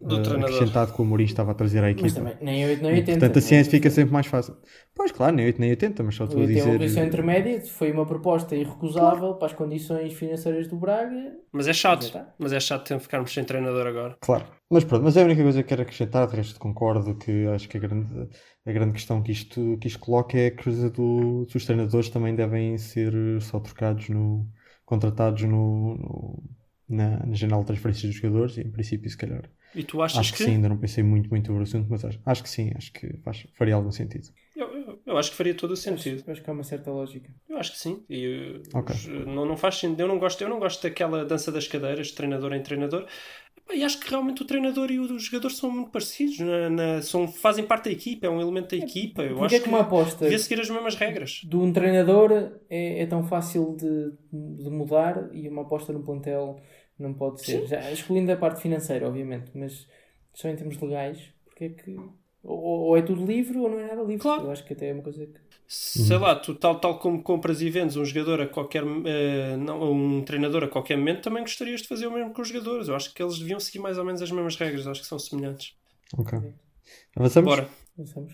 Do 0.00 0.16
eh, 0.18 0.22
treinador. 0.22 0.54
acrescentado 0.54 0.92
que 0.92 1.00
o 1.00 1.04
Amorim 1.04 1.24
estava 1.24 1.50
a 1.50 1.54
trazer 1.54 1.82
à 1.82 1.90
equipa. 1.90 2.04
Mas 2.06 2.14
também, 2.14 2.36
nem 2.40 2.64
8 2.66 2.82
nem 2.82 2.92
E, 2.92 2.94
80. 2.98 3.12
portanto, 3.18 3.36
a 3.36 3.40
não 3.40 3.46
é? 3.46 3.48
ciência 3.48 3.70
fica 3.70 3.90
sempre 3.90 4.12
mais 4.12 4.26
fácil. 4.26 4.56
Pois, 4.94 5.10
claro, 5.10 5.34
nem 5.34 5.46
8 5.46 5.60
nem 5.60 5.70
80, 5.70 6.02
mas 6.04 6.14
só 6.14 6.24
estou 6.24 6.42
a 6.42 6.46
Tem 6.46 6.56
uma 6.56 6.64
dizer. 6.64 6.78
posição 6.78 7.04
intermédia, 7.04 7.60
foi 7.66 7.90
uma 7.90 8.06
proposta 8.06 8.54
irrecusável 8.54 9.34
para 9.34 9.46
as 9.46 9.52
condições 9.54 10.12
financeiras 10.14 10.68
do 10.68 10.76
Braga. 10.76 11.32
Mas 11.52 11.66
é 11.66 11.72
chato. 11.72 12.12
Tá. 12.12 12.32
Mas 12.38 12.52
é 12.52 12.60
chato 12.60 12.86
ter- 12.86 13.00
ficarmos 13.00 13.32
sem 13.32 13.42
treinador 13.44 13.86
agora. 13.88 14.16
Claro. 14.20 14.44
Mas 14.70 14.84
pronto, 14.84 15.02
mas 15.02 15.16
é 15.16 15.22
a 15.22 15.24
única 15.24 15.42
coisa 15.42 15.62
que 15.62 15.68
quero 15.68 15.82
acrescentar, 15.82 16.28
de 16.28 16.36
resto 16.36 16.60
concordo 16.60 17.16
que 17.16 17.46
acho 17.48 17.68
que 17.68 17.76
a 17.76 17.80
grande, 17.80 18.28
a 18.66 18.72
grande 18.72 18.92
questão 18.92 19.20
que 19.22 19.32
isto, 19.32 19.78
que 19.80 19.88
isto 19.88 19.98
coloca 19.98 20.38
é 20.38 20.46
a 20.48 20.62
coisa 20.62 20.90
do, 20.90 21.44
dos 21.46 21.64
treinadores 21.64 22.08
também 22.08 22.34
devem 22.36 22.78
ser 22.78 23.12
só 23.40 23.58
trocados 23.58 24.08
no. 24.10 24.46
contratados 24.84 25.42
no. 25.42 25.96
no- 25.96 26.42
na, 26.88 27.26
na 27.26 27.34
janela 27.34 27.60
de 27.60 27.66
transferências 27.66 28.10
dos 28.12 28.14
jogadores 28.22 28.56
e 28.56 28.62
em 28.62 28.70
princípio 28.70 29.10
se 29.10 29.16
calhar. 29.16 29.42
E 29.78 29.84
tu 29.84 30.02
achas 30.02 30.18
Acho 30.18 30.32
que, 30.32 30.42
sim, 30.44 30.50
ainda 30.52 30.68
não 30.68 30.76
pensei 30.76 31.04
muito, 31.04 31.30
muito 31.30 31.46
sobre 31.46 31.60
o 31.60 31.62
assunto, 31.62 31.86
mas 31.88 32.04
acho, 32.04 32.20
acho 32.26 32.42
que 32.42 32.50
sim, 32.50 32.70
acho 32.76 32.92
que 32.92 33.16
faz, 33.24 33.46
faria 33.54 33.74
algum 33.76 33.90
sentido. 33.92 34.28
Eu, 34.56 34.66
eu- 34.74 34.98
eu 35.06 35.16
acho 35.18 35.30
que 35.30 35.36
faria 35.36 35.54
todo 35.54 35.70
o 35.70 35.76
sentido. 35.76 36.24
Acho 36.28 36.42
que 36.42 36.50
há 36.50 36.52
uma 36.52 36.64
certa 36.64 36.90
lógica. 36.90 37.30
Eu 37.48 37.56
acho 37.58 37.72
que 37.72 37.78
sim. 37.78 38.02
E, 38.10 38.60
uh, 38.74 38.78
Ok. 38.78 38.94
os- 38.94 39.06
não, 39.06 39.46
não 39.46 39.56
faz 39.56 39.76
sentido. 39.76 40.00
Eu 40.00 40.08
não 40.08 40.18
gosto, 40.18 40.42
eu 40.42 40.48
não 40.48 40.58
gosto 40.58 40.82
daquela 40.82 41.24
dança 41.24 41.52
das 41.52 41.68
cadeiras, 41.68 42.08
de 42.08 42.14
treinador 42.14 42.52
em 42.52 42.62
treinador. 42.62 43.06
E 43.70 43.84
acho 43.84 44.00
que 44.00 44.08
realmente 44.10 44.40
o 44.42 44.46
treinador 44.46 44.90
e 44.90 44.98
o 44.98 45.18
jogador 45.18 45.50
são 45.50 45.70
muito 45.70 45.90
parecidos. 45.90 46.38
Na, 46.40 46.70
na- 46.70 47.02
são, 47.02 47.28
fazem 47.28 47.64
parte 47.66 47.84
da 47.84 47.90
equipa, 47.92 48.26
é 48.26 48.30
um 48.30 48.40
elemento 48.40 48.70
da 48.76 48.82
equipa. 48.82 49.22
Eu 49.22 49.36
Porque 49.36 49.44
acho 49.46 49.54
é 49.56 49.60
que 49.60 49.68
uma 49.68 49.80
aposta 49.82 50.24
devia 50.24 50.38
seguir 50.38 50.60
as 50.60 50.70
mesmas 50.70 50.94
regras. 50.96 51.42
de 51.44 51.56
um 51.56 51.70
treinador 51.72 52.32
é, 52.70 53.02
é 53.02 53.06
tão 53.06 53.22
fácil 53.22 53.76
de, 53.78 54.12
de 54.32 54.70
mudar 54.70 55.28
e 55.32 55.48
uma 55.48 55.62
aposta 55.62 55.92
no 55.92 56.02
plantel 56.02 56.58
não 56.98 57.14
pode 57.14 57.44
ser. 57.44 57.66
Já, 57.66 57.90
excluindo 57.90 58.30
a 58.32 58.36
parte 58.36 58.60
financeira, 58.60 59.06
obviamente, 59.06 59.50
mas 59.54 59.86
só 60.34 60.48
em 60.48 60.56
termos 60.56 60.78
legais, 60.80 61.18
porque 61.44 61.64
é 61.64 61.68
que. 61.70 61.96
Ou, 62.42 62.58
ou 62.58 62.96
é 62.96 63.02
tudo 63.02 63.26
livre 63.26 63.58
ou 63.58 63.68
não 63.68 63.80
é 63.80 63.88
nada 63.88 64.02
livre. 64.02 64.22
Claro. 64.22 64.44
Eu 64.44 64.50
acho 64.50 64.64
que 64.64 64.72
até 64.72 64.90
é 64.90 64.92
uma 64.92 65.02
coisa 65.02 65.26
que. 65.26 65.40
Sei 65.66 66.16
lá, 66.16 66.34
tu 66.34 66.54
tal, 66.54 66.80
tal 66.80 66.98
como 66.98 67.22
compras 67.22 67.60
e 67.60 67.68
vendes 67.68 67.94
um 67.96 68.04
jogador 68.04 68.40
a 68.40 68.46
qualquer 68.46 68.82
eh, 69.04 69.54
não, 69.58 69.92
um 69.92 70.24
treinador 70.24 70.64
a 70.64 70.68
qualquer 70.68 70.96
momento, 70.96 71.22
também 71.22 71.42
gostarias 71.42 71.82
de 71.82 71.88
fazer 71.88 72.06
o 72.06 72.12
mesmo 72.12 72.32
com 72.32 72.40
os 72.40 72.48
jogadores. 72.48 72.88
Eu 72.88 72.96
acho 72.96 73.12
que 73.12 73.22
eles 73.22 73.38
deviam 73.38 73.60
seguir 73.60 73.78
mais 73.78 73.98
ou 73.98 74.04
menos 74.04 74.22
as 74.22 74.30
mesmas 74.30 74.56
regras, 74.56 74.86
eu 74.86 74.92
acho 74.92 75.02
que 75.02 75.06
são 75.06 75.18
semelhantes. 75.18 75.76
Ok. 76.16 76.38
Avançamos? 77.14 77.50
Bora. 77.50 77.68
Pensamos. 77.94 78.32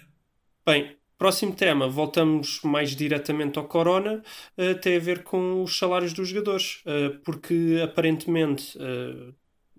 Bem, 0.64 0.96
próximo 1.18 1.54
tema, 1.54 1.88
voltamos 1.88 2.60
mais 2.62 2.94
diretamente 2.94 3.58
ao 3.58 3.66
Corona, 3.66 4.22
eh, 4.56 4.74
tem 4.74 4.96
a 4.96 5.00
ver 5.00 5.22
com 5.22 5.62
os 5.62 5.78
salários 5.78 6.12
dos 6.12 6.28
jogadores, 6.28 6.82
eh, 6.86 7.10
porque 7.24 7.80
aparentemente 7.82 8.76
eh, 8.78 9.32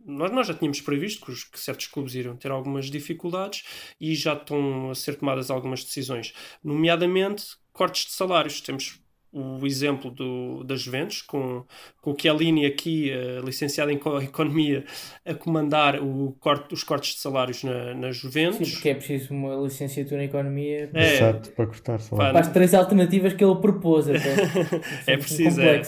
nós, 0.05 0.47
já 0.47 0.53
tínhamos 0.53 0.81
previsto 0.81 1.25
que, 1.25 1.51
que 1.51 1.59
certos 1.59 1.87
clubes 1.87 2.13
iriam 2.15 2.35
ter 2.35 2.51
algumas 2.51 2.85
dificuldades 2.89 3.63
e 3.99 4.15
já 4.15 4.33
estão 4.33 4.91
a 4.91 4.95
ser 4.95 5.15
tomadas 5.15 5.49
algumas 5.49 5.83
decisões, 5.83 6.33
nomeadamente 6.63 7.57
cortes 7.73 8.05
de 8.05 8.11
salários. 8.11 8.61
Temos 8.61 8.99
o 9.35 9.65
exemplo 9.67 10.09
do, 10.09 10.63
das 10.63 10.81
Juventus, 10.81 11.21
com, 11.21 11.65
com 12.01 12.11
o 12.11 12.17
Chiellini 12.19 12.65
aqui, 12.65 13.11
uh, 13.11 13.45
licenciado 13.45 13.91
em 13.91 13.95
Economia, 14.23 14.85
a 15.25 15.33
comandar 15.33 16.01
o 16.01 16.35
corte, 16.39 16.73
os 16.73 16.83
cortes 16.83 17.15
de 17.15 17.19
salários 17.19 17.63
na, 17.63 17.93
na 17.93 18.11
Juventus. 18.11 18.69
Sim, 18.69 18.73
porque 18.73 18.89
é 18.89 18.95
preciso 18.95 19.33
uma 19.33 19.55
licenciatura 19.55 20.23
em 20.23 20.25
Economia 20.27 20.89
É. 20.93 21.15
Exato, 21.15 21.51
para 21.51 21.67
cortar 21.67 21.99
salário. 21.99 22.31
para 22.31 22.41
as 22.41 22.51
três 22.51 22.73
alternativas 22.73 23.33
que 23.33 23.43
ele 23.43 23.55
propôs 23.55 24.07
até. 24.07 24.35
É 25.07 25.17
São 25.17 25.17
preciso, 25.17 25.61
é. 25.61 25.81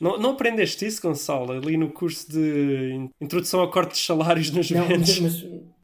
Não, 0.00 0.18
não 0.18 0.30
aprendeste 0.30 0.86
isso, 0.86 1.00
Gonçalo, 1.02 1.52
ali 1.52 1.76
no 1.76 1.90
curso 1.92 2.30
de 2.30 3.10
Introdução 3.20 3.62
a 3.62 3.70
Corte 3.70 3.92
de 3.92 3.98
Salários 3.98 4.50
nas 4.50 4.70
Não, 4.70 4.88
mas, 4.88 5.08
Juventus? 5.08 5.20
mas, 5.20 5.42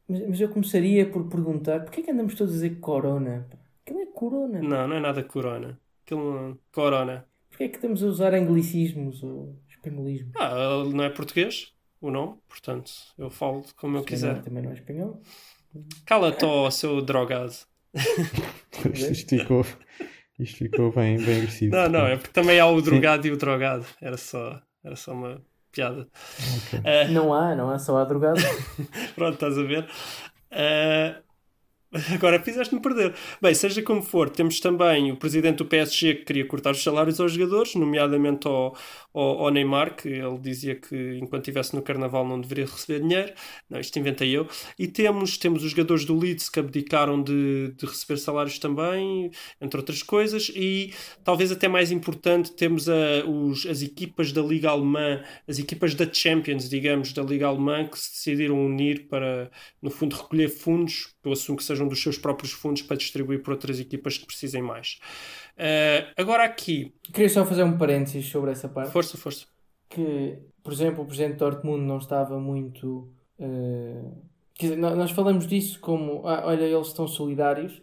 mas, 0.09 0.27
mas 0.29 0.41
eu 0.41 0.49
começaria 0.49 1.05
por 1.09 1.27
perguntar 1.29 1.81
porquê 1.81 2.01
é 2.01 2.03
que 2.03 2.11
andamos 2.11 2.33
todos 2.35 2.53
a 2.53 2.55
dizer 2.55 2.79
Corona? 2.79 3.47
Aquilo 3.85 4.01
é 4.01 4.05
Corona. 4.07 4.61
Não, 4.61 4.87
não 4.87 4.95
é 4.95 4.99
nada 4.99 5.23
corona. 5.23 5.79
Aquilo 6.07 6.33
não... 6.33 6.59
Corona. 6.71 7.25
Porquê 7.49 7.65
é 7.65 7.67
que 7.67 7.75
estamos 7.75 8.01
a 8.01 8.07
usar 8.07 8.33
anglicismos 8.33 9.21
ou 9.21 9.59
espanholismos? 9.69 10.31
Ah, 10.37 10.85
não 10.89 11.03
é 11.03 11.09
português 11.09 11.73
o 11.99 12.09
nome, 12.09 12.37
portanto, 12.47 12.91
eu 13.17 13.29
falo 13.29 13.65
como 13.75 13.97
eu 13.97 14.03
quiser. 14.03 14.41
Também 14.41 14.63
não 14.63 14.71
é 14.71 14.75
espanhol. 14.75 15.21
Cala-te, 16.05 16.45
ó, 16.45 16.69
seu 16.71 17.01
drogado. 17.01 17.53
Isto 18.93 19.37
ficou, 19.37 19.65
isto 20.39 20.57
ficou 20.57 20.93
bem, 20.93 21.17
bem 21.17 21.39
agressivo. 21.39 21.75
Não, 21.75 21.89
não, 21.89 22.07
é 22.07 22.15
porque 22.15 22.31
também 22.31 22.59
há 22.59 22.67
o 22.67 22.81
drogado 22.81 23.27
e 23.27 23.31
o 23.31 23.37
drogado. 23.37 23.85
Era 24.01 24.15
só, 24.15 24.61
era 24.83 24.95
só 24.95 25.11
uma 25.13 25.41
piada. 25.71 26.07
Ah, 26.85 27.07
Não 27.09 27.33
há, 27.33 27.55
não 27.55 27.69
há, 27.69 27.79
só 27.79 27.97
há 27.97 28.05
drogado. 28.05 28.39
Pronto, 29.15 29.33
estás 29.33 29.57
a 29.57 29.63
ver? 29.63 29.89
Ah, 30.51 31.21
agora 32.13 32.41
fizeste-me 32.41 32.81
perder. 32.81 33.15
Bem, 33.41 33.53
seja 33.53 33.81
como 33.81 34.01
for, 34.01 34.29
temos 34.29 34.59
também 34.59 35.11
o 35.11 35.15
presidente 35.15 35.57
do 35.57 35.65
PSG 35.65 36.15
que 36.15 36.25
queria 36.25 36.45
cortar 36.45 36.71
os 36.71 36.83
salários 36.83 37.19
aos 37.19 37.31
jogadores, 37.31 37.75
nomeadamente 37.75 38.45
ao, 38.45 38.75
ao, 39.13 39.45
ao 39.45 39.51
Neymar, 39.51 39.95
que 39.95 40.09
ele 40.09 40.37
dizia 40.39 40.75
que 40.75 41.17
enquanto 41.21 41.43
estivesse 41.43 41.75
no 41.75 41.81
Carnaval 41.81 42.27
não 42.27 42.41
deveria 42.41 42.65
receber 42.65 42.99
dinheiro. 42.99 43.33
Não, 43.69 43.79
isto 43.79 43.97
inventei 43.97 44.31
eu. 44.31 44.47
E 44.77 44.87
temos, 44.87 45.37
temos 45.37 45.63
os 45.63 45.71
jogadores 45.71 46.03
do 46.03 46.17
Leeds 46.17 46.49
que 46.49 46.59
abdicaram 46.59 47.21
de, 47.23 47.73
de 47.77 47.85
receber 47.85 48.17
salários 48.17 48.59
também, 48.59 49.31
entre 49.61 49.79
outras 49.79 50.03
coisas. 50.03 50.51
E 50.53 50.93
talvez 51.23 51.51
até 51.51 51.69
mais 51.69 51.89
importante, 51.89 52.51
temos 52.51 52.89
a, 52.89 53.25
os, 53.25 53.65
as 53.65 53.81
equipas 53.81 54.33
da 54.33 54.41
Liga 54.41 54.69
Alemã, 54.69 55.23
as 55.47 55.57
equipas 55.57 55.95
da 55.95 56.11
Champions, 56.11 56.67
digamos, 56.67 57.13
da 57.13 57.23
Liga 57.23 57.47
Alemã, 57.47 57.87
que 57.87 57.97
se 57.97 58.11
decidiram 58.11 58.65
unir 58.65 59.07
para, 59.07 59.49
no 59.81 59.89
fundo, 59.89 60.15
recolher 60.17 60.49
fundos, 60.49 61.15
eu 61.23 61.33
assumo 61.33 61.57
que 61.57 61.63
sejam 61.77 61.87
dos 61.87 62.01
seus 62.01 62.17
próprios 62.17 62.51
fundos, 62.51 62.81
para 62.81 62.97
distribuir 62.97 63.41
por 63.41 63.51
outras 63.51 63.79
equipas 63.79 64.17
que 64.17 64.25
precisem 64.25 64.61
mais. 64.61 64.99
Ah, 65.57 66.11
agora 66.17 66.43
aqui, 66.43 66.93
Queria 67.13 67.29
só 67.29 67.45
fazer 67.45 67.63
um 67.63 67.77
parênteses 67.77 68.25
sobre 68.27 68.51
essa 68.51 68.67
parte. 68.67 68.91
força, 68.91 69.17
força. 69.17 69.45
que, 69.89 70.37
por 70.63 70.73
exemplo, 70.73 71.03
o 71.03 71.05
presidente 71.05 71.33
de 71.33 71.37
Dortmund 71.39 71.83
não 71.85 71.97
estava 71.97 72.39
muito. 72.39 73.11
eh, 73.39 74.03
quer 74.55 74.65
dizer, 74.69 74.77
nó- 74.77 74.95
nós 74.95 75.11
falamos 75.11 75.45
disso 75.47 75.79
como, 75.79 76.27
ah, 76.27 76.43
olha, 76.45 76.63
eles 76.65 76.87
estão 76.87 77.07
solidários, 77.07 77.81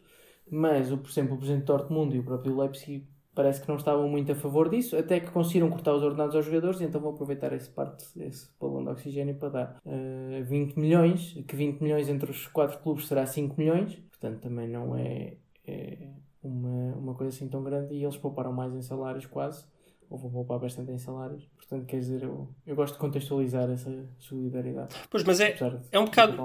mas, 0.50 0.88
por 0.90 1.08
exemplo, 1.08 1.34
o 1.34 1.38
presidente 1.38 1.60
de 1.60 1.66
Dortmund 1.66 2.14
e 2.14 2.18
o 2.18 2.24
próprio 2.24 2.56
Leipzig 2.60 3.06
parece 3.34 3.60
que 3.60 3.68
não 3.68 3.76
estavam 3.76 4.08
muito 4.08 4.30
a 4.32 4.34
favor 4.34 4.68
disso, 4.68 4.96
até 4.96 5.20
que 5.20 5.30
conseguiram 5.30 5.68
cortar 5.70 5.94
os 5.94 6.02
ordenados 6.02 6.36
aos 6.36 6.44
jogadores, 6.44 6.80
então 6.80 7.00
vão 7.00 7.12
aproveitar 7.12 7.52
esse 7.52 7.68
parte, 7.68 8.04
esse 8.22 8.48
balão 8.60 8.84
de 8.84 8.90
oxigênio 8.90 9.34
para 9.34 9.48
dar 9.48 9.80
eh, 9.84 10.42
20 10.42 10.78
milhões, 10.78 11.32
que 11.46 11.56
20 11.56 11.80
milhões 11.80 12.08
entre 12.08 12.30
os 12.30 12.46
quatro 12.46 12.78
clubes 12.78 13.06
será 13.06 13.26
5 13.26 13.56
milhões, 13.58 13.96
portanto 14.10 14.40
também 14.40 14.68
não 14.68 14.96
é, 14.96 15.36
é 15.66 16.10
uma, 16.42 16.94
uma 16.96 17.14
coisa 17.14 17.34
assim 17.34 17.48
tão 17.48 17.62
grande, 17.62 17.94
e 17.94 18.04
eles 18.04 18.16
pouparam 18.16 18.52
mais 18.52 18.74
em 18.74 18.82
salários 18.82 19.26
quase 19.26 19.66
ou 20.14 20.18
vou 20.18 20.30
poupar 20.30 20.58
bastante 20.58 20.90
em 20.92 20.98
salários. 20.98 21.44
Portanto, 21.56 21.86
quer 21.86 21.98
dizer, 21.98 22.22
eu, 22.22 22.48
eu 22.66 22.76
gosto 22.76 22.94
de 22.94 23.00
contextualizar 23.00 23.68
essa 23.70 23.90
solidariedade. 24.18 24.94
Pois, 25.10 25.24
mas 25.24 25.40
é, 25.40 25.56
é 25.90 25.98
um 25.98 26.04
bocado-. 26.04 26.36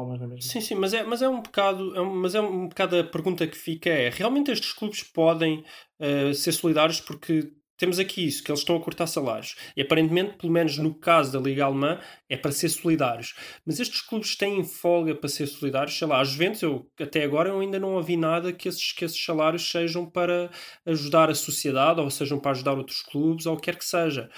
Sim, 0.42 0.62
sim, 0.62 0.76
mas 0.76 0.94
é, 0.94 1.04
mas 1.04 1.22
é 1.22 1.30
um 1.30 1.42
bocado, 1.42 1.96
é 1.96 2.02
um, 2.02 2.16
mas 2.16 2.36
é 2.36 2.42
um 2.42 2.68
bocado 2.68 2.98
a 2.98 3.04
pergunta 3.04 3.48
que 3.48 3.58
fica 3.58 3.90
é, 3.90 4.10
realmente 4.10 4.52
estes 4.52 4.74
clubes 4.74 5.04
podem 5.04 5.64
eh, 6.00 6.34
ser 6.34 6.54
solidários 6.54 7.02
porque 7.02 7.52
temos 7.80 7.98
aqui 7.98 8.28
isso, 8.28 8.44
que 8.44 8.52
eles 8.52 8.60
estão 8.60 8.76
a 8.76 8.82
cortar 8.82 9.08
salários. 9.08 9.56
E 9.76 9.82
aparentemente, 9.82 10.34
pelo 10.38 10.52
menos 10.52 10.78
no 10.78 10.94
caso 10.94 11.32
da 11.32 11.40
Liga 11.40 11.64
Alemã, 11.64 11.98
é 12.28 12.36
para 12.36 12.52
ser 12.52 12.68
solidários. 12.68 13.34
Mas 13.66 13.80
estes 13.80 14.02
clubes 14.02 14.36
têm 14.36 14.64
folga 14.66 15.16
para 15.16 15.30
ser 15.30 15.48
solidários? 15.48 15.98
Sei 15.98 16.06
lá, 16.06 16.20
às 16.20 16.36
vezes 16.36 16.62
eu, 16.62 16.86
até 17.00 17.24
agora, 17.24 17.50
eu 17.50 17.60
ainda 17.62 17.80
não 17.80 17.96
ouvi 17.96 18.18
nada 18.18 18.52
que 18.52 18.68
esses, 18.68 18.92
que 18.92 19.06
esses 19.06 19.24
salários 19.24 19.72
sejam 19.72 20.06
para 20.06 20.52
ajudar 20.86 21.30
a 21.30 21.36
sociedade, 21.36 22.02
ou 22.02 22.10
sejam 22.12 22.38
para 22.38 22.52
ajudar 22.52 22.74
outros 22.74 23.02
clubes, 23.02 23.46
ou 23.46 23.54
o 23.54 23.58
que 23.58 23.64
quer 23.72 23.78
que 23.78 23.86
seja. 23.86 24.30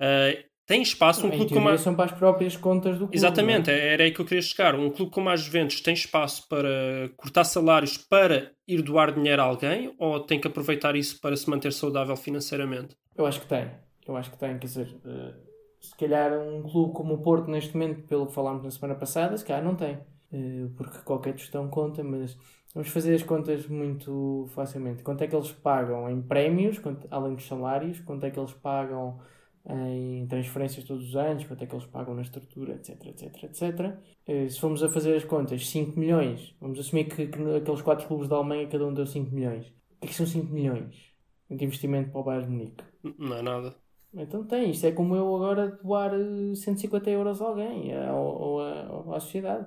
Eh, 0.00 0.47
tem 0.68 0.82
espaço 0.82 1.26
um 1.26 1.30
clube 1.30 1.52
como 1.54 1.70
a... 1.70 1.78
são 1.78 1.94
para 1.94 2.04
as 2.04 2.12
próprias 2.12 2.54
contas 2.54 2.92
do 2.92 3.06
clube. 3.06 3.16
Exatamente, 3.16 3.68
não 3.70 3.74
é? 3.74 3.88
era 3.94 4.04
aí 4.04 4.12
que 4.12 4.20
eu 4.20 4.24
queria 4.26 4.42
chegar. 4.42 4.74
Um 4.74 4.90
clube 4.90 5.10
como 5.10 5.30
a 5.30 5.34
Juventus 5.34 5.80
tem 5.80 5.94
espaço 5.94 6.46
para 6.46 6.68
cortar 7.16 7.44
salários 7.44 7.96
para 7.96 8.52
ir 8.68 8.82
doar 8.82 9.12
dinheiro 9.12 9.40
a 9.40 9.46
alguém 9.46 9.94
ou 9.98 10.20
tem 10.20 10.38
que 10.38 10.46
aproveitar 10.46 10.94
isso 10.94 11.18
para 11.22 11.34
se 11.34 11.48
manter 11.48 11.72
saudável 11.72 12.14
financeiramente? 12.14 12.94
Eu 13.16 13.24
acho 13.24 13.40
que 13.40 13.46
tem. 13.46 13.70
Eu 14.06 14.14
acho 14.14 14.30
que 14.30 14.38
tem, 14.38 14.58
quer 14.58 14.66
dizer, 14.66 14.94
eh, 15.06 15.34
se 15.80 15.96
calhar 15.96 16.32
um 16.38 16.62
clube 16.62 16.92
como 16.92 17.14
o 17.14 17.18
Porto, 17.22 17.50
neste 17.50 17.74
momento, 17.74 18.02
pelo 18.06 18.26
que 18.26 18.34
falámos 18.34 18.62
na 18.62 18.70
semana 18.70 18.94
passada, 18.94 19.36
se 19.38 19.44
calhar 19.46 19.64
não 19.64 19.74
tem. 19.74 19.98
Eh, 20.30 20.66
Porque 20.76 20.98
qualquer 20.98 21.36
gestão 21.36 21.66
conta, 21.68 22.04
mas 22.04 22.36
vamos 22.74 22.90
fazer 22.90 23.14
as 23.14 23.22
contas 23.22 23.66
muito 23.66 24.46
facilmente. 24.54 25.02
Quanto 25.02 25.24
é 25.24 25.26
que 25.26 25.34
eles 25.34 25.50
pagam 25.50 26.10
em 26.10 26.20
prémios, 26.20 26.78
quanto- 26.78 27.08
além 27.10 27.34
dos 27.34 27.46
salários? 27.46 28.00
Quanto 28.00 28.26
é 28.26 28.30
que 28.30 28.38
eles 28.38 28.52
pagam 28.52 29.18
em 29.68 30.26
transferências 30.26 30.84
todos 30.84 31.08
os 31.08 31.16
anos? 31.16 31.44
Quanto 31.44 31.62
é 31.62 31.66
que 31.66 31.74
eles 31.74 31.86
pagam 31.86 32.14
na 32.14 32.22
estrutura, 32.22 32.74
etc, 32.74 33.06
etc, 33.06 33.44
etc. 33.44 33.98
Eh, 34.26 34.48
Se 34.48 34.60
formos 34.60 34.82
a 34.82 34.88
fazer 34.88 35.14
as 35.16 35.24
contas, 35.24 35.68
5 35.68 35.98
milhões, 35.98 36.54
vamos 36.60 36.78
assumir 36.78 37.04
que, 37.04 37.26
que 37.26 37.56
aqueles 37.56 37.82
4 37.82 38.06
clubes 38.06 38.28
da 38.28 38.36
Alemanha 38.36 38.68
cada 38.68 38.86
um 38.86 38.94
deu 38.94 39.06
5 39.06 39.34
milhões. 39.34 39.66
O 39.66 40.00
que 40.00 40.06
é 40.06 40.08
que 40.08 40.14
são 40.14 40.26
5 40.26 40.52
milhões 40.52 40.94
de 41.50 41.64
investimento 41.64 42.10
para 42.10 42.20
o 42.20 42.24
Bayern 42.24 42.46
de 42.46 42.52
Munique? 42.52 42.84
Não 43.18 43.36
é 43.36 43.42
nada. 43.42 43.76
Então 44.14 44.44
tem, 44.46 44.70
isto 44.70 44.86
é 44.86 44.92
como 44.92 45.14
eu 45.14 45.34
agora 45.36 45.68
doar 45.82 46.12
eh, 46.14 46.54
150 46.54 47.10
euros 47.10 47.42
a 47.42 47.46
alguém 47.46 47.92
eh, 47.92 48.10
ou, 48.12 48.60
ou 48.60 49.14
à 49.14 49.20
sociedade. 49.20 49.66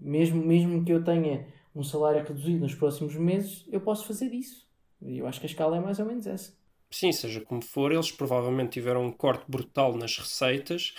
Mesmo, 0.00 0.44
mesmo 0.44 0.84
que 0.84 0.92
eu 0.92 1.02
tenha 1.04 1.46
um 1.74 1.82
salário 1.82 2.22
reduzido 2.26 2.60
nos 2.60 2.74
próximos 2.74 3.14
meses, 3.16 3.66
eu 3.70 3.80
posso 3.80 4.06
fazer 4.06 4.32
isso. 4.34 4.68
E 5.00 5.18
eu 5.18 5.26
acho 5.26 5.40
que 5.40 5.46
a 5.46 5.48
escala 5.50 5.76
é 5.76 5.80
mais 5.80 5.98
ou 5.98 6.06
menos 6.06 6.26
essa. 6.26 6.52
Sim, 6.92 7.12
seja 7.12 7.40
como 7.40 7.62
for, 7.62 7.92
eles 7.92 8.10
provavelmente 8.10 8.72
tiveram 8.72 9.04
um 9.04 9.12
corte 9.12 9.44
brutal 9.48 9.96
nas 9.96 10.18
receitas 10.18 10.92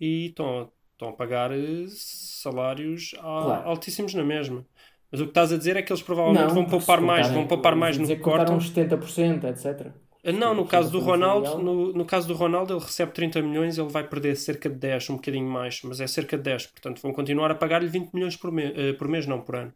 e 0.00 0.26
estão, 0.26 0.70
estão 0.92 1.08
a 1.08 1.12
pagar 1.12 1.50
eh, 1.52 1.86
salários 1.88 3.14
a- 3.18 3.22
Claro. 3.36 3.64
altíssimos 3.64 4.12
na 4.14 4.22
mesma. 4.24 4.66
Mas 5.10 5.20
o 5.20 5.24
que 5.24 5.30
estás 5.30 5.52
a 5.52 5.56
dizer 5.56 5.76
é 5.76 5.82
que 5.82 5.90
eles 5.92 6.02
provavelmente 6.02 6.52
vão 6.52 6.66
porque 6.66 6.76
poupar 6.76 7.00
mais, 7.00 7.28
vão 7.28 7.46
poupar 7.46 7.74
mais 7.74 7.96
no 7.98 8.08
que 8.08 8.16
cortam. 8.20 8.56
uns 8.56 8.66
70%, 8.68 9.46
etc. 9.46 9.94
Ah, 10.24 10.32
Não, 10.32 10.54
no 10.54 10.66
caso 10.66 10.90
do 10.92 10.98
Ronaldo, 11.00 11.58
no, 11.58 11.92
no 11.92 12.04
caso 12.06 12.26
do 12.28 12.34
Ronaldo, 12.34 12.72
ele 12.74 12.80
recebe 12.84 13.12
30 13.12 13.40
milhões, 13.42 13.78
ele 13.78 13.88
vai 13.88 14.06
perder 14.08 14.36
cerca 14.36 14.68
de 14.68 14.76
10, 14.76 15.08
um 15.10 15.16
bocadinho 15.16 15.48
mais, 15.48 15.80
mas 15.82 16.00
é 16.00 16.06
cerca 16.06 16.36
de 16.36 16.42
10, 16.44 16.66
portanto 16.66 17.00
vão 17.02 17.12
continuar 17.12 17.50
a 17.50 17.54
pagar-lhe 17.54 17.88
20 17.88 18.12
milhões 18.12 18.36
por, 18.36 18.50
me- 18.52 18.72
eh, 18.90 18.92
por 18.94 19.08
mês, 19.08 19.26
não 19.26 19.40
por 19.42 19.56
ano. 19.56 19.72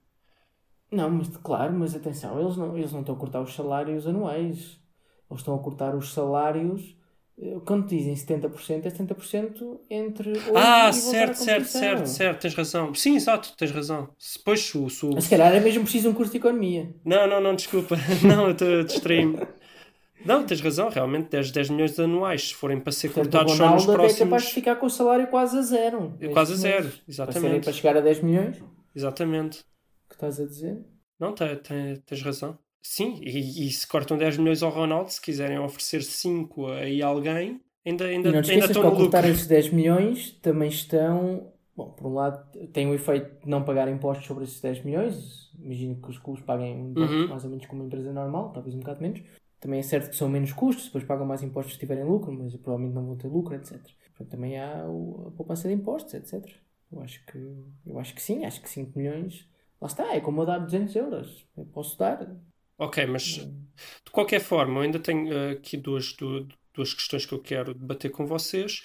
Não, 0.92 1.11
mas 1.11 1.28
claro, 1.38 1.72
mas 1.74 1.94
atenção, 1.94 2.40
eles 2.40 2.56
não, 2.56 2.76
eles 2.78 2.92
não 2.92 3.00
estão 3.00 3.14
a 3.14 3.18
cortar 3.18 3.40
os 3.40 3.54
salários 3.54 4.06
anuais. 4.06 4.78
Eles 5.33 5.40
estão 5.40 5.55
a 5.55 5.59
cortar 5.59 5.95
os 5.95 6.12
salários. 6.12 6.95
eh, 7.40 7.57
Quando 7.64 7.87
dizem 7.87 8.14
70%, 8.14 8.87
é 8.87 8.90
70% 8.90 9.81
entre 9.90 10.33
ah, 10.55 10.92
certo, 10.92 11.35
certo, 11.37 11.64
certo, 11.66 12.07
certo, 12.07 12.40
tens 12.42 12.55
razão. 12.55 12.95
Sim, 12.95 13.16
exato, 13.16 13.57
tens 13.57 13.71
razão. 13.71 14.11
Se- 14.18 14.38
Pois, 14.45 14.61
se 14.61 14.77
o- 14.79 14.90
se 14.90 15.07
o- 15.07 15.14
Mas 15.14 15.25
se 15.25 15.31
calhar 15.31 15.53
é 15.55 15.59
mesmo 15.61 15.83
preciso 15.83 16.11
um 16.11 16.14
curso 16.14 16.31
de 16.33 16.38
economia. 16.38 16.95
Não, 17.05 17.27
não, 17.27 17.40
não, 17.40 17.55
desculpa. 17.55 17.97
Não, 18.23 18.49
eu 18.51 18.85
distrair-me. 18.85 19.38
Não, 20.25 20.45
tens 20.47 20.61
razão, 20.61 20.88
realmente 20.88 21.31
10, 21.31 21.51
10 21.51 21.68
milhões 21.71 21.99
anos, 21.99 22.49
se 22.49 22.55
forem 22.55 22.79
para 22.79 22.92
ser 22.92 23.09
Portanto, 23.09 23.27
o 23.35 23.38
cortados 23.47 23.57
só 23.57 23.71
nos 23.75 23.83
até 23.83 23.92
é 23.92 23.97
capaz 23.97 24.16
de 24.18 24.25
próximos. 24.29 24.53
ficar 24.53 24.77
com 24.77 24.87
o 24.87 24.90
salário 24.90 25.27
quase 25.29 25.59
a 25.59 25.62
zero. 25.62 26.14
É 26.21 26.29
quase 26.29 26.53
a 26.53 26.57
zero. 26.57 26.88
Para, 26.90 27.01
exatamente. 27.09 27.40
serem- 27.40 27.61
para 27.61 27.73
chegar 27.73 27.97
a 27.97 28.01
10 28.01 28.21
milhões, 28.23 28.62
Exatamente. 28.95 29.64
que 30.09 30.14
estás 30.14 30.38
a 30.38 30.45
dizer? 30.47 30.79
Não, 31.18 31.35
te- 31.35 31.57
te- 31.57 32.03
tens 32.07 32.23
razão. 32.23 32.57
Sim, 32.83 33.18
e, 33.23 33.66
e 33.68 33.71
se 33.73 33.87
cortam 33.87 34.18
10 34.18 34.37
milhões 34.37 34.62
ao 34.62 34.71
Ronaldo, 34.71 35.11
se 35.11 35.21
quiserem 35.21 35.59
oferecer 35.59 36.03
5 36.03 36.66
aí 36.68 37.03
a 37.03 37.07
alguém, 37.07 37.61
ainda, 37.87 38.05
ainda, 38.07 38.29
e 38.29 38.33
não 38.33 38.40
ainda 38.40 38.40
esqueças 38.40 38.71
que 38.71 38.73
estão 38.77 38.85
ao 38.85 38.97
cortar 38.97 39.25
esses 39.29 39.47
10 39.47 39.71
milhões 39.71 40.33
também 40.42 40.68
estão. 40.68 41.53
Bom, 41.75 41.90
por 41.90 42.07
um 42.07 42.14
lado, 42.14 42.45
tem 42.73 42.87
o 42.87 42.95
efeito 42.95 43.42
de 43.45 43.49
não 43.49 43.64
pagar 43.64 43.88
impostos 43.88 44.27
sobre 44.27 44.45
esses 44.45 44.61
10 44.61 44.83
milhões. 44.85 45.51
Imagino 45.59 45.97
que 46.01 46.11
os 46.11 46.18
clubes 46.18 46.42
paguem 46.45 46.77
um 46.77 46.95
Uhum. 47.01 47.29
mais 47.29 47.45
ou 47.45 47.51
menos 47.51 47.64
como 47.66 47.81
uma 47.81 47.87
empresa 47.87 48.12
normal, 48.12 48.53
talvez 48.53 48.75
um 48.75 48.81
bocado 48.81 49.01
menos. 49.01 49.23
Também 49.59 49.79
é 49.81 49.83
certo 49.83 50.11
que 50.11 50.16
são 50.16 50.29
menos 50.29 50.53
custos, 50.53 50.87
depois 50.87 51.05
pagam 51.05 51.25
mais 51.25 51.42
impostos 51.42 51.75
se 51.75 51.81
tiverem 51.81 52.05
lucro, 52.05 52.33
mas 52.33 52.55
provavelmente 52.57 52.95
não 52.95 53.07
vão 53.07 53.16
ter 53.16 53.29
lucro, 53.29 53.55
etc. 53.55 53.81
Portanto, 54.11 54.31
também 54.31 54.59
há 54.61 54.85
o- 54.88 55.29
a 55.29 55.31
poupança 55.31 55.68
de 55.68 55.75
impostos, 55.75 56.12
etc. 56.14 56.55
Eu 56.90 57.01
acho 57.01 57.25
que, 57.27 57.38
eu 57.87 57.99
acho 57.99 58.14
que 58.14 58.21
sim, 58.23 58.45
acho 58.45 58.61
que 58.61 58.68
5 58.68 58.99
milhões. 58.99 59.49
Lá 59.81 59.87
está, 59.88 60.14
é 60.14 60.21
como 60.21 60.42
eu 60.42 60.47
dar 60.47 60.59
200 60.59 60.95
euros. 60.95 61.47
Eu 61.57 61.64
posso 61.66 61.99
dar. 61.99 62.29
Ok, 62.85 63.07
mas 63.07 63.23
De 64.05 64.11
qualquer 64.12 64.40
forma, 64.40 64.79
eu 64.79 64.83
ainda 64.83 64.99
tenho 64.99 65.33
eh, 65.33 65.51
aqui 65.53 65.77
duas, 65.77 66.12
du- 66.12 66.47
duas 66.75 66.92
questões 66.95 67.25
que 67.27 67.33
eu 67.33 67.38
quero 67.38 67.75
debater 67.75 68.11
com 68.11 68.27
vocês. 68.27 68.83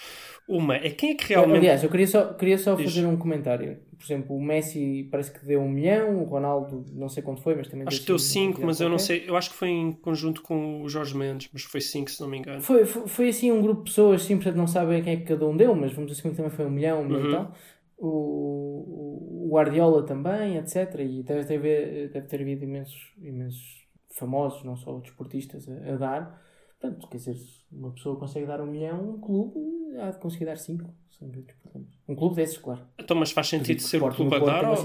Uma 0.48 0.76
é 0.76 0.90
quem 0.90 1.12
é 1.12 1.16
que 1.16 1.26
realmente. 1.28 1.58
Aliás, 1.60 1.84
eu 1.84 1.90
queria 1.90 2.08
só, 2.08 2.34
queria 2.34 2.58
só 2.58 2.76
Diz. 2.76 2.86
fazer 2.94 3.06
um 3.06 3.17
comentário. 3.17 3.80
Por 3.98 4.06
exemplo, 4.06 4.36
o 4.36 4.42
Messi 4.42 5.08
parece 5.12 5.32
que 5.32 5.46
deu 5.46 5.60
um 5.60 5.69
milhão, 5.69 6.21
o 6.21 6.24
Ronaldo 6.24 6.86
não 6.94 7.10
sei 7.10 7.24
quanto 7.24 7.42
foi, 7.42 7.56
mas 7.56 7.67
também 7.67 7.86
Acho 7.88 8.00
que 8.02 8.06
deu 8.06 8.19
5, 8.19 8.62
mas 8.65 8.80
eu 8.80 8.88
não 8.88 9.00
sei. 9.00 9.24
Eu 9.28 9.36
acho 9.36 9.50
que 9.50 9.56
foi 9.56 9.69
em 9.69 9.92
conjunto 9.92 10.42
com 10.42 10.82
o 10.84 10.88
Jorge 10.88 11.15
Mendes, 11.17 11.50
mas 11.52 11.63
foi 11.63 11.82
5, 11.82 12.10
se 12.12 12.21
não 12.21 12.30
me 12.30 12.38
engano. 12.38 12.62
Foi, 12.62 12.86
foi, 12.86 13.08
foi 13.08 13.30
assim 13.30 13.52
um 13.52 13.62
grupo 13.62 13.84
de 13.84 13.90
pessoas, 13.90 14.21
sim, 14.24 14.36
portanto 14.36 14.56
não 14.56 14.67
sabem 14.67 15.02
quem 15.04 15.13
é 15.13 15.17
que 15.17 15.24
cada 15.24 15.46
um 15.48 15.58
deu, 15.58 15.74
mas 15.76 15.92
vamos 15.92 16.12
assumir 16.12 16.32
que 16.32 16.38
também 16.38 16.52
foi 16.52 16.65
um 16.65 16.69
milhão, 16.69 17.02
um 17.02 17.06
milhão 17.06 17.21
Uhum. 17.24 17.28
e 17.30 17.32
tal. 17.36 17.56
O, 18.00 19.46
o 19.48 19.50
Guardiola 19.52 20.06
também, 20.06 20.58
etc. 20.58 21.00
E 21.02 21.24
deve 21.24 21.46
ter, 21.46 22.10
deve 22.10 22.28
ter 22.28 22.42
havido 22.42 22.63
imensos, 22.63 23.12
imensos 23.21 23.87
famosos, 24.18 24.63
não 24.63 24.76
só 24.76 24.98
desportistas, 25.00 25.68
a, 25.70 25.94
a 25.94 25.96
dar. 25.98 26.42
Portanto, 26.80 27.08
quer 27.08 27.18
dizer, 27.18 27.36
uma 27.72 27.92
pessoa 27.92 28.18
consegue 28.20 28.46
dar 28.46 28.62
um 28.62 28.68
milhão, 28.68 29.15
um 29.15 29.20
clube 29.20 29.98
há 30.00 30.12
de 30.12 30.20
conseguir 30.20 30.46
dar 30.46 30.58
cinco, 30.58 30.94
sem 31.10 31.28
grandes 31.28 31.56
problemas. 31.56 31.90
Um 32.08 32.15
clube 32.15 32.36
desses, 32.36 32.58
claro. 32.60 32.82
Então, 33.00 33.18
mas 33.18 33.32
faz 33.32 33.48
sentido 33.48 33.82
ser 33.82 33.98
o 34.04 34.12
clube 34.12 34.36
a 34.36 34.40
dar? 34.40 34.62
Ou... 34.70 34.76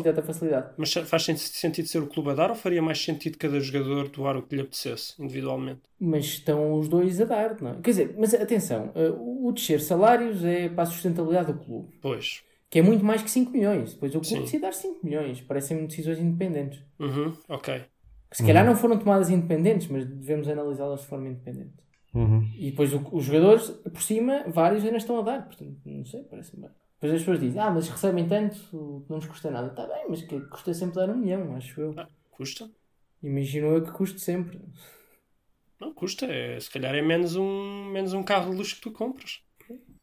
Mas 0.78 0.92
faz 0.94 1.22
sen- 1.22 1.36
sentido 1.36 1.86
ser 1.88 1.98
o 2.02 2.06
clube 2.06 2.30
a 2.30 2.34
dar 2.34 2.48
ou 2.48 2.56
faria 2.56 2.80
mais 2.80 2.98
sentido 2.98 3.36
cada 3.36 3.60
jogador 3.60 4.08
doar 4.08 4.38
o 4.38 4.42
que 4.42 4.54
lhe 4.54 4.62
apetecesse, 4.62 5.22
individualmente? 5.22 5.82
Mas 6.00 6.24
estão 6.24 6.78
os 6.78 6.88
dois 6.88 7.20
a 7.20 7.26
dar, 7.26 7.60
não 7.60 7.72
é? 7.72 7.74
Quer 7.74 7.90
dizer, 7.90 8.14
mas 8.18 8.32
atenção, 8.32 8.90
eh, 8.94 9.12
o 9.14 9.52
descer 9.52 9.80
salários 9.82 10.42
é 10.42 10.70
para 10.70 10.84
a 10.84 10.86
sustentabilidade 10.86 11.52
do 11.52 11.58
clube. 11.58 11.90
Pois. 12.00 12.42
Que 12.70 12.78
é 12.78 12.82
muito 12.82 13.04
mais 13.04 13.20
que 13.20 13.30
5 13.30 13.50
milhões. 13.52 13.92
Depois 13.92 14.14
o 14.14 14.20
clube 14.22 14.44
decide 14.44 14.62
dar 14.62 14.72
5 14.72 15.04
milhões. 15.04 15.42
Parecem 15.42 15.84
decisões 15.84 16.18
independentes. 16.18 16.80
Uhum, 16.98 17.36
ok. 17.50 17.84
Que 18.32 18.38
se 18.38 18.46
calhar 18.46 18.64
não 18.64 18.74
foram 18.76 18.98
tomadas 18.98 19.30
independentes, 19.30 19.88
mas 19.88 20.04
devemos 20.06 20.48
analisá-las 20.48 21.02
de 21.02 21.06
forma 21.06 21.28
independente. 21.28 21.74
Uhum. 22.14 22.42
E 22.56 22.70
depois 22.70 22.92
o- 22.92 23.08
os 23.12 23.24
jogadores, 23.24 23.70
por 23.70 24.02
cima, 24.02 24.44
vários 24.48 24.84
ainda 24.84 24.96
estão 24.96 25.18
a 25.18 25.22
dar. 25.22 25.46
Portanto, 25.46 25.78
não 25.84 26.04
sei, 26.04 26.22
parece-me 26.24 26.62
bem. 26.62 26.70
Depois 26.94 27.12
as 27.14 27.20
pessoas 27.20 27.40
dizem, 27.40 27.60
ah, 27.60 27.70
mas 27.70 27.88
recebem 27.88 28.28
tanto, 28.28 29.04
não 29.08 29.16
nos 29.16 29.26
custa 29.26 29.50
nada. 29.50 29.68
Está 29.68 29.86
bem, 29.86 30.06
mas 30.08 30.22
que 30.22 30.40
custa 30.48 30.72
sempre 30.74 30.94
dar 30.96 31.10
um 31.10 31.16
milhão, 31.16 31.56
acho 31.56 31.80
eu. 31.80 31.94
Ah, 31.96 32.08
custa? 32.30 32.70
Imagino 33.22 33.68
eu 33.68 33.84
que 33.84 33.92
custe 33.92 34.20
sempre. 34.20 34.60
Não, 35.80 35.92
custa. 35.92 36.26
É, 36.26 36.58
se 36.60 36.70
calhar 36.70 36.94
é 36.94 37.02
menos 37.02 37.34
um, 37.36 37.84
menos 37.90 38.12
um 38.12 38.22
carro 38.22 38.50
de 38.50 38.56
luxo 38.56 38.76
que 38.76 38.82
tu 38.82 38.92
compras. 38.92 39.40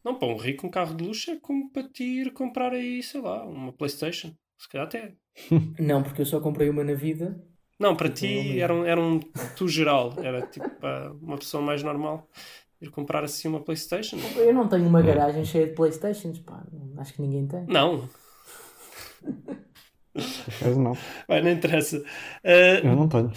Não, 0.04 0.18
para 0.18 0.28
um 0.28 0.36
rico, 0.36 0.66
um 0.66 0.70
carro 0.70 0.94
de 0.94 1.04
luxo 1.04 1.30
é 1.30 1.36
como 1.40 1.70
para 1.70 1.88
ti 1.88 2.04
ir 2.22 2.32
comprar 2.32 2.72
aí, 2.72 3.02
sei 3.02 3.20
lá, 3.20 3.44
uma 3.46 3.72
Playstation. 3.72 4.32
Se 4.58 4.68
calhar 4.68 4.86
até. 4.86 5.14
Não, 5.78 6.02
porque 6.02 6.20
eu 6.22 6.26
só 6.26 6.40
comprei 6.40 6.68
uma 6.68 6.84
na 6.84 6.94
vida. 6.94 7.42
Não, 7.80 7.96
para 7.96 8.10
ti 8.10 8.60
era 8.60 8.74
um, 8.74 8.84
era 8.84 9.00
um 9.00 9.18
tu 9.56 9.66
geral. 9.66 10.14
Era 10.22 10.42
tipo 10.42 10.68
para 10.78 11.12
uma 11.14 11.38
pessoa 11.38 11.62
mais 11.62 11.82
normal 11.82 12.28
ir 12.80 12.90
comprar 12.90 13.24
assim 13.24 13.48
uma 13.48 13.60
Playstation. 13.60 14.18
Eu 14.36 14.52
não 14.54 14.68
tenho 14.68 14.86
uma 14.86 15.00
garagem 15.02 15.44
cheia 15.44 15.66
de 15.66 15.72
Playstations, 15.72 16.38
pá. 16.40 16.62
Acho 16.98 17.14
que 17.14 17.22
ninguém 17.22 17.46
tem. 17.46 17.64
Não, 17.66 18.08
acaso 20.14 20.80
não. 20.80 20.92
vai, 21.26 21.42
não 21.42 21.50
interessa. 21.50 22.02
Ah, 22.44 22.80
Eu 22.84 22.96
não 22.96 23.08
tenho. 23.08 23.32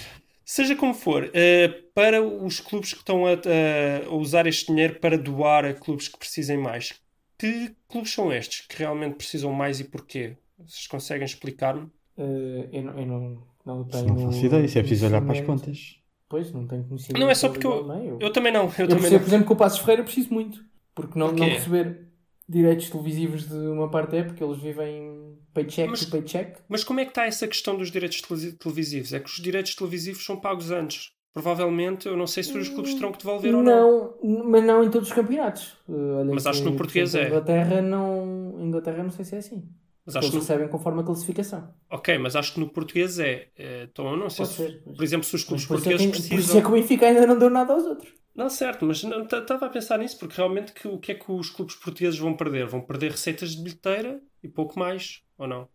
Seja 0.45 0.75
como 0.75 0.93
for, 0.93 1.31
eh, 1.33 1.69
para 1.95 2.21
os 2.21 2.59
clubes 2.59 2.91
que 2.91 2.99
estão 2.99 3.25
a, 3.25 3.31
a- 3.31 4.13
usar 4.13 4.45
este 4.45 4.67
dinheiro 4.67 4.99
para 4.99 5.17
doar 5.17 5.63
a 5.63 5.73
clubes 5.73 6.09
que 6.09 6.19
precisem 6.19 6.57
mais, 6.57 6.93
que 7.39 7.73
clubes 7.87 8.11
são 8.13 8.31
estes 8.31 8.67
que 8.67 8.77
realmente 8.77 9.15
precisam 9.15 9.53
mais 9.53 9.79
e 9.79 9.85
porquê? 9.85 10.35
Vocês 10.59 10.85
conseguem 10.87 11.23
explicar-me? 11.25 11.89
Eh, 12.17 12.69
eu 12.73 12.83
não, 12.83 12.99
eu 12.99 13.05
não, 13.05 13.47
não 13.65 13.83
tenho. 13.85 14.07
Não 14.07 14.17
faço 14.31 14.45
ideia. 14.45 14.65
Isso 14.65 14.77
é 14.77 14.81
preciso 14.81 15.05
olhar 15.07 15.21
para 15.21 15.33
as 15.33 15.41
contas. 15.41 15.95
Pois, 16.29 16.51
não 16.51 16.65
tenho 16.67 16.83
conhecimento. 16.85 17.19
Não 17.21 17.29
é 17.29 17.35
só 17.35 17.49
porque 17.49 17.67
eu- 17.67 17.85
não 17.85 18.03
eu, 18.03 18.17
Eu 18.19 18.31
também 18.33 18.51
não, 18.51 18.61
eu, 18.63 18.67
eu 18.67 18.71
também 18.71 18.87
percebo, 18.87 19.13
não. 19.13 19.19
por 19.19 19.27
exemplo, 19.29 19.45
que 19.47 19.53
o 19.53 19.55
Passos 19.55 19.79
Ferreira 19.79 20.03
preciso 20.03 20.33
muito. 20.33 20.63
Porque 20.95 21.17
não, 21.19 21.27
não 21.27 21.35
Porquê? 21.35 21.51
receber 21.53 22.07
direitos 22.49 22.89
televisivos 22.89 23.47
de 23.47 23.55
uma 23.55 23.89
parte 23.89 24.15
é 24.15 24.23
porque 24.23 24.43
eles 24.43 24.57
vivem 24.59 25.35
paycheck 25.53 25.89
Mas- 25.89 26.05
to 26.05 26.11
paycheck. 26.11 26.59
Mas 26.67 26.83
como 26.83 26.99
é 26.99 27.05
que 27.05 27.11
está 27.11 27.25
essa 27.25 27.47
questão 27.47 27.77
dos 27.77 27.91
direitos 27.91 28.21
televisivos? 28.59 29.13
É 29.13 29.19
que 29.19 29.29
os 29.29 29.35
direitos 29.39 29.75
televisivos 29.75 30.25
são 30.25 30.39
pagos 30.39 30.71
antes. 30.71 31.11
Provavelmente, 31.33 32.07
eu 32.07 32.15
não 32.15 32.27
sei 32.27 32.43
se 32.43 32.55
os 32.55 32.69
clubes 32.69 32.93
terão 32.93 33.11
que 33.11 33.17
devolver 33.17 33.55
ou 33.55 33.63
não. 33.63 34.13
Não, 34.21 34.43
mas 34.45 34.63
não 34.63 34.83
em 34.83 34.89
todos 34.91 35.07
os 35.09 35.13
campeonatos. 35.15 35.75
Eh, 35.89 35.91
olha 35.91 36.31
Mas 36.33 36.45
acho 36.45 36.59
que 36.59 36.65
no 36.65 36.71
por 36.73 36.77
português 36.79 37.15
é. 37.15 37.25
Inglaterra 37.27 37.81
não, 37.81 38.55
Inglaterra 38.59 39.01
não 39.03 39.09
sei 39.09 39.25
se 39.25 39.35
é 39.35 39.37
assim. 39.39 39.63
Mas 40.05 40.15
Eles 40.15 40.27
acho 40.27 40.31
que 40.31 40.35
no... 40.37 40.41
recebem 40.41 40.67
conforme 40.69 41.01
a 41.01 41.03
classificação. 41.05 41.73
Ok, 41.89 42.17
mas 42.17 42.35
acho 42.35 42.53
que 42.53 42.59
no 42.59 42.69
português 42.69 43.19
é. 43.19 43.51
Eh, 43.55 43.83
Então 43.83 44.09
eu 44.11 44.17
não 44.17 44.29
sei 44.29 44.45
Pode 44.45 44.51
se, 44.51 44.57
ser, 44.57 44.83
mas- 44.85 44.97
por 44.97 45.03
exemplo, 45.03 45.25
se 45.25 45.35
os 45.35 45.43
clubes 45.43 45.65
é 45.65 45.67
portugueses 45.67 46.05
que, 46.07 46.07
por 46.29 46.39
isso 46.39 46.49
precisam. 46.49 46.57
é 46.57 46.61
que 46.61 46.67
o 46.67 46.71
Benfica 46.71 47.05
ainda 47.07 47.27
não 47.27 47.37
deu 47.37 47.49
nada 47.49 47.73
aos 47.73 47.83
outros. 47.85 48.11
Não, 48.35 48.49
certo, 48.49 48.85
mas 48.85 49.03
estava 49.03 49.67
a 49.67 49.69
pensar 49.69 49.99
nisso 49.99 50.17
porque 50.17 50.35
realmente 50.37 50.73
que, 50.73 50.87
o 50.87 50.97
que 50.99 51.11
é 51.11 51.15
que 51.15 51.31
os 51.31 51.49
clubes 51.51 51.75
portugueses 51.75 52.19
vão 52.19 52.35
perder? 52.35 52.65
Vão 52.65 52.81
perder 52.81 53.11
receitas 53.11 53.51
de 53.55 53.61
bilheteira 53.61 54.19
e 54.41 54.49
pouco 54.49 54.77
mais, 54.79 55.21
ou 55.37 55.47
não? 55.47 55.69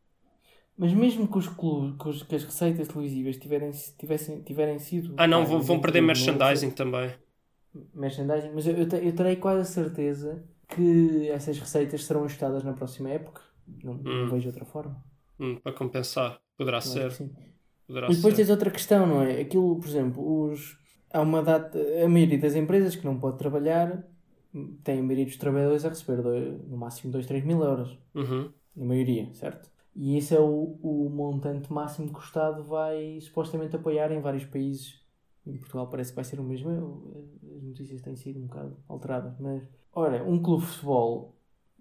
Mas 0.76 0.92
mesmo 0.92 1.26
que 1.28 1.38
os 1.38 1.48
clubes, 1.48 2.22
que, 2.22 2.34
as 2.36 2.44
receitas 2.44 2.88
televisivas 2.88 3.36
tiverem, 3.36 3.70
tivessem, 3.98 4.42
tiverem 4.42 4.78
sido. 4.78 5.14
Ah, 5.18 5.26
não, 5.26 5.44
vão, 5.44 5.60
vão 5.60 5.80
perder 5.80 6.00
merchandising 6.00 6.70
também. 6.70 7.14
merchandising, 7.94 8.50
mas 8.54 8.66
eu, 8.66 8.76
eu, 8.76 8.88
eu 8.88 9.14
terei 9.16 9.36
quase 9.36 9.60
a 9.62 9.64
certeza 9.64 10.42
que 10.68 11.28
essas 11.30 11.58
receitas 11.58 12.04
serão 12.04 12.24
ajustadas 12.24 12.62
na 12.64 12.72
próxima 12.72 13.10
época. 13.10 13.42
Não, 13.82 13.94
não 13.94 14.26
Hum. 14.26 14.30
vejo 14.30 14.48
outra 14.48 14.64
forma. 14.64 15.02
Hum, 15.38 15.56
para 15.60 15.72
compensar. 15.72 16.40
Poderá 16.56 16.78
Eu 16.78 16.80
acho 16.80 16.88
ser. 16.92 17.08
que 17.10 17.14
sim. 17.16 17.30
Poderá 17.86 18.08
Mas 18.08 18.16
depois 18.16 18.34
ser. 18.34 18.42
tens 18.42 18.50
outra 18.50 18.70
questão, 18.70 19.06
não 19.06 19.22
é? 19.22 19.40
Aquilo, 19.40 19.78
por 19.78 19.88
exemplo, 19.88 20.50
os, 20.50 20.78
há 21.12 21.20
uma 21.20 21.42
data, 21.42 21.78
a 22.04 22.08
maioria 22.08 22.38
das 22.38 22.54
empresas 22.54 22.96
que 22.96 23.04
não 23.04 23.18
pode 23.18 23.38
trabalhar 23.38 24.04
tem 24.82 25.00
a 25.00 25.02
maioria 25.02 25.26
dos 25.26 25.36
trabalhadores 25.36 25.84
a 25.84 25.88
receber 25.90 26.22
dois- 26.22 26.68
no 26.68 26.76
máximo 26.76 27.12
2, 27.12 27.26
3 27.26 27.44
mil 27.44 27.62
euros. 27.62 27.98
Uhum. 28.14 28.52
Na 28.74 28.84
maioria, 28.84 29.32
certo? 29.34 29.70
E 29.94 30.16
esse 30.16 30.34
é 30.34 30.40
o, 30.40 30.78
o 30.82 31.10
montante 31.10 31.72
máximo 31.72 32.08
que 32.12 32.18
o 32.18 32.22
Estado 32.22 32.62
vai 32.64 33.20
supostamente 33.20 33.76
apoiar 33.76 34.12
em 34.12 34.20
vários 34.20 34.44
países. 34.44 35.00
Em 35.46 35.56
Portugal 35.58 35.88
parece 35.88 36.10
que 36.10 36.16
vai 36.16 36.24
ser 36.24 36.38
o 36.40 36.44
mesmo. 36.44 37.30
As 37.56 37.62
notícias 37.62 38.00
têm 38.02 38.14
sido 38.16 38.38
um 38.40 38.46
bocado 38.46 38.76
alteradas. 38.88 39.34
Mas, 39.40 39.62
ora, 39.92 40.22
um 40.24 40.40
clube 40.42 40.64
de 40.64 40.70
futebol, 40.70 41.36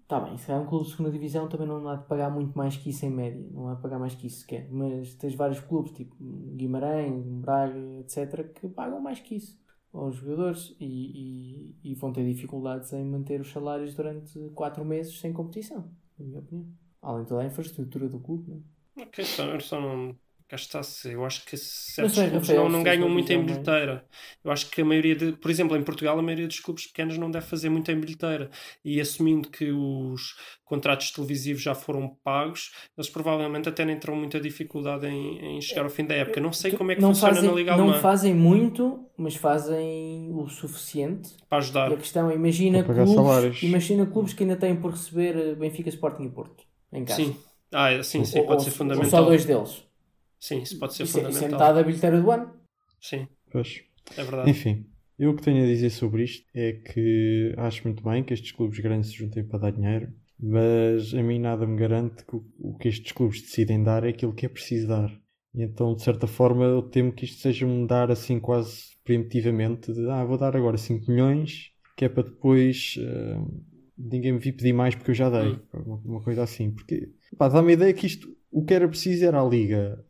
está 0.08 0.18
bem, 0.20 0.38
se 0.38 0.50
é 0.50 0.54
um 0.56 0.64
clube 0.64 0.86
de 0.86 0.90
segunda 0.92 1.10
divisão 1.10 1.48
também 1.48 1.66
não 1.66 1.86
há 1.86 1.96
de 1.96 2.06
pagar 2.06 2.30
muito 2.30 2.56
mais 2.56 2.74
que 2.76 2.88
isso 2.88 3.04
em 3.04 3.10
média. 3.10 3.46
Não 3.52 3.68
há 3.68 3.74
de 3.74 3.82
pagar 3.82 3.98
mais 3.98 4.14
que 4.14 4.26
isso 4.26 4.40
sequer. 4.40 4.66
Mas 4.72 5.14
tens 5.14 5.34
vários 5.34 5.60
clubes, 5.60 5.92
tipo 5.92 6.16
Guimarães, 6.56 7.22
Braga, 7.26 7.78
etc., 8.00 8.50
que 8.54 8.68
pagam 8.68 9.00
mais 9.00 9.20
que 9.20 9.36
isso 9.36 9.60
aos 9.92 10.16
jogadores 10.16 10.74
e, 10.80 11.74
e, 11.82 11.92
e 11.92 11.94
vão 11.94 12.12
ter 12.12 12.24
dificuldades 12.26 12.92
em 12.92 13.04
manter 13.04 13.40
os 13.40 13.50
salários 13.50 13.94
durante 13.94 14.38
4 14.54 14.84
meses 14.84 15.18
sem 15.20 15.32
competição, 15.32 15.90
na 16.18 16.24
minha 16.24 16.40
opinião. 16.40 16.66
Além 17.02 17.22
de 17.24 17.28
toda 17.28 17.42
a 17.42 17.46
infraestrutura 17.46 18.08
do 18.08 18.18
clube, 18.18 18.50
não 18.50 18.56
é? 18.56 19.54
Eu 19.54 19.60
só 19.60 19.80
não. 19.80 20.16
Cá 20.48 20.56
está-se. 20.56 21.12
Eu 21.12 21.26
acho 21.26 21.44
que 21.44 21.58
certos 21.58 22.14
sei, 22.14 22.30
clubes 22.30 22.48
não, 22.48 22.70
não 22.70 22.82
ganham 22.82 23.06
muito 23.06 23.30
em 23.30 23.44
bilheteira. 23.44 24.06
Eu 24.42 24.50
acho 24.50 24.70
que 24.70 24.80
a 24.80 24.84
maioria 24.84 25.14
de. 25.14 25.32
Por 25.32 25.50
exemplo, 25.50 25.76
em 25.76 25.82
Portugal, 25.82 26.18
a 26.18 26.22
maioria 26.22 26.46
dos 26.48 26.58
clubes 26.58 26.86
pequenos 26.86 27.18
não 27.18 27.30
deve 27.30 27.44
fazer 27.44 27.68
muito 27.68 27.90
em 27.92 28.00
bilheteira. 28.00 28.48
E 28.82 28.98
assumindo 28.98 29.50
que 29.50 29.70
os 29.70 30.36
contratos 30.64 31.10
televisivos 31.10 31.62
já 31.62 31.74
foram 31.74 32.16
pagos, 32.24 32.72
eles 32.96 33.10
provavelmente 33.10 33.68
até 33.68 33.84
nem 33.84 33.98
terão 33.98 34.16
muita 34.16 34.40
dificuldade 34.40 35.06
em, 35.06 35.56
em 35.58 35.60
chegar 35.60 35.82
ao 35.84 35.90
fim 35.90 36.06
da 36.06 36.14
época. 36.14 36.40
Não 36.40 36.52
sei 36.52 36.72
como 36.72 36.92
é 36.92 36.94
que 36.94 37.02
não 37.02 37.08
funciona 37.10 37.34
fazem, 37.34 37.50
na 37.50 37.54
Liga 37.56 37.76
Não 37.76 37.84
Alemã 37.84 38.00
fazem 38.00 38.34
muito, 38.34 39.06
mas 39.18 39.36
fazem 39.36 40.30
o 40.32 40.48
suficiente. 40.48 41.36
para 41.46 41.58
E 41.58 41.60
ajudar. 41.60 41.92
a 41.92 41.96
questão 41.96 42.30
é, 42.30 42.34
imagina 42.34 42.78
Para 42.78 42.88
pagar 42.88 43.04
clubes, 43.04 43.24
salários. 43.26 43.62
imagina 43.62 44.06
clubes 44.06 44.32
que 44.32 44.42
ainda 44.44 44.56
têm 44.56 44.76
por 44.76 44.92
receber 44.92 45.36
eh, 45.36 45.54
Benfica, 45.54 45.88
Sporting 45.90 46.24
e 46.24 46.30
Porto, 46.30 46.64
em 46.92 47.04
casa. 47.04 47.22
Sim. 47.22 47.36
Ah, 47.72 47.90
é, 47.92 48.02
sim, 48.02 48.24
sim, 48.24 48.38
Ou- 48.38 48.46
pode 48.46 48.60
ou- 48.60 48.64
ser 48.64 48.70
ou 48.70 48.76
fundamental. 48.76 49.10
só 49.10 49.22
dois 49.22 49.44
deles. 49.44 49.87
Sim, 50.40 50.60
isso 50.62 50.78
pode 50.78 50.94
ser 50.94 51.04
Isso, 51.04 51.18
é- 51.18 51.22
isso 51.22 51.28
é 51.30 51.32
fundamental. 51.32 51.58
metade 51.60 51.78
da 51.78 51.82
bilheteira 51.84 52.20
do 52.20 52.30
ano. 52.30 52.54
Sim, 53.00 53.26
Pois. 53.50 53.82
é 54.16 54.22
verdade. 54.24 54.50
Enfim, 54.50 54.86
eu 55.18 55.30
o 55.30 55.36
que 55.36 55.42
tenho 55.42 55.62
a 55.62 55.66
dizer 55.66 55.90
sobre 55.90 56.24
isto 56.24 56.46
é 56.54 56.72
que 56.72 57.54
acho 57.56 57.82
muito 57.84 58.02
bem 58.02 58.22
que 58.22 58.32
estes 58.34 58.52
clubes 58.52 58.78
grandes 58.78 59.10
se 59.10 59.16
juntem 59.16 59.44
para 59.44 59.58
dar 59.58 59.72
dinheiro, 59.72 60.12
mas 60.38 61.12
a 61.14 61.22
mim 61.22 61.38
nada 61.38 61.66
me 61.66 61.76
garante 61.76 62.24
que 62.24 62.36
o, 62.36 62.76
que 62.78 62.88
estes 62.88 63.12
clubes 63.12 63.42
decidem 63.42 63.82
dar 63.82 64.04
é 64.04 64.10
aquilo 64.10 64.32
que 64.32 64.46
é 64.46 64.48
preciso 64.48 64.88
dar. 64.88 65.10
E 65.54 65.62
então, 65.62 65.94
de 65.94 66.02
certa 66.02 66.26
forma, 66.26 66.64
eu 66.64 66.82
temo 66.82 67.12
que 67.12 67.24
isto 67.24 67.40
seja 67.40 67.66
um 67.66 67.86
dar 67.86 68.10
assim 68.10 68.38
quase 68.38 68.96
preemptivamente 69.04 69.92
de 69.92 70.08
ah, 70.10 70.24
vou 70.24 70.36
dar 70.38 70.54
agora 70.54 70.76
5 70.76 71.10
milhões, 71.10 71.72
que 71.96 72.04
é 72.04 72.08
para 72.08 72.22
depois 72.24 72.94
eh, 73.00 73.38
ninguém 73.96 74.32
me 74.32 74.38
vir 74.38 74.52
pedir 74.52 74.72
mais 74.72 74.94
porque 74.94 75.10
eu 75.10 75.14
já 75.14 75.28
dei. 75.30 75.52
Hum. 75.54 75.60
Uma, 75.84 75.96
uma 76.04 76.22
coisa 76.22 76.42
assim. 76.44 76.70
Porque 76.70 77.10
pá, 77.36 77.48
dá-me 77.48 77.70
a 77.70 77.74
ideia 77.74 77.94
que 77.94 78.06
isto 78.06 78.36
o 78.50 78.64
que 78.64 78.72
era 78.74 78.86
preciso 78.88 79.24
era 79.24 79.40
a 79.40 79.44
liga 79.48 80.04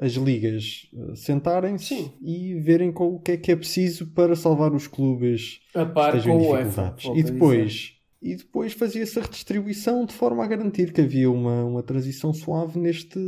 as 0.00 0.12
ligas 0.14 0.88
eh, 0.94 1.14
sentarem-se 1.14 2.10
e 2.22 2.54
verem 2.60 2.92
qual- 2.92 3.14
o 3.14 3.20
que 3.20 3.32
é 3.32 3.36
que 3.36 3.52
é 3.52 3.56
preciso 3.56 4.06
para 4.12 4.34
salvar 4.36 4.72
os 4.74 4.86
clubes 4.86 5.60
A 5.74 5.84
que 5.86 5.92
par 5.94 6.14
estejam 6.16 6.38
com 6.38 6.44
em 6.44 6.48
o 6.48 6.56
dificuldades. 6.58 7.04
volto 7.04 7.16
E 7.16 7.20
a 7.20 7.22
dizer. 7.22 7.32
depois, 7.32 7.92
e 8.22 8.36
depois 8.36 8.72
fazia-se 8.74 9.18
a 9.18 9.22
redistribuição 9.22 10.04
de 10.04 10.12
forma 10.14 10.44
a 10.44 10.46
garantir 10.46 10.92
que 10.92 11.00
havia 11.00 11.30
uma, 11.30 11.64
uma 11.64 11.82
transição 11.82 12.32
suave 12.34 12.78
neste, 12.78 13.18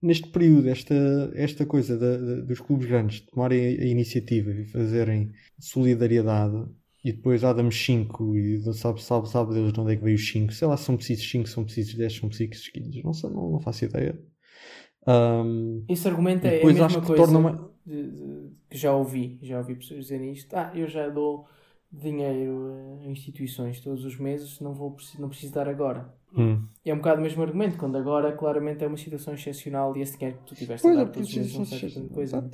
neste 0.00 0.28
período, 0.30 0.68
esta, 0.68 0.94
esta 1.34 1.66
coisa 1.66 1.98
da- 1.98 2.16
da- 2.16 2.40
dos 2.40 2.60
clubes 2.60 2.86
grandes 2.86 3.20
tomarem 3.20 3.60
a, 3.78 3.82
a 3.82 3.86
iniciativa 3.86 4.50
e 4.50 4.64
fazerem 4.66 5.30
solidariedade 5.58 6.64
e 7.04 7.12
depois 7.12 7.42
há 7.42 7.52
damos 7.52 7.74
5 7.84 8.36
e 8.36 8.62
sabe, 8.74 9.02
sabe, 9.02 9.28
sabe 9.28 9.54
Deus 9.54 9.72
de 9.72 9.80
onde 9.80 9.92
é 9.92 9.96
que 9.96 10.04
veio 10.04 10.14
os 10.14 10.28
5. 10.30 10.52
Sei 10.52 10.68
lá, 10.68 10.76
são 10.76 10.96
precisos 10.96 11.28
5, 11.28 11.48
são 11.48 11.64
precisos 11.64 11.94
10, 11.94 12.12
são 12.16 12.28
precisos 12.28 12.68
15. 12.68 13.02
Não, 13.02 13.12
sei, 13.12 13.28
não, 13.30 13.50
não 13.50 13.60
faço 13.60 13.84
ideia. 13.84 14.16
Ahm, 15.06 15.84
Esse 15.88 16.06
argumento 16.08 16.46
é 16.46 16.62
a 16.62 16.66
mesma 16.66 16.86
acho 16.86 17.00
que 17.00 17.06
coisa 17.06 17.22
torna 17.24 17.38
uma- 17.38 17.70
de- 17.84 18.10
de- 18.10 18.50
que 18.70 18.76
já 18.78 18.94
ouvi. 18.94 19.38
Já 19.42 19.58
ouvi 19.58 19.74
pessoas 19.74 20.00
dizerem 20.02 20.32
isto. 20.32 20.54
Ah, 20.54 20.70
eu 20.74 20.86
já 20.86 21.08
dou 21.08 21.46
dinheiro 21.90 22.98
a 23.04 23.06
instituições 23.10 23.80
todos 23.80 24.04
os 24.04 24.16
meses, 24.18 24.60
não, 24.60 24.72
vou, 24.72 24.96
não 25.18 25.28
preciso 25.28 25.52
dar 25.52 25.68
agora. 25.68 26.12
hum. 26.34 26.66
É 26.84 26.92
um 26.94 26.96
bocado 26.96 27.20
o 27.20 27.22
mesmo 27.22 27.42
argumento, 27.42 27.76
quando 27.76 27.96
agora 27.98 28.32
claramente 28.32 28.82
é 28.82 28.86
uma 28.86 28.96
situação 28.96 29.34
excepcional 29.34 29.94
e 29.96 30.00
esse 30.00 30.16
dinheiro 30.16 30.38
que 30.38 30.44
tu 30.46 30.54
tiveste 30.54 30.82
Pois 30.82 30.96
a 30.96 31.00
é, 31.02 31.04
dar 31.04 31.10
todos 31.12 31.28
os 31.28 31.34
meses 31.36 31.54
não 31.54 31.62
isso- 31.62 31.78
serve 31.78 32.00
para 32.00 32.14
coisa. 32.14 32.50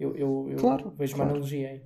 Eu, 0.00 0.16
eu, 0.16 0.46
eu 0.50 0.56
Claro, 0.56 0.90
vejo 0.96 1.14
claro. 1.14 1.30
uma 1.30 1.36
analogia 1.36 1.68
aí. 1.70 1.82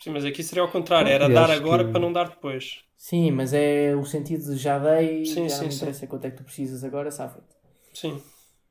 Sim, 0.00 0.10
mas 0.10 0.24
aqui 0.24 0.42
seria 0.44 0.62
ao 0.62 0.70
contrário, 0.70 1.10
era 1.10 1.28
dar 1.28 1.50
agora 1.50 1.84
que- 1.84 1.90
para 1.90 2.00
não 2.00 2.12
dar 2.12 2.28
depois. 2.28 2.84
Sim, 2.96 3.30
mas 3.32 3.52
é 3.52 3.94
o 3.96 4.04
sentido 4.04 4.44
de 4.44 4.56
já 4.56 4.78
dei, 4.78 5.24
Sim, 5.26 5.48
já 5.48 5.56
sim, 5.56 5.60
não 5.62 5.66
me 5.66 5.70
sim. 5.72 5.76
interessa 5.78 6.06
quanto 6.06 6.24
é 6.26 6.30
que 6.30 6.36
tu 6.36 6.44
precisas 6.44 6.84
agora, 6.84 7.10
safa 7.10 7.42
Sim. 7.92 8.22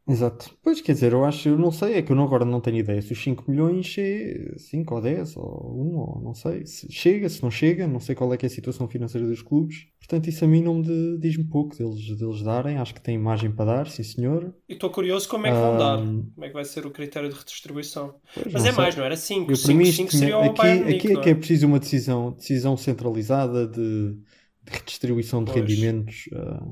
Exato. 0.08 0.56
Pois 0.62 0.82
quer 0.82 0.94
dizer, 0.94 1.14
eu 1.14 1.26
acho, 1.26 1.50
eu 1.50 1.58
não 1.58 1.72
sei, 1.72 1.96
é 1.96 2.02
que 2.04 2.12
eu 2.12 2.16
não, 2.16 2.26
agora 2.26 2.46
não 2.46 2.62
tenho 2.62 2.78
ideia 2.78 3.02
se 3.02 3.12
os 3.12 3.24
5 3.24 3.50
milhões 3.50 3.96
é 3.98 4.54
5 4.56 4.94
ou 4.94 5.02
10 5.02 5.36
ou 5.36 5.44
1 5.44 5.96
ou 5.98 6.22
não 6.24 6.34
sei. 6.36 6.64
Se 6.68 6.92
chega, 6.92 7.28
se 7.28 7.42
não 7.42 7.50
chega, 7.50 7.88
não 7.88 8.00
sei 8.00 8.14
qual 8.14 8.32
é 8.32 8.38
que 8.38 8.46
é 8.46 8.48
a 8.48 8.52
situação 8.52 8.88
financeira 8.88 9.26
dos 9.26 9.42
clubes. 9.42 9.88
Portanto, 9.98 10.28
isso 10.30 10.46
a 10.46 10.48
mim 10.48 10.62
não 10.62 10.76
me 10.76 11.18
diz-me 11.18 11.46
pouco 11.46 11.76
deles, 11.76 12.16
deles 12.20 12.44
darem. 12.44 12.78
Acho 12.78 12.94
que 12.94 13.02
tem 13.02 13.16
imagem 13.16 13.52
para 13.52 13.66
dar, 13.66 13.88
sim 13.88 14.04
senhor. 14.04 14.54
E 14.70 14.74
estou 14.74 14.92
curioso 14.92 15.28
como 15.28 15.48
é 15.48 15.50
que 15.50 15.58
vão 15.58 15.74
Ah, 15.74 15.78
dar. 15.80 15.98
Como 15.98 16.46
é 16.46 16.48
que 16.50 16.54
vai 16.54 16.66
ser 16.66 16.86
o 16.86 16.92
critério 16.92 17.28
de 17.30 17.36
redistribuição. 17.36 18.14
Mas 18.54 18.64
é 18.64 18.68
sei. 18.68 18.72
mais, 18.74 18.96
não 18.96 19.04
era 19.04 19.18
5. 19.18 19.52
Eu, 19.52 19.58
para 19.60 19.74
mim, 19.74 19.86
5 19.86 20.10
isto 20.10 20.10
tinha- 20.12 20.20
seria 20.20 20.38
o 20.38 20.44
aqui, 20.44 20.58
Bayern 20.62 20.96
aqui 20.96 21.08
é 21.14 21.22
que 21.22 21.30
é 21.30 21.32
é? 21.32 21.36
preciso 21.36 21.66
uma 21.66 21.80
decisão, 21.80 22.32
decisão 22.32 22.78
centralizada 22.78 23.66
de, 23.68 24.12
de 24.12 24.72
redistribuição 24.72 25.44
de 25.44 25.52
Pois. 25.52 25.66
rendimentos. 25.66 26.30
ah. 26.36 26.64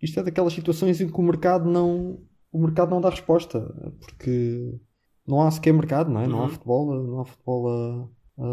isto 0.00 0.18
é 0.18 0.22
daquelas 0.22 0.54
situações 0.54 0.98
em 1.02 1.08
que 1.08 1.20
o 1.20 1.22
mercado 1.22 1.68
não, 1.68 2.18
o 2.54 2.58
mercado 2.62 2.90
não 2.90 3.00
dá 3.00 3.10
resposta, 3.10 3.60
porque 4.00 4.78
não 5.26 5.42
há 5.42 5.50
sequer 5.50 5.72
mercado, 5.74 6.10
não 6.10 6.20
é? 6.20 6.26
Não 6.28 6.42
há 6.42 6.42
Uhum. 6.44 6.48
futebol, 6.48 6.94
não 7.04 7.20
há 7.20 7.24
futebol 7.24 7.68
a, 7.68 8.08
a, 8.38 8.46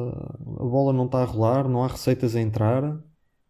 a 0.62 0.66
bola 0.66 0.94
não 0.94 1.06
está 1.06 1.22
a 1.22 1.26
rolar, 1.26 1.68
não 1.70 1.84
há 1.84 1.88
receitas 1.88 2.36
a 2.36 2.42
entrar. 2.42 3.02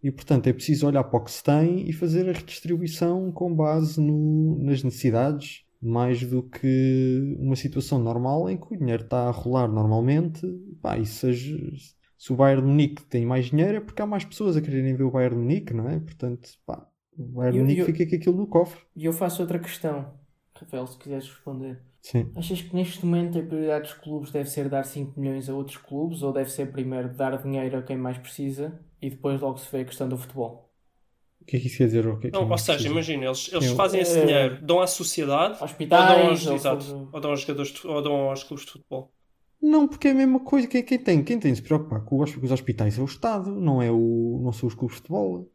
E 0.03 0.11
portanto 0.11 0.47
é 0.47 0.53
preciso 0.53 0.87
olhar 0.87 1.03
para 1.03 1.19
o 1.19 1.23
que 1.23 1.31
se 1.31 1.43
tem 1.43 1.87
e 1.87 1.93
fazer 1.93 2.27
a 2.27 2.33
redistribuição 2.33 3.31
com 3.31 3.53
base 3.55 4.01
no- 4.01 4.57
nas 4.59 4.83
necessidades, 4.83 5.63
mais 5.81 6.23
do 6.23 6.41
que 6.43 7.35
uma 7.39 7.55
situação 7.55 7.99
normal 7.99 8.49
em 8.49 8.57
que 8.57 8.73
o 8.73 8.77
dinheiro 8.77 9.03
está 9.03 9.27
a 9.27 9.31
rolar 9.31 9.67
normalmente. 9.67 10.41
Pá, 10.81 10.97
e 10.97 11.05
seja, 11.05 11.55
se 12.17 12.33
o 12.33 12.35
Bayern 12.35 12.63
de 12.63 12.67
Munique 12.67 13.03
tem 13.05 13.25
mais 13.27 13.45
dinheiro 13.47 13.77
é 13.77 13.79
porque 13.81 14.01
há 14.01 14.05
mais 14.07 14.25
pessoas 14.25 14.57
a 14.57 14.61
quererem 14.61 14.95
ver 14.95 15.03
o 15.03 15.11
Bayern 15.11 15.35
de 15.37 15.41
Munique, 15.43 15.73
não 15.73 15.87
é? 15.89 15.99
Portanto, 15.99 16.49
pá, 16.65 16.87
o 17.17 17.23
Bayern 17.23 17.57
de 17.57 17.61
Munique 17.63 17.79
eu- 17.81 17.85
fica 17.85 18.07
com 18.09 18.15
aquilo 18.15 18.37
no 18.37 18.47
cofre. 18.47 18.81
E 18.95 19.05
eu 19.05 19.13
faço 19.13 19.41
outra 19.43 19.59
questão, 19.59 20.13
Rafael, 20.61 20.87
se 20.87 20.97
quiseres 20.97 21.27
responder. 21.27 21.81
Sim. 22.01 22.31
Achas 22.35 22.61
que 22.61 22.75
neste 22.75 23.05
momento 23.05 23.37
a 23.37 23.41
prioridade 23.43 23.83
dos 23.89 23.93
clubes 23.93 24.31
deve 24.31 24.49
ser 24.49 24.69
dar 24.69 24.83
5 24.85 25.19
milhões 25.19 25.49
a 25.49 25.53
outros 25.53 25.77
clubes 25.77 26.23
ou 26.23 26.31
deve 26.33 26.49
ser 26.51 26.71
primeiro 26.71 27.13
dar 27.13 27.41
dinheiro 27.41 27.77
a 27.77 27.81
quem 27.83 27.97
mais 27.97 28.17
precisa 28.17 28.79
e 29.01 29.09
depois 29.09 29.39
logo 29.39 29.57
se 29.57 29.71
vê 29.71 29.81
a 29.81 29.85
questão 29.85 30.07
do 30.09 30.17
futebol? 30.17 30.69
O 31.41 31.45
que 31.45 31.57
é 31.57 31.59
que 31.59 31.67
isso 31.67 31.77
quer 31.77 31.85
dizer? 31.85 32.07
O 32.07 32.17
que 32.19 32.27
é 32.27 32.29
que 32.31 32.35
Não, 32.35 32.43
ou 32.43 32.49
mais 32.49 32.61
seja, 32.61 32.87
imagina, 32.87 33.25
eles, 33.25 33.51
eles 33.51 33.65
Eu- 33.65 33.75
fazem 33.75 34.01
esse 34.01 34.17
Eh, 34.17 34.25
dinheiro, 34.25 34.59
dão 34.65 34.79
à 34.79 34.87
sociedade 34.87 35.63
Hospitais, 35.63 36.09
ou 36.09 36.15
dão 36.17 36.29
aos, 36.29 36.47
ou 36.47 36.55
exato, 36.55 37.09
ou 37.11 37.19
dão 37.21 37.31
aos 37.31 37.41
jogadores 37.41 37.85
ou 37.85 38.01
dão 38.01 38.13
aos 38.29 38.43
clubes 38.43 38.65
de 38.65 38.71
futebol. 38.73 39.11
Não, 39.61 39.87
porque 39.87 40.07
é 40.07 40.11
a 40.11 40.15
mesma 40.15 40.39
coisa. 40.39 40.67
Quem, 40.67 40.83
quem 40.83 40.97
tem, 40.97 41.23
quem 41.23 41.39
tem 41.39 41.51
de 41.51 41.57
se 41.57 41.63
preocupar 41.63 42.03
com 42.03 42.19
os, 42.19 42.33
com 42.35 42.43
os 42.45 42.51
hospitais 42.51 42.97
é 42.97 43.01
o 43.01 43.05
Estado, 43.05 43.51
não, 43.51 43.79
é 43.81 43.91
o, 43.91 44.39
não 44.43 44.51
são 44.51 44.67
os 44.67 44.73
clubes 44.73 44.95
de 44.95 45.01
futebol. 45.01 45.47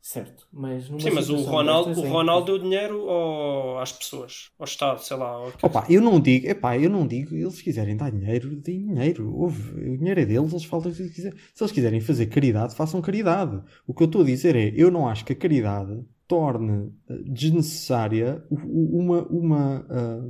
Certo, 0.00 0.46
mas 0.52 0.84
Sim, 0.84 1.10
mas 1.10 1.28
o 1.28 1.36
Ronaldo, 1.42 1.88
destas 1.90 2.08
o 2.08 2.12
Ronaldo 2.12 2.46
deu 2.46 2.58
dinheiro 2.58 3.10
ao- 3.10 3.78
às 3.80 3.92
pessoas, 3.92 4.50
ao 4.58 4.64
Estado, 4.64 5.00
sei 5.02 5.16
lá. 5.16 5.44
Opa, 5.62 5.84
eu 5.90 6.00
não 6.00 6.18
digo, 6.18 6.46
epá, 6.46 6.78
eu 6.78 6.88
não 6.88 7.06
digo, 7.06 7.34
eles 7.34 7.60
quiserem 7.60 7.96
dar 7.96 8.10
dinheiro, 8.10 8.56
deem 8.56 8.86
dinheiro. 8.86 9.28
O 9.38 9.50
dinheiro 9.98 10.20
é 10.20 10.24
deles, 10.24 10.52
eles 10.52 10.64
falam 10.64 10.88
o 10.90 10.94
que 10.94 11.08
quiserem. 11.10 11.38
Se 11.54 11.62
eles 11.62 11.72
quiserem 11.72 12.00
fazer 12.00 12.26
caridade, 12.26 12.74
façam 12.74 13.02
caridade. 13.02 13.60
O 13.86 13.92
que 13.92 14.02
eu 14.02 14.06
estou 14.06 14.22
a 14.22 14.24
dizer 14.24 14.56
é, 14.56 14.72
eu 14.74 14.90
não 14.90 15.06
acho 15.08 15.24
que 15.24 15.32
a 15.32 15.36
caridade 15.36 16.00
torne 16.26 16.90
eh, 17.10 17.18
desnecessária 17.26 18.42
uma, 18.50 19.22
uma, 19.28 19.86
ah, 19.90 20.22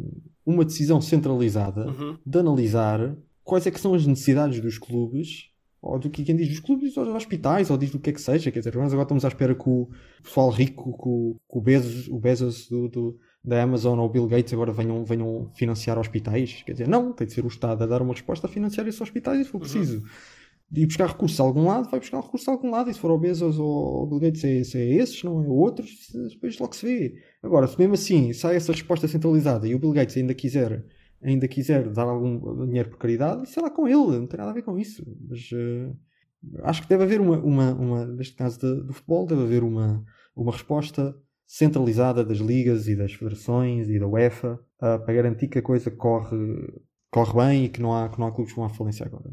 uma 0.47 0.65
decisão 0.65 1.01
centralizada 1.01 1.87
Uhum. 1.89 2.17
de 2.25 2.39
analisar 2.39 3.17
quais 3.45 3.67
é 3.67 3.71
que 3.71 3.81
são 3.81 3.95
as 3.95 4.07
necessidades 4.07 4.61
dos 4.61 4.79
clubes, 4.79 5.51
ou 5.89 5.99
do 5.99 6.11
que 6.11 6.25
quem 6.25 6.37
diz 6.37 6.49
dos 6.49 6.61
clubes, 6.61 6.97
ou 6.97 7.05
dos 7.05 7.15
hospitais, 7.15 7.71
ou 7.71 7.79
diz 7.79 7.91
do 7.91 7.99
que 7.99 8.11
é 8.11 8.13
que 8.13 8.21
seja. 8.21 8.51
Quer 8.51 8.59
dizer, 8.61 8.75
nós 8.77 8.93
agora 8.93 9.05
estamos 9.05 9.25
à 9.25 9.29
espera 9.29 9.55
que 9.55 9.69
o 9.69 9.89
pessoal 10.23 10.51
rico, 10.51 10.93
que 10.93 11.09
o, 11.09 11.37
que 11.51 11.59
o 11.59 11.61
Bezos, 11.61 12.09
o 12.09 12.19
Bezos 12.19 12.69
do, 12.69 12.89
do- 12.89 13.19
da 13.43 13.63
Amazon 13.63 13.99
ou 13.99 14.07
o 14.07 14.09
Bill 14.11 14.27
Gates 14.27 14.53
agora 14.53 14.73
venham, 14.73 15.05
venham 15.05 15.51
financiar 15.55 15.99
hospitais. 15.99 16.63
Quer 16.67 16.73
dizer, 16.73 16.89
não, 16.89 17.13
tem 17.13 17.27
de 17.27 17.33
ser 17.33 17.45
o 17.45 17.49
Estado 17.49 17.83
a 17.85 17.87
dar 17.87 18.03
uma 18.03 18.13
resposta 18.13 18.47
a 18.47 18.51
financiar 18.51 18.87
esses 18.87 19.01
hospitais, 19.01 19.47
se 19.47 19.53
for 19.53 19.59
preciso. 19.61 20.03
E 20.71 20.85
buscar 20.85 21.07
recursos 21.09 21.41
a 21.41 21.45
algum 21.45 21.65
lado, 21.67 21.89
vai 21.91 21.99
buscar 21.99 22.21
recursos 22.21 22.47
a 22.47 22.53
algum 22.53 22.71
lado. 22.71 22.91
E 22.91 22.95
se 22.95 23.01
for 23.01 23.11
ao 23.11 23.19
Bezos 23.19 23.59
ou 23.59 24.01
ao 24.01 24.07
Bill 24.07 24.19
Gates, 24.21 24.45
é, 24.45 24.63
se 24.65 24.77
é 24.77 24.85
esses, 24.97 25.23
não 25.23 25.43
é 25.43 25.49
outros, 25.49 25.89
depois 26.31 26.59
logo 26.59 26.75
se 26.77 26.85
vê. 26.85 27.15
Agora, 27.43 27.67
se 27.67 27.79
mesmo 27.79 27.95
assim 27.95 28.33
sai 28.35 28.57
essa 28.57 28.73
resposta 28.73 29.09
centralizada 29.09 29.67
e 29.67 29.75
o 29.75 29.79
Bill 29.79 29.93
Gates 29.93 30.17
ainda 30.19 30.35
quiser 30.35 30.85
ainda 31.23 31.49
quiser 31.49 31.89
dar 31.91 32.05
algum 32.05 32.67
dinheiro 32.67 32.91
por 32.91 32.99
caridade, 32.99 33.49
sei 33.49 33.63
lá 33.63 33.71
com 33.71 33.87
ele, 33.89 34.19
não 34.19 34.27
tem 34.27 34.39
nada 34.39 34.51
a 34.51 34.55
ver 34.55 34.63
com 34.63 34.79
isso. 34.79 35.05
Mas 35.29 35.51
eh, 35.53 35.93
acho 36.63 36.83
que 36.83 36.89
deve 36.89 37.05
haver 37.05 37.21
uma, 37.21 37.39
uma, 37.39 37.75
uma 37.75 38.07
neste 38.07 38.35
caso 38.35 38.59
de- 38.61 38.87
do 38.87 38.93
futebol, 38.93 39.27
deve 39.27 39.43
haver 39.43 39.63
uma, 39.63 40.05
uma 40.37 40.53
resposta 40.53 41.17
centralizada 41.47 42.25
das 42.25 42.39
ligas 42.39 42.89
e 42.89 42.95
das 42.95 43.13
federações 43.13 43.89
e 43.89 43.99
da 43.99 44.07
UEFA 44.07 44.61
ah, 44.81 44.99
para 44.99 45.15
garantir 45.15 45.49
que 45.49 45.59
a 45.59 45.63
coisa 45.63 45.91
corre, 45.91 46.37
corre 47.11 47.35
bem 47.35 47.65
e 47.65 47.69
que 47.69 47.81
não 47.81 47.95
há, 47.95 48.09
que 48.09 48.19
não 48.21 48.27
há 48.27 48.33
clubes 48.33 48.53
que 48.53 48.59
vão 48.59 48.67
à 48.67 48.71
falência 48.71 49.05
agora. 49.07 49.31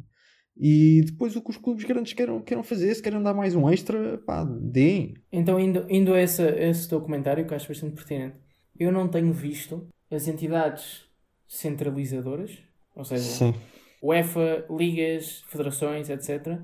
E 0.57 1.03
depois 1.05 1.35
o 1.35 1.41
que 1.41 1.49
os 1.49 1.57
clubes 1.57 1.83
grandes 1.83 2.13
queiram, 2.13 2.41
queiram 2.41 2.63
fazer, 2.63 2.95
se 2.95 3.01
querem 3.01 3.21
dar 3.21 3.33
mais 3.33 3.53
um 3.53 3.69
extra, 3.69 4.17
pá, 4.19 4.45
deem. 4.45 5.15
Então, 5.29 5.59
indo, 5.59 5.85
indo 5.89 6.13
a 6.13 6.21
esse, 6.21 6.41
esse 6.41 6.87
teu 6.87 7.01
comentário, 7.01 7.45
que 7.45 7.53
acho 7.53 7.67
bastante 7.67 7.93
pertinente, 7.93 8.37
eu 8.79 8.89
não 8.91 9.09
tenho 9.09 9.33
visto 9.33 9.85
as 10.09 10.27
entidades 10.29 11.04
centralizadoras, 11.47 12.51
ou 12.95 13.03
seja, 13.05 13.23
Sim. 13.23 13.55
UEFA, 14.01 14.65
ligas, 14.69 15.43
federações, 15.47 16.09
etc., 16.09 16.59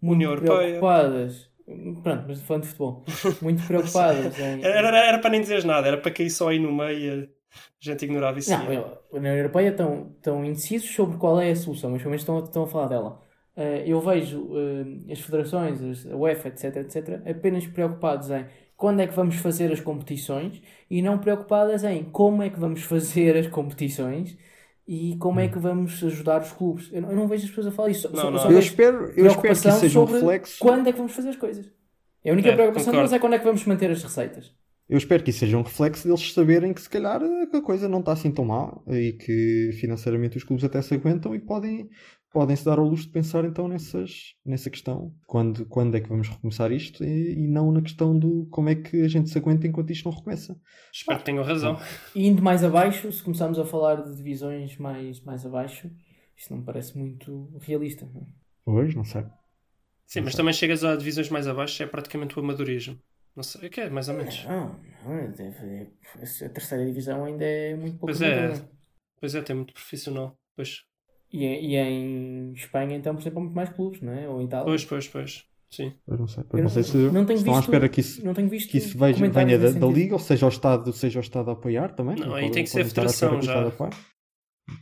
muito 0.00 0.16
União 0.16 0.32
Europeia. 0.32 0.58
preocupadas. 0.80 1.50
Pronto, 2.02 2.24
mas 2.26 2.40
falando 2.42 2.62
de 2.64 2.68
futebol, 2.68 3.04
muito 3.40 3.66
preocupadas 3.66 4.36
em. 4.40 4.62
Era, 4.64 4.88
era, 4.88 4.98
era 5.06 5.18
para 5.18 5.30
nem 5.30 5.40
dizeres 5.40 5.64
nada, 5.64 5.86
era 5.86 5.96
para 5.96 6.10
cair 6.10 6.28
só 6.28 6.48
aí 6.48 6.58
no 6.58 6.72
meio 6.72 6.98
e 6.98 7.10
a 7.24 7.28
gente 7.80 8.04
ignorava 8.04 8.38
isso. 8.38 8.50
Não, 8.50 8.72
eu- 8.72 8.98
a 9.12 9.16
União 9.16 9.34
Europeia 9.36 9.68
estão, 9.68 10.12
estão 10.16 10.44
indecisos 10.44 10.90
sobre 10.92 11.16
qual 11.18 11.40
é 11.40 11.50
a 11.50 11.56
solução, 11.56 11.90
mas 11.90 12.00
pelo 12.02 12.10
menos 12.10 12.22
estão, 12.22 12.42
estão 12.42 12.62
a 12.64 12.66
falar 12.66 12.88
dela. 12.88 13.22
Eh, 13.54 13.84
eu 13.86 14.00
vejo 14.00 14.50
eh, 15.08 15.12
as 15.12 15.20
federações, 15.20 16.04
a 16.06 16.16
UEFA, 16.16 16.48
etc, 16.48 16.76
etc, 16.76 17.20
apenas 17.30 17.66
preocupados 17.66 18.28
em 18.30 18.44
quando 18.82 18.98
é 18.98 19.06
que 19.06 19.14
vamos 19.14 19.36
fazer 19.36 19.70
as 19.70 19.78
competições 19.78 20.60
e 20.90 21.00
não 21.00 21.16
preocupadas 21.16 21.84
em 21.84 22.02
como 22.02 22.42
é 22.42 22.50
que 22.50 22.58
vamos 22.58 22.82
fazer 22.82 23.36
as 23.36 23.46
competições 23.46 24.36
e 24.88 25.16
como 25.18 25.38
é 25.38 25.46
que 25.46 25.56
vamos 25.56 26.02
ajudar 26.02 26.42
os 26.42 26.50
clubes. 26.50 26.90
Eu 26.92 27.02
não, 27.02 27.10
eu 27.10 27.16
não 27.16 27.28
vejo 27.28 27.44
as 27.44 27.50
pessoas 27.50 27.68
a 27.68 27.70
falar 27.70 27.90
isso. 27.90 28.10
Não, 28.12 28.20
só, 28.20 28.30
não. 28.32 28.38
só 28.40 28.50
Eu 28.50 28.58
espero, 28.58 29.12
eu 29.16 29.26
espero 29.28 29.54
que 29.54 29.70
seja 29.70 30.00
um 30.00 30.04
reflexo. 30.04 30.56
quando 30.58 30.88
é 30.88 30.90
que 30.90 30.98
vamos 30.98 31.12
fazer 31.12 31.28
as 31.28 31.36
coisas. 31.36 31.70
A 32.26 32.32
única 32.32 32.48
É, 32.48 32.56
preocupação 32.56 32.92
deles 32.92 33.12
é 33.12 33.20
quando 33.20 33.34
é 33.34 33.38
que 33.38 33.44
vamos 33.44 33.64
manter 33.66 33.88
as 33.88 34.02
receitas. 34.02 34.52
Eu 34.88 34.98
espero 34.98 35.22
que 35.22 35.30
isso 35.30 35.38
seja 35.38 35.56
um 35.56 35.62
reflexo 35.62 36.08
deles 36.08 36.32
saberem 36.32 36.74
que 36.74 36.82
se 36.82 36.90
calhar 36.90 37.22
a 37.22 37.62
coisa 37.62 37.88
não 37.88 38.00
está 38.00 38.12
assim 38.12 38.32
tão 38.32 38.44
má 38.44 38.76
e 38.88 39.12
que 39.12 39.70
financeiramente 39.80 40.36
os 40.38 40.42
clubes 40.42 40.64
até 40.64 40.82
se 40.82 40.92
aguentam 40.92 41.32
e 41.36 41.38
podem, 41.38 41.88
podem 42.32 42.56
se 42.56 42.64
dar 42.64 42.78
ao 42.78 42.86
luxo 42.86 43.04
de 43.06 43.12
pensar 43.12 43.44
então 43.44 43.68
nessas, 43.68 44.34
nessa 44.44 44.70
questão. 44.70 45.14
Quando, 45.26 45.66
quando 45.66 45.96
é 45.96 46.00
que 46.00 46.08
vamos 46.08 46.28
recomeçar 46.28 46.72
isto 46.72 47.04
e, 47.04 47.32
e 47.44 47.46
não 47.46 47.70
na 47.70 47.82
questão 47.82 48.18
do 48.18 48.46
como 48.50 48.68
é 48.68 48.74
que 48.74 49.02
a 49.02 49.08
gente 49.08 49.30
se 49.30 49.38
aguenta 49.38 49.66
enquanto 49.66 49.90
isto 49.90 50.08
não 50.08 50.16
recomeça. 50.16 50.58
Espero 50.92 51.18
que 51.18 51.24
tenham 51.24 51.44
razão. 51.44 51.78
E 52.14 52.26
indo 52.26 52.42
mais 52.42 52.64
abaixo, 52.64 53.10
se 53.12 53.22
começarmos 53.22 53.58
a 53.58 53.64
falar 53.64 53.96
de 54.02 54.16
divisões 54.16 54.76
mais, 54.78 55.20
mais 55.20 55.44
abaixo, 55.46 55.90
isto 56.36 56.50
não 56.50 56.60
me 56.60 56.64
parece 56.66 56.96
muito 56.96 57.50
realista. 57.60 58.08
não 58.12 58.22
é? 58.22 58.26
Hoje, 58.64 58.96
não 58.96 59.04
sei. 59.04 59.24
Sim, 60.06 60.20
mas 60.22 60.34
também 60.34 60.52
chegas 60.52 60.84
a 60.84 60.94
divisões 60.96 61.28
mais 61.30 61.46
abaixo, 61.46 61.82
é 61.82 61.86
praticamente 61.86 62.38
o 62.38 62.42
amadorismo. 62.42 62.98
Não 63.34 63.42
sei, 63.42 63.66
é 63.66 63.68
que 63.70 63.80
é, 63.80 63.88
mais 63.88 64.08
ou 64.10 64.14
menos. 64.14 64.44
Não, 64.44 64.78
não, 65.04 65.14
é- 65.14 65.28
deve- 65.28 65.90
a 66.44 66.48
terceira 66.50 66.84
divisão 66.84 67.24
ainda 67.24 67.44
é 67.44 67.74
muito 67.74 67.92
pouco 67.98 68.06
Pois 68.06 68.20
é. 68.20 68.62
Pois 69.18 69.34
é, 69.34 69.40
tem 69.40 69.56
muito 69.56 69.72
profissional. 69.72 70.36
Pois, 70.54 70.82
E, 71.32 71.44
e 71.44 71.76
em 71.76 72.52
Espanha, 72.52 72.96
então, 72.96 73.14
por 73.14 73.22
exemplo, 73.22 73.38
há 73.38 73.42
muito 73.42 73.54
mais 73.56 73.68
clubes, 73.70 74.00
não 74.02 74.12
é? 74.12 74.28
Ou 74.28 74.40
em 74.40 74.44
Itália. 74.44 74.66
pois, 74.66 74.84
pois. 74.84 75.08
pois. 75.08 75.44
Sim. 75.70 75.94
Eu 76.06 76.18
não 76.18 76.26
sei. 76.26 76.44
Eu 76.52 76.58
Eu 76.58 76.62
não 76.64 76.68
sei 76.70 76.82
se 76.82 76.96
não 76.98 77.24
tenho 77.24 77.38
estão 77.38 77.54
à 77.54 77.56
visto- 77.56 77.68
espera 77.70 77.88
que 77.88 78.00
isso, 78.00 78.22
Não 78.24 78.34
tenho 78.34 78.48
visto 78.50 78.70
que 78.70 78.76
isso 78.76 78.98
veja, 78.98 79.26
venha 79.30 79.58
da, 79.58 79.70
da. 79.70 79.86
Liga, 79.86 80.12
ou 80.14 80.18
seja 80.18 80.44
o 80.44 80.48
Estado, 80.50 80.92
seja 80.92 81.18
o 81.18 81.22
Estado 81.22 81.48
a 81.48 81.54
apoiar 81.54 81.94
também. 81.94 82.16
Não, 82.16 82.34
aí 82.34 82.50
tem 82.50 82.62
que 82.64 82.68
ser 82.68 82.80
à 82.80 82.82
espera 82.82 83.08
federação 83.08 83.40
já. 83.40 83.66
Apoie. 83.68 83.90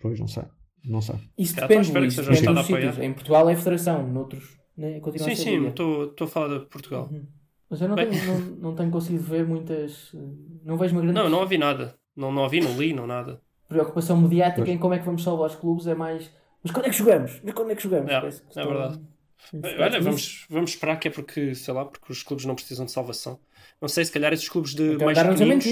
Pois, 0.03 0.19
não 0.19 0.27
sei. 0.27 0.43
Não 0.85 1.01
sei. 1.01 1.15
Isso 1.39 1.55
Cá, 1.55 1.67
depende, 1.69 1.97
à 1.97 2.01
Luís, 2.01 2.15
que 2.17 2.21
seja 2.25 2.31
o 2.31 2.35
depende 2.35 2.41
Estado 2.41 2.55
dos 2.55 2.59
a 2.59 2.63
apoiar. 2.77 2.93
sítios. 2.93 3.07
Em 3.07 3.13
Portugal 3.13 3.51
é 3.51 3.57
federação, 3.57 4.09
noutros 4.09 4.59
né, 4.77 4.99
continua 5.01 5.27
Sim, 5.27 5.33
a 5.33 5.37
ser 5.37 5.43
sim, 5.43 5.67
estou 5.69 6.15
a 6.21 6.27
falar 6.27 6.59
de 6.59 6.67
Portugal. 6.67 7.09
Uhum. 7.13 7.27
Mas 7.69 7.81
eu 7.83 7.89
não 7.89 7.95
Bem- 7.95 8.09
tenho, 8.11 8.27
não, 8.27 8.41
não 8.71 8.75
tenho 8.75 8.91
conseguido 8.91 9.23
ver 9.23 9.47
muitas. 9.47 10.11
Não 10.65 10.77
vejo 10.77 10.95
uma 10.97 11.03
grande 11.03 11.15
Não, 11.17 11.29
não 11.29 11.39
ouvi 11.41 11.57
nada. 11.57 11.95
Não, 12.17 12.33
não 12.33 12.43
ouvi, 12.43 12.61
não 12.61 12.77
li, 12.77 12.93
não 12.93 13.07
nada. 13.07 13.41
preocupação 13.69 14.21
mediática 14.21 14.63
Pois. 14.65 14.69
em 14.75 14.79
como 14.79 14.95
é 14.95 14.99
que 14.99 15.05
vamos 15.07 15.23
salvar 15.23 15.49
os 15.51 15.55
clubes. 15.55 15.87
É 15.87 15.95
mais. 15.95 16.33
Mas 16.63 16.73
quando 16.73 16.87
é 16.87 16.91
que 16.91 16.97
jogamos? 16.97 17.41
Mas 17.43 17.55
quando 17.55 17.71
é 17.71 17.77
que 17.77 17.83
jogamos? 17.83 18.11
É, 18.11 18.21
Parece 18.21 18.43
é 18.57 18.65
verdade. 18.67 19.01
Olha, 19.79 20.01
vamos, 20.01 20.47
vamos 20.49 20.71
esperar 20.71 20.99
que 20.99 21.09
é 21.09 21.11
porque, 21.11 21.55
sei 21.55 21.75
lá, 21.75 21.85
porque 21.85 22.13
os 22.13 22.23
clubes 22.23 22.45
não 22.45 22.55
precisam 22.55 22.85
de 22.87 22.93
salvação. 22.93 23.41
Não 23.81 23.89
sei, 23.89 24.05
se 24.05 24.13
calhar 24.13 24.33
esses 24.33 24.49
clubes 24.49 24.75
de 24.75 24.93
Então 24.93 25.07
mais 25.07 25.19
pequeninos, 25.19 25.65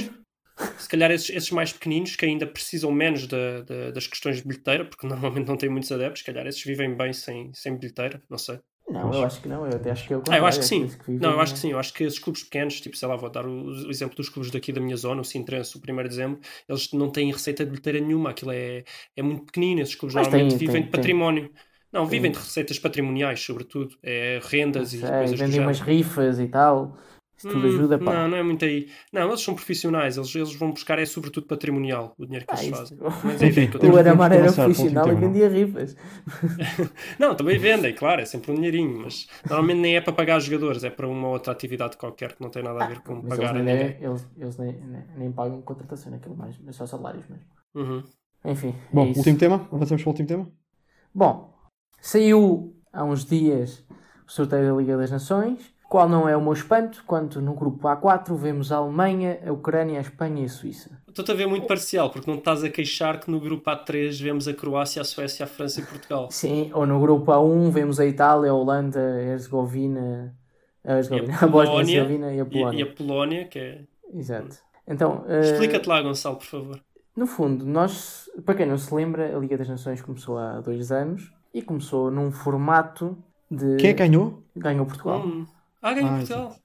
se 0.78 0.88
calhar 0.88 1.10
esses, 1.10 1.30
esses 1.30 1.50
mais 1.50 1.72
pequeninos 1.72 2.16
que 2.16 2.24
ainda 2.24 2.46
precisam 2.46 2.90
menos 2.90 3.26
da- 3.26 3.60
da- 3.62 3.90
das 3.90 4.06
questões 4.06 4.38
de 4.38 4.44
bilheteira, 4.48 4.84
porque 4.84 5.06
normalmente 5.06 5.46
não 5.46 5.56
têm 5.56 5.68
muitos 5.68 5.92
adeptos, 5.92 6.20
se 6.20 6.26
calhar 6.26 6.46
esses 6.46 6.62
vivem 6.64 6.96
bem 6.96 7.12
sem, 7.12 7.52
sem 7.54 7.76
bilheteira, 7.76 8.22
não 8.28 8.38
sei. 8.38 8.58
Não, 8.90 9.12
eu 9.12 9.24
acho 9.24 9.40
que 9.42 9.48
não. 9.48 9.66
Eu 9.66 9.76
até 9.76 9.90
acho 9.90 10.06
que 10.06 10.12
é 10.12 10.16
o 10.16 10.22
Ah, 10.30 10.38
eu 10.38 10.46
acho 10.46 10.58
que 10.58 10.64
é 10.64 10.68
sim. 10.68 10.86
vivem- 10.86 11.18
Não, 11.20 11.32
eu 11.32 11.40
acho 11.40 11.52
que 11.54 11.58
sim. 11.58 11.70
Eu 11.72 11.78
acho 11.78 11.92
que 11.92 12.04
esses 12.04 12.18
clubes 12.18 12.42
pequenos, 12.42 12.80
tipo, 12.80 12.96
sei 12.96 13.06
lá, 13.08 13.16
vou 13.16 13.28
dar 13.30 13.46
o, 13.46 13.64
o 13.86 13.90
exemplo 13.90 14.16
dos 14.16 14.28
clubes 14.28 14.50
daqui 14.50 14.72
da 14.72 14.80
minha 14.80 14.96
zona, 14.96 15.20
o 15.20 15.24
Sintrense, 15.24 15.76
o 15.76 15.80
1 15.80 16.02
de 16.04 16.08
dezembro, 16.08 16.40
eles 16.68 16.92
não 16.92 17.10
têm 17.10 17.30
receita 17.32 17.64
de 17.64 17.70
bilheteira 17.70 18.00
nenhuma. 18.00 18.30
Aquilo 18.30 18.50
é, 18.52 18.84
é 19.16 19.22
muito 19.22 19.44
pequenino. 19.46 19.80
Esses 19.80 19.94
clubes 19.94 20.14
Mas 20.14 20.26
normalmente 20.28 20.50
tem- 20.50 20.58
vivem 20.58 20.74
tem- 20.74 20.82
de 20.84 20.88
tem. 20.90 21.00
património. 21.00 21.50
Não, 21.92 22.04
vivem 22.06 22.30
Tem. 22.30 22.38
de 22.40 22.46
receitas 22.46 22.78
patrimoniais, 22.78 23.40
sobretudo. 23.40 23.96
É 24.02 24.40
rendas 24.42 24.92
e 24.92 24.98
Sei, 25.00 25.08
coisas 25.10 25.38
do 25.38 25.44
vendem 25.44 25.60
umas 25.60 25.80
rifas 25.80 26.38
e 26.38 26.46
tal. 26.46 26.96
Isso 27.38 27.46
tudo 27.46 27.66
Hum, 27.66 27.68
ajuda, 27.68 27.98
pá. 27.98 28.12
Não, 28.12 28.28
não 28.28 28.36
é 28.36 28.42
muito 28.42 28.64
aí. 28.64 28.88
Não, 29.12 29.28
eles 29.28 29.40
são 29.40 29.54
profissionais. 29.54 30.16
Eles, 30.16 30.34
eles 30.34 30.54
vão 30.56 30.70
buscar 30.72 30.98
é 30.98 31.06
sobretudo 31.06 31.46
patrimonial, 31.46 32.14
o 32.18 32.24
dinheiro 32.26 32.44
que 32.46 32.52
Ah, 32.52 32.56
eles 32.64 32.68
fazem. 32.68 32.98
Mas 33.24 33.42
Enfim, 33.42 33.62
enfim, 33.62 33.78
O 33.92 33.96
Aramar 33.96 34.32
era 34.32 34.52
profissional 34.52 35.12
e 35.12 35.14
vendia 35.14 35.48
rifas. 35.48 35.96
Não, 37.18 37.34
também 37.34 37.58
vendem, 37.58 37.94
claro, 37.94 38.20
é 38.20 38.24
sempre 38.24 38.50
um 38.50 38.54
dinheirinho, 38.54 39.02
mas 39.04 39.26
normalmente 39.48 39.80
nem 39.80 39.96
é 39.96 40.00
para 40.00 40.12
pagar 40.12 40.38
os 40.38 40.44
jogadores, 40.44 40.82
é 40.84 40.90
para 40.90 41.06
uma 41.06 41.28
outra 41.28 41.52
atividade 41.52 41.96
qualquer 41.96 42.34
que 42.34 42.42
não 42.42 42.50
tem 42.50 42.62
nada 42.62 42.82
a 42.84 42.88
ver 42.88 43.00
com 43.00 43.22
Mas 43.22 43.28
pagar 43.28 43.54
eles, 43.54 43.64
nem, 43.64 43.64
ninguém. 43.76 43.96
eles, 44.00 44.26
eles 44.36 44.56
nem, 44.58 44.72
nem, 44.72 45.04
nem 45.16 45.32
pagam 45.32 45.62
contratação 45.62 46.10
naquilo 46.10 46.36
mais, 46.36 46.56
é 46.66 46.72
só 46.72 46.86
salários 46.86 47.26
mesmo. 47.28 47.44
Uhum. 47.74 48.02
Enfim, 48.44 48.74
Bom, 48.92 49.04
é 49.06 49.18
último 49.18 49.38
tema? 49.38 49.68
Avançamos 49.72 50.02
para 50.02 50.08
o 50.08 50.12
último 50.12 50.28
tema? 50.28 50.52
Bom, 51.14 51.54
saiu 52.00 52.74
há 52.92 53.04
uns 53.04 53.24
dias 53.24 53.84
o 54.26 54.30
sorteio 54.30 54.66
da 54.72 54.78
Liga 54.80 54.96
das 54.96 55.10
Nações, 55.10 55.74
qual 55.88 56.08
não 56.08 56.28
é 56.28 56.36
o 56.36 56.40
meu 56.42 56.52
espanto, 56.52 57.02
quando 57.06 57.40
no 57.40 57.54
grupo 57.54 57.88
A4 57.88 58.34
vemos 58.36 58.70
a 58.70 58.76
Alemanha, 58.76 59.38
a 59.46 59.52
Ucrânia, 59.52 59.98
a 59.98 60.02
Espanha 60.02 60.42
e 60.42 60.44
a 60.44 60.48
Suíça. 60.48 60.90
Estou-te 61.08 61.32
a 61.32 61.34
ver 61.34 61.46
muito 61.46 61.66
parcial, 61.66 62.10
porque 62.10 62.30
não 62.30 62.36
te 62.36 62.40
estás 62.40 62.62
a 62.62 62.68
queixar 62.68 63.18
que 63.18 63.30
no 63.30 63.40
grupo 63.40 63.68
A3 63.70 64.22
vemos 64.22 64.46
a 64.46 64.52
Croácia, 64.54 65.00
a 65.00 65.04
Suécia, 65.04 65.44
a 65.44 65.46
França 65.48 65.80
e 65.80 65.84
Portugal. 65.86 66.28
Sim, 66.30 66.70
ou 66.74 66.86
no 66.86 67.00
grupo 67.00 67.32
A1 67.32 67.70
vemos 67.70 67.98
a 67.98 68.06
Itália, 68.06 68.50
a 68.50 68.54
Holanda, 68.54 69.00
a 69.00 69.22
Herzegovina, 69.22 70.34
a, 70.84 70.96
Herzegovina, 70.96 71.32
E 71.32 71.36
a, 71.36 71.40
a 71.44 71.46
Bósnia-Herzegovina 71.48 72.34
e 72.34 72.40
a 72.40 72.42
E, 72.42 72.44
Polónia. 72.44 72.78
e 72.78 72.82
a 72.82 72.92
Polónia, 72.94 73.44
que 73.46 73.58
é. 73.58 73.80
Exato. 74.14 74.56
Então, 74.86 75.24
eh, 75.26 75.40
Explica-te 75.40 75.88
lá, 75.88 76.00
Gonçalo, 76.02 76.36
por 76.36 76.46
favor. 76.46 76.80
No 77.16 77.26
fundo, 77.26 77.66
nós, 77.66 78.30
para 78.44 78.54
quem 78.54 78.66
não 78.66 78.78
se 78.78 78.94
lembra, 78.94 79.34
a 79.36 79.40
Liga 79.40 79.56
das 79.56 79.68
Nações 79.68 80.00
começou 80.00 80.38
há 80.38 80.60
dois 80.60 80.92
anos 80.92 81.32
e 81.52 81.60
começou 81.62 82.10
num 82.10 82.30
formato 82.30 83.18
de. 83.50 83.76
Quem 83.76 83.90
é 83.90 83.92
que 83.94 83.98
ganhou? 84.06 84.42
Ganhou 84.54 84.86
Portugal. 84.86 85.20
Hum. 85.26 85.46
Ah, 85.82 85.92
ganhou 85.94 86.10
Ah, 86.10 86.16
Portugal. 86.18 86.56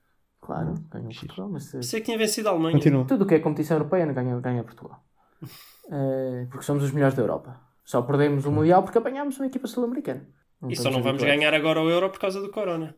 Claro, 0.41 0.73
ganhou 0.91 1.09
Portugal, 1.13 1.49
mas 1.49 1.67
eh, 1.73 1.77
Pensei 1.77 1.99
que 1.99 2.05
tinha 2.05 2.17
vencido 2.17 2.49
a 2.49 2.51
Alemanha. 2.51 2.75
Continua. 2.75 3.05
tudo 3.05 3.23
o 3.23 3.27
que 3.27 3.35
é 3.35 3.39
competição 3.39 3.77
europeia 3.77 4.05
ganha, 4.11 4.39
ganha 4.39 4.63
Portugal. 4.63 5.03
Eh, 5.91 6.47
porque 6.49 6.63
somos 6.63 6.81
os 6.81 6.91
melhores 6.93 7.13
da 7.13 7.21
Europa. 7.21 7.59
Só 7.83 8.01
perdemos 8.01 8.45
o 8.45 8.51
Mundial 8.53 8.81
porque 8.83 8.97
apanhámos 8.97 9.37
uma 9.37 9.47
equipa 9.47 9.67
sul-americana. 9.67 10.25
E 10.69 10.77
só 10.77 10.89
não 10.89 11.03
vamos 11.03 11.21
ganhar 11.21 11.53
agora 11.53 11.81
o 11.81 11.89
Euro 11.89 12.09
por 12.09 12.19
causa 12.19 12.39
do 12.39 12.49
Corona. 12.49 12.95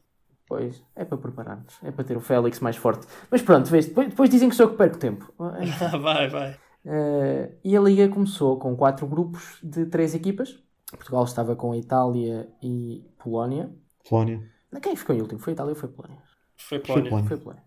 Pois, 0.47 0.84
é 0.95 1.03
para 1.03 1.18
preparar-nos. 1.18 1.80
É 1.84 1.89
para 1.91 2.03
ter 2.03 2.16
o 2.16 2.20
Félix 2.20 2.59
mais 2.59 2.76
forte. 2.78 3.07
Mas 3.32 3.41
pronto, 3.41 3.68
vês, 3.72 3.88
depois, 3.88 4.09
depois 4.09 4.30
dizem 4.30 4.49
que 4.49 4.55
sou 4.55 4.68
eu 4.68 4.72
que 4.74 4.78
perco 4.78 4.99
tempo. 4.99 5.34
Ah, 5.39 5.97
vai, 5.97 6.30
vai. 6.30 6.55
Eh, 6.86 7.55
e 7.63 7.76
a 7.76 7.82
Liga 7.82 8.07
começou 8.07 8.59
com 8.59 8.76
quatro 8.78 9.07
grupos 9.07 9.57
de 9.63 9.88
três 9.88 10.13
equipas. 10.13 10.63
Portugal 10.91 11.24
estava 11.24 11.55
com 11.55 11.72
a 11.72 11.78
Itália 11.78 12.47
e 12.61 13.03
Polónia. 13.18 13.72
Polónia. 14.07 14.39
Quem 14.82 14.95
ficou 14.95 15.15
em 15.15 15.21
último? 15.21 15.39
Foi 15.39 15.51
a 15.51 15.55
Itália 15.55 15.71
ou 15.71 15.76
foi 15.76 15.89
a 15.89 15.91
Polónia? 15.91 16.17
Foi 16.57 16.80
Foi 16.80 16.80
Polónia. 16.80 17.09
Polónia. 17.09 17.28
Foi 17.28 17.38
a 17.38 17.39
Polónia. 17.39 17.63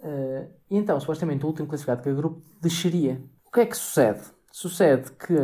Eh, 0.00 0.48
e 0.70 0.76
então, 0.76 0.98
supostamente, 1.00 1.44
o 1.44 1.48
último 1.48 1.68
classificado 1.68 2.00
de 2.00 2.04
cada 2.04 2.16
grupo 2.16 2.42
desceria. 2.60 3.22
O 3.44 3.50
que 3.50 3.60
é 3.60 3.66
que 3.66 3.76
sucede? 3.76 4.22
Sucede 4.52 5.10
que 5.12 5.34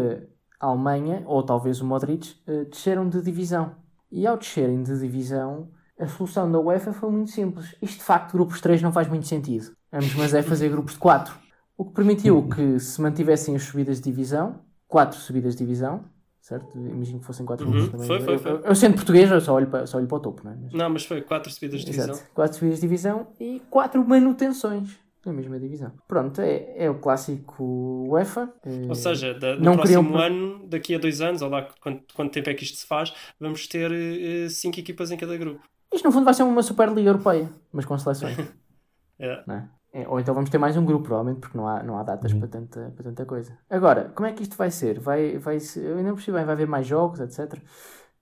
a 0.60 0.66
Alemanha, 0.66 1.22
ou 1.26 1.42
talvez 1.42 1.80
o 1.80 1.86
Modric, 1.86 2.36
eh, 2.46 2.64
desceram 2.64 3.08
de 3.08 3.22
divisão. 3.22 3.74
E 4.10 4.26
ao 4.26 4.36
descerem 4.36 4.82
de 4.82 4.98
divisão, 4.98 5.70
a 5.98 6.06
solução 6.06 6.50
da 6.50 6.58
UEFA 6.58 6.92
foi 6.92 7.10
muito 7.10 7.30
simples. 7.30 7.74
Isto, 7.80 7.98
de 7.98 8.04
facto, 8.04 8.32
grupos 8.32 8.60
3 8.60 8.82
não 8.82 8.92
faz 8.92 9.08
muito 9.08 9.26
sentido. 9.26 9.72
Vamos, 9.90 10.14
mas 10.14 10.34
é 10.34 10.42
fazer 10.42 10.68
grupos 10.68 10.94
de 10.94 10.98
4. 10.98 11.34
O 11.76 11.84
que 11.84 11.92
permitiu 11.94 12.48
que 12.48 12.78
se 12.78 13.00
mantivessem 13.00 13.56
as 13.56 13.62
subidas 13.62 13.96
de 13.98 14.04
divisão, 14.04 14.60
4 14.86 15.18
subidas 15.18 15.54
de 15.54 15.64
divisão, 15.64 16.04
certo? 16.40 16.76
Imagino 16.76 17.20
que 17.20 17.26
fossem 17.26 17.44
4 17.46 17.66
Uhum, 17.66 17.72
grupos 17.72 17.90
também. 17.92 18.06
foi, 18.06 18.20
foi, 18.20 18.34
Eu- 18.34 18.38
foi. 18.38 18.52
Eu, 18.52 18.60
eu 18.60 18.74
sendo 18.74 18.94
português, 18.94 19.30
eu 19.30 19.40
só 19.40 19.54
olho 19.54 19.66
para, 19.68 19.86
só 19.86 19.98
olho 19.98 20.06
para 20.06 20.16
o 20.16 20.20
topo, 20.20 20.42
não 20.44 20.52
é? 20.52 20.56
Mas- 20.62 20.72
Não, 20.72 20.90
mas 20.90 21.04
foi 21.04 21.20
quatro 21.22 21.50
subidas 21.52 21.80
de 21.80 21.86
divisão. 21.86 22.14
Exato. 22.14 22.30
4 22.34 22.56
subidas 22.58 22.76
de 22.80 22.82
divisão 22.82 23.26
e 23.38 23.60
4 23.70 24.04
manutenções 24.06 24.98
na 25.24 25.32
mesma 25.34 25.58
divisão. 25.60 25.92
Pronto, 26.08 26.40
é, 26.40 26.84
é 26.84 26.88
o 26.90 26.98
clássico 26.98 28.06
UEFA. 28.08 28.52
Eh, 28.64 28.86
Ou 28.88 28.94
seja, 28.94 29.34
da- 29.34 29.54
no 29.56 29.62
Não 29.64 29.76
próximo 29.76 30.16
ano, 30.16 30.66
daqui 30.66 30.94
a 30.94 30.98
dois 30.98 31.20
anos, 31.20 31.42
ou 31.42 31.50
lá 31.50 31.68
quanto, 31.80 32.14
quanto 32.14 32.32
tempo 32.32 32.48
é 32.48 32.54
que 32.54 32.64
isto 32.64 32.78
se 32.78 32.86
faz, 32.86 33.12
vamos 33.38 33.66
ter 33.66 33.92
eh, 33.92 34.48
cinco 34.48 34.80
equipas 34.80 35.10
em 35.10 35.16
cada 35.18 35.36
grupo. 35.36 35.60
Isto 35.92 36.04
no 36.06 36.12
fundo 36.12 36.24
vai 36.24 36.32
ser 36.32 36.44
uma 36.44 36.62
Superliga 36.62 37.08
Europeia, 37.10 37.50
mas 37.72 37.84
com 37.84 37.98
seleções. 37.98 38.36
É. 39.22 39.44
não 39.46 39.54
é? 39.54 39.68
É, 39.92 40.06
ou 40.08 40.20
então 40.20 40.32
vamos 40.34 40.50
ter 40.50 40.58
mais 40.58 40.76
um 40.76 40.84
grupo, 40.84 41.04
provavelmente, 41.06 41.40
porque 41.40 41.58
não 41.58 41.66
há, 41.66 41.82
não 41.82 41.98
há 41.98 42.02
datas 42.04 42.32
para, 42.32 42.46
tanta, 42.46 42.92
para 42.94 43.04
tanta 43.04 43.26
coisa. 43.26 43.58
Agora, 43.68 44.10
como 44.14 44.26
é 44.28 44.32
que 44.32 44.42
isto 44.42 44.56
vai 44.56 44.70
ser? 44.70 45.00
Vai, 45.00 45.36
vai 45.38 45.58
ser, 45.58 45.84
eu 45.84 45.96
ainda 45.96 46.08
não 46.10 46.14
percebi 46.14 46.36
bem, 46.36 46.44
vai 46.46 46.54
haver 46.54 46.68
mais 46.68 46.86
jogos, 46.86 47.18
etc. 47.20 47.60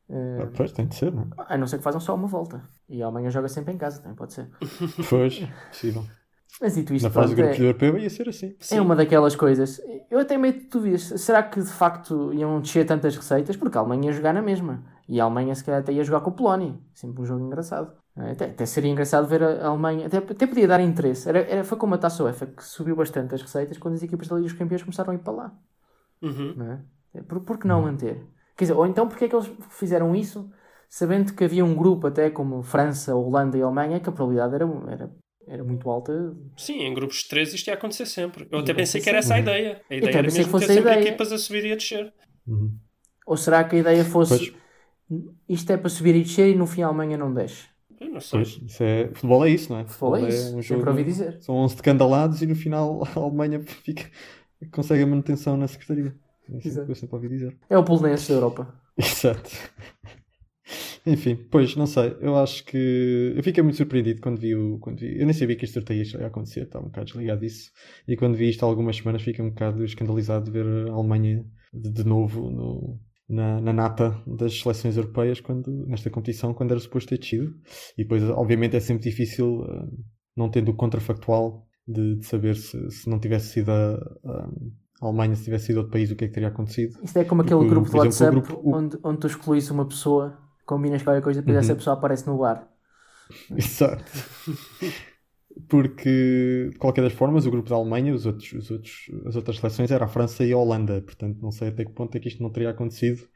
Eh, 0.09 0.39
Ah, 0.43 0.49
Pois, 0.57 0.73
tem 0.73 0.87
de 0.87 0.95
ser, 0.95 1.13
não 1.13 1.23
é? 1.25 1.27
a 1.55 1.59
não 1.59 1.67
ser 1.67 1.77
que 1.79 1.85
façam 1.85 2.01
só 2.01 2.15
uma 2.15 2.27
volta. 2.27 2.63
E 2.89 3.03
a 3.03 3.07
Alemanha 3.07 3.31
joga 3.31 3.49
sempre 3.49 3.75
em 3.75 3.77
casa, 3.79 4.01
também 4.01 4.17
pode 4.17 4.33
ser. 4.33 4.49
Pois, 5.11 5.41
possível. 5.71 6.05
Mas 6.61 6.75
dito 6.75 6.93
isto, 6.95 7.05
Na 7.05 7.11
fase 7.11 7.35
do 7.35 7.37
pronto, 7.37 7.49
grupo 7.51 7.63
é- 7.63 7.67
europeu 7.67 7.99
ia 7.99 8.11
ser 8.11 8.29
assim. 8.31 8.57
É 8.73 8.81
uma 8.81 8.97
daquelas 8.97 9.37
coisas. 9.37 9.81
Eu 10.11 10.19
até 10.19 10.37
meio 10.37 10.55
de 10.55 10.65
dúvidas. 10.67 11.03
Será 11.03 11.43
que 11.43 11.61
de 11.61 11.71
facto 11.71 12.33
iam 12.33 12.61
descer 12.61 12.85
tantas 12.87 13.15
receitas? 13.15 13.57
Porque 13.57 13.77
a 13.77 13.81
Alemanha 13.83 14.07
ia 14.07 14.13
jogar 14.13 14.33
na 14.33 14.43
mesma. 14.43 14.83
E 15.07 15.21
a 15.21 15.25
Alemanha 15.25 15.55
se 15.55 15.63
calhar 15.63 15.81
até 15.83 15.93
ia 15.93 16.03
jogar 16.03 16.21
com 16.23 16.31
a 16.31 16.33
Polónia. 16.33 16.75
Sempre 16.95 17.23
um 17.23 17.27
jogo 17.27 17.45
engraçado. 17.45 17.93
Até, 18.19 18.47
até 18.47 18.67
seria 18.67 18.91
engraçado 18.91 19.29
ver 19.29 19.43
a 19.43 19.67
Alemanha. 19.69 20.07
Até, 20.07 20.19
até 20.19 20.47
podia 20.47 20.67
dar 20.67 20.81
interesse. 20.81 21.29
Era, 21.29 21.41
era- 21.41 21.65
foi 21.65 21.79
como 21.79 21.95
a 21.95 21.99
Taça 21.99 22.25
UEFA 22.25 22.47
que 22.47 22.65
subiu 22.65 22.97
bastante 22.97 23.35
as 23.35 23.43
receitas 23.43 23.79
quando 23.79 23.95
as 23.95 24.03
equipas 24.03 24.27
da 24.29 24.37
Liga 24.37 24.49
dos 24.49 24.59
Campeões 24.59 24.83
começaram 24.83 25.13
a 25.13 25.15
ir 25.15 25.19
para 25.19 25.33
lá. 25.33 25.53
Uhum. 26.23 26.55
Não 26.57 26.73
é? 26.73 26.81
É, 27.15 27.23
Por, 27.23 27.41
por 27.41 27.59
que 27.59 27.67
não 27.67 27.83
manter? 27.83 28.17
Quer 28.57 28.65
dizer, 28.65 28.75
ou 28.75 28.87
então 28.87 29.07
porque 29.07 29.27
é 29.27 29.29
que 29.29 29.37
eles 29.37 29.49
fizeram 29.71 30.15
isso 30.17 30.51
sabendo 30.89 31.33
que 31.35 31.45
havia 31.45 31.65
um 31.65 31.75
grupo 31.75 32.07
até 32.07 32.29
como 32.31 32.63
França, 32.63 33.15
Holanda 33.15 33.57
e 33.57 33.63
Alemanha 33.63 34.01
que 34.01 34.09
a 34.09 34.13
probabilidade 34.13 34.55
era, 34.55 34.65
era, 34.91 35.11
era 35.47 35.63
muito 35.65 35.89
alta 35.89 36.35
Sim, 36.57 36.81
em 36.81 36.93
grupos 36.95 37.19
de 37.23 37.29
três 37.29 37.53
isto 37.55 37.69
ia 37.69 37.75
acontecer 37.75 38.07
sempre. 38.07 38.49
Eu 38.51 38.59
Ia 38.59 38.65
até 38.65 38.75
pensei 38.75 39.01
que 39.01 39.09
era 39.09 39.19
essa 39.19 39.35
a 39.35 39.39
ideia. 39.39 39.81
A 39.89 39.95
ideia 39.95 40.11
era 40.11 40.23
mesmo 40.23 40.39
que 40.39 40.45
ter 40.45 40.51
fosse 40.51 40.65
a 40.65 40.69
sempre 40.75 40.91
ideia. 40.91 41.01
equipas 41.09 41.31
a 41.33 41.39
subir 41.39 41.65
e 41.67 41.73
a 41.73 41.77
descer. 41.77 42.13
Uhum. 42.47 42.77
Ou 43.27 43.37
será 43.37 43.63
que 43.63 43.77
a 43.77 43.79
ideia 43.79 44.05
fosse 44.05 44.51
Pois, 45.11 45.31
isto 45.49 45.73
é 45.73 45.77
para 45.77 45.89
subir 45.89 46.17
e 46.17 46.23
descer 46.23 46.49
e 46.49 46.57
no 46.57 46.67
fim 46.67 46.83
a 46.83 46.87
Alemanha 46.89 47.17
não 47.17 47.33
desce? 47.33 47.69
Eu 48.01 48.11
não 48.11 48.21
sei. 48.21 48.41
pois, 48.41 48.61
isso 48.65 48.83
é... 48.83 49.09
Futebol 49.09 49.45
é 49.45 49.51
isso, 49.51 49.73
não 49.73 49.81
é? 49.81 49.85
Futebol 49.85 50.17
é 50.17 50.29
isso, 50.29 50.57
um 50.57 50.63
sempre 50.63 50.63
jogo... 50.63 50.91
ouvi 50.91 51.05
dizer. 51.05 51.39
São 51.41 51.55
11 51.57 51.77
de 51.77 51.83
cada 51.83 52.07
lado 52.07 52.37
e 52.43 52.47
no 52.47 52.55
final 52.55 53.03
a 53.17 53.19
Alemanha 53.19 53.61
fica... 53.61 54.05
consegue 54.71 55.03
a 55.03 55.07
manutenção 55.07 55.57
na 55.57 55.67
Secretaria. 55.67 56.15
É 56.51 56.57
isso 56.67 56.95
sempre 56.95 57.15
ouvi 57.17 57.29
dizer. 57.29 57.57
É 57.69 57.77
o 57.77 57.85
Polonense 57.85 58.29
da 58.29 58.35
Europa. 58.35 58.75
Exato. 58.97 59.51
Enfim, 61.07 61.37
pois, 61.51 61.75
não 61.77 61.87
sei. 61.87 62.17
Eu 62.21 62.37
acho 62.37 62.65
que. 62.65 63.33
Eu 63.37 63.43
fiquei 63.43 63.63
muito 63.63 63.77
surpreendido 63.77 64.21
quando 64.21 64.39
vi 64.39 64.55
o. 64.55 64.79
Quando 64.79 64.99
vi... 64.99 65.19
Eu 65.19 65.25
nem 65.25 65.33
sabia 65.33 65.57
que 65.57 65.65
este 65.65 65.75
sorteio 65.75 66.03
ia 66.05 66.27
acontecer, 66.27 66.63
estava 66.65 66.85
um 66.85 66.89
bocado 66.89 67.07
desligado 67.07 67.41
disso. 67.41 67.71
E 68.07 68.17
quando 68.17 68.37
vi 68.37 68.49
isto 68.51 68.65
há 68.65 68.67
algumas 68.67 68.97
semanas, 68.97 69.23
fiquei 69.23 69.45
um 69.45 69.51
bocado 69.51 69.85
escandalizado 69.85 70.45
de 70.47 70.51
ver 70.51 70.67
a 70.89 70.93
Alemanha 70.93 71.45
de, 71.73 71.91
de 71.91 72.05
novo 72.05 72.51
no- 72.51 73.01
na, 73.29 73.61
na 73.61 73.73
nata 73.73 74.21
das 74.27 74.59
seleções 74.61 74.97
europeias 74.97 75.41
quando, 75.41 75.87
nesta 75.87 76.11
competição, 76.11 76.55
quando 76.55 76.71
era 76.73 76.81
suposto 76.81 77.11
ter 77.11 77.19
descido. 77.19 77.55
E 77.97 78.03
depois, 78.03 78.23
obviamente, 78.25 78.77
é 78.77 78.81
sempre 78.81 79.05
difícil, 79.11 79.65
eh, 79.69 79.87
não 80.37 80.51
tendo 80.51 80.71
o 80.71 80.75
contrafactual, 80.75 81.67
de, 81.87 82.17
de 82.17 82.27
saber 82.27 82.57
se, 82.57 82.91
se 82.91 83.09
não 83.09 83.19
tivesse 83.19 83.49
sido 83.53 83.71
a, 83.71 83.95
a- 83.95 84.51
Alemanha, 85.01 85.37
se 85.37 85.45
tivesse 85.45 85.67
sido 85.67 85.79
outro 85.79 85.93
país, 85.93 86.11
o 86.11 86.17
que 86.17 86.25
é 86.25 86.29
que 86.29 86.35
teria 86.35 86.49
acontecido. 86.49 86.99
Isto 87.03 87.19
é 87.19 87.25
como 87.25 87.43
aquele 87.43 87.61
Porque, 87.61 87.71
grupo 87.71 87.89
de 87.89 87.97
WhatsApp 87.97 88.31
grupo- 88.33 88.55
o- 88.63 88.75
onde, 88.75 88.99
onde 89.03 89.21
tu 89.21 89.27
excluís 89.27 89.71
uma 89.71 89.87
pessoa, 89.87 90.37
combinas 90.67 91.03
qualquer 91.03 91.23
coisa, 91.23 91.41
depois 91.41 91.57
Uhum. 91.57 91.65
essa 91.65 91.75
pessoa 91.77 91.95
aparece 91.97 92.27
no 92.27 92.39
bar. 92.39 92.69
Exato. 93.57 94.05
Porque, 95.69 96.71
de 96.73 96.79
qualquer 96.79 97.03
das 97.03 97.13
formas, 97.13 97.45
o 97.45 97.51
grupo 97.51 97.69
da 97.69 97.77
Alemanha, 97.77 98.15
os 98.15 98.25
outros, 98.25 98.53
os 98.53 98.71
outros, 98.71 99.11
as 99.27 99.37
outras 99.37 99.59
seleções 99.59 99.91
era 99.91 100.07
a 100.07 100.09
França 100.09 100.45
e 100.45 100.53
a 100.53 100.57
Holanda. 100.57 101.03
Portanto, 101.03 101.39
não 101.43 101.51
sei 101.51 101.69
até 101.69 101.85
que 101.85 101.93
ponto 101.93 102.17
é 102.17 102.21
que 102.21 102.29
isto 102.29 102.43
não 102.43 102.51
teria 102.51 102.71
acontecido. 102.71 103.29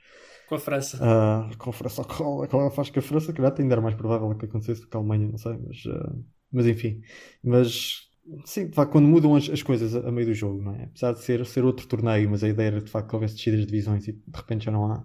Com 0.49 0.55
a 0.55 0.59
França. 0.59 0.99
Ah, 1.01 1.51
com 1.59 1.71
a 1.71 1.73
França, 1.73 2.05
com, 2.05 2.47
com, 2.47 2.71
faz 2.71 2.91
que 2.91 2.99
a 2.99 3.03
França, 3.03 3.33
calhar, 3.33 3.55
ainda 3.59 3.75
era 3.75 3.83
mais 3.83 3.95
provável 3.95 4.35
que 4.35 4.47
acontecesse 4.47 4.81
do 4.81 4.89
que 4.89 4.97
a 4.97 5.01
Alemanha, 5.01 5.29
não 5.29 5.39
sei. 5.39 5.59
Mas, 5.59 5.83
ah, 5.87 6.13
mas 6.51 6.67
enfim. 6.67 7.03
Mas, 7.45 8.09
sim, 8.45 8.69
de 8.69 8.75
facto, 8.75 8.93
quando 8.93 9.09
mudam 9.09 9.35
as, 9.37 9.51
as 9.51 9.63
coisas 9.63 9.95
a, 9.95 10.09
a 10.09 10.13
meio 10.13 10.27
do 10.27 10.35
jogo, 10.35 10.63
não 10.63 10.75
é? 10.75 10.85
Apesar 10.85 11.13
de 11.13 11.21
ser, 11.23 11.45
ser 11.45 11.65
outro 11.65 11.87
torneio, 11.87 12.31
mas 12.31 12.43
a 12.43 12.49
ideia 12.49 12.69
era 12.69 12.81
de 12.81 12.91
facto 12.91 13.09
que 13.09 13.15
houvesse 13.15 13.35
descidas 13.35 13.61
de 13.61 13.67
divisões 13.67 14.09
e 14.09 14.13
de 14.13 14.23
repente 14.35 14.65
já 14.65 14.71
não 14.71 14.91
há. 14.91 15.05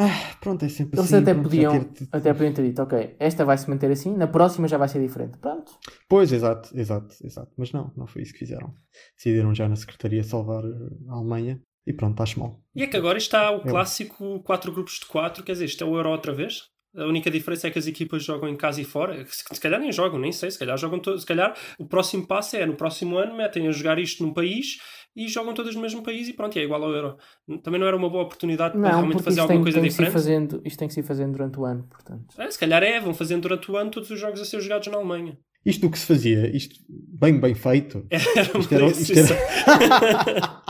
Ah, 0.00 0.36
pronto, 0.40 0.64
é 0.64 0.68
sempre 0.68 0.98
Eles 1.00 1.12
assim. 1.12 1.22
até 1.22 1.34
podiam, 1.34 1.84
ter- 1.84 2.08
até 2.12 2.32
podiam 2.32 2.52
ter 2.52 2.62
dito, 2.62 2.80
ok, 2.82 3.16
esta 3.18 3.44
vai 3.44 3.58
se 3.58 3.68
manter 3.68 3.90
assim, 3.90 4.16
na 4.16 4.28
próxima 4.28 4.68
já 4.68 4.78
vai 4.78 4.88
ser 4.88 5.00
diferente. 5.04 5.36
Pronto. 5.38 5.72
Pois, 6.08 6.32
exato, 6.32 6.70
exato, 6.78 7.14
exato. 7.24 7.50
Mas 7.58 7.72
não, 7.72 7.92
não 7.96 8.06
foi 8.06 8.22
isso 8.22 8.32
que 8.32 8.38
fizeram. 8.38 8.72
Decidiram 9.16 9.52
já 9.54 9.68
na 9.68 9.74
Secretaria 9.74 10.22
salvar 10.22 10.62
eh, 10.64 10.68
a 11.08 11.14
Alemanha 11.14 11.60
e 11.84 11.92
pronto, 11.92 12.22
acho 12.22 12.38
mal. 12.38 12.60
E 12.76 12.82
é 12.84 12.86
que 12.86 12.96
agora 12.96 13.18
está 13.18 13.50
o 13.50 13.56
Eu- 13.56 13.60
clássico 13.62 14.40
4 14.44 14.70
grupos 14.72 15.00
de 15.00 15.06
4, 15.06 15.42
quer 15.42 15.52
dizer, 15.52 15.64
isto 15.64 15.82
é 15.82 15.86
o 15.86 15.96
Euro 15.96 16.10
outra 16.10 16.32
vez. 16.32 16.62
A 16.96 17.04
única 17.04 17.30
diferença 17.30 17.66
é 17.68 17.70
que 17.70 17.78
as 17.78 17.86
equipas 17.86 18.24
jogam 18.24 18.48
em 18.48 18.56
casa 18.56 18.80
e 18.80 18.84
fora. 18.84 19.24
Se, 19.26 19.44
se 19.52 19.60
calhar 19.60 19.78
nem 19.78 19.92
jogam, 19.92 20.18
nem 20.18 20.32
sei. 20.32 20.50
Se 20.50 20.58
calhar 20.58 20.76
jogam 20.78 20.98
todos. 20.98 21.20
Se 21.20 21.26
calhar 21.26 21.54
o 21.78 21.86
próximo 21.86 22.26
passo 22.26 22.56
é 22.56 22.64
no 22.64 22.74
próximo 22.76 23.18
ano 23.18 23.36
metem 23.36 23.68
a 23.68 23.72
jogar 23.72 23.98
isto 23.98 24.22
num 24.24 24.32
país 24.32 24.78
e 25.24 25.28
jogam 25.28 25.52
todas 25.54 25.74
no 25.74 25.80
mesmo 25.82 26.02
país 26.02 26.28
e 26.28 26.32
pronto, 26.32 26.58
é 26.58 26.62
igual 26.62 26.82
ao 26.84 26.92
Euro. 26.92 27.16
Também 27.62 27.80
não 27.80 27.86
era 27.86 27.96
uma 27.96 28.08
boa 28.08 28.22
oportunidade 28.24 28.72
para 28.72 28.80
Não, 28.80 28.88
realmente 28.98 29.22
fazer 29.22 29.40
alguma 29.40 29.56
tem, 29.58 29.62
coisa 29.64 29.80
tem 29.80 29.88
diferente. 29.90 30.12
fazendo, 30.12 30.62
isto 30.64 30.78
tem 30.78 30.88
que 30.88 30.94
se 30.94 31.00
ir 31.00 31.02
fazendo 31.02 31.32
durante 31.32 31.58
o 31.58 31.64
ano, 31.64 31.84
portanto. 31.90 32.34
É, 32.38 32.50
se 32.50 32.58
calhar 32.58 32.82
é, 32.82 33.00
vão 33.00 33.12
fazendo 33.12 33.42
durante 33.42 33.70
o 33.70 33.76
ano 33.76 33.90
todos 33.90 34.10
os 34.10 34.18
jogos 34.20 34.40
a 34.40 34.44
ser 34.44 34.60
jogados 34.60 34.86
na 34.88 34.96
Alemanha. 34.96 35.36
Isto 35.66 35.80
do 35.82 35.90
que 35.90 35.98
se 35.98 36.06
fazia, 36.06 36.54
isto 36.56 36.76
bem, 36.88 37.38
bem 37.38 37.54
feito. 37.54 38.06
Era 38.10 38.22
Isto 38.58 38.74
era, 38.74 38.86
isto 38.86 39.12
era- 39.18 40.62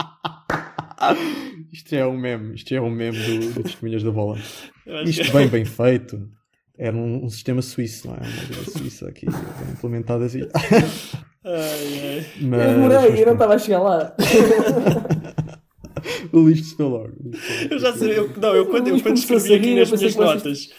Isto 1.71 1.95
é 1.95 2.05
um 2.05 2.17
meme, 2.17 2.55
isto 2.55 2.73
é 2.73 2.81
um 2.81 2.89
meme 2.89 3.17
do, 3.17 3.53
do 3.53 3.63
Testemunhas 3.63 4.03
da 4.03 4.11
Bola. 4.11 4.37
Isto 5.05 5.31
bem, 5.31 5.47
bem 5.49 5.63
feito. 5.65 6.19
Era 6.77 6.95
um, 6.95 7.25
um 7.25 7.29
sistema 7.29 7.61
suíço, 7.61 8.07
não 8.07 8.15
é? 8.15 8.19
Uma 8.19 8.63
suíça 8.71 9.07
aqui, 9.07 9.25
implementada 9.71 10.25
assim. 10.25 10.41
Ai, 11.43 11.53
ai. 11.53 12.25
Mas, 12.41 12.61
eu 12.61 12.67
demorei, 12.73 13.21
eu 13.21 13.25
não 13.25 13.33
estava 13.33 13.55
a 13.55 13.57
chegar 13.57 13.79
lá. 13.79 14.15
O 16.31 16.47
lixo 16.47 16.75
se 16.75 16.81
logo. 16.81 17.11
Eu 17.69 17.79
já 17.79 17.93
sei, 17.93 18.17
eu, 18.17 18.29
não, 18.37 18.55
eu 18.55 18.67
quando, 18.67 18.87
eu 18.87 19.01
quando 19.01 19.17
escrevi 19.17 19.53
aqui 19.53 19.75
nas 19.75 19.91
minhas 19.91 20.15
notas, 20.15 20.69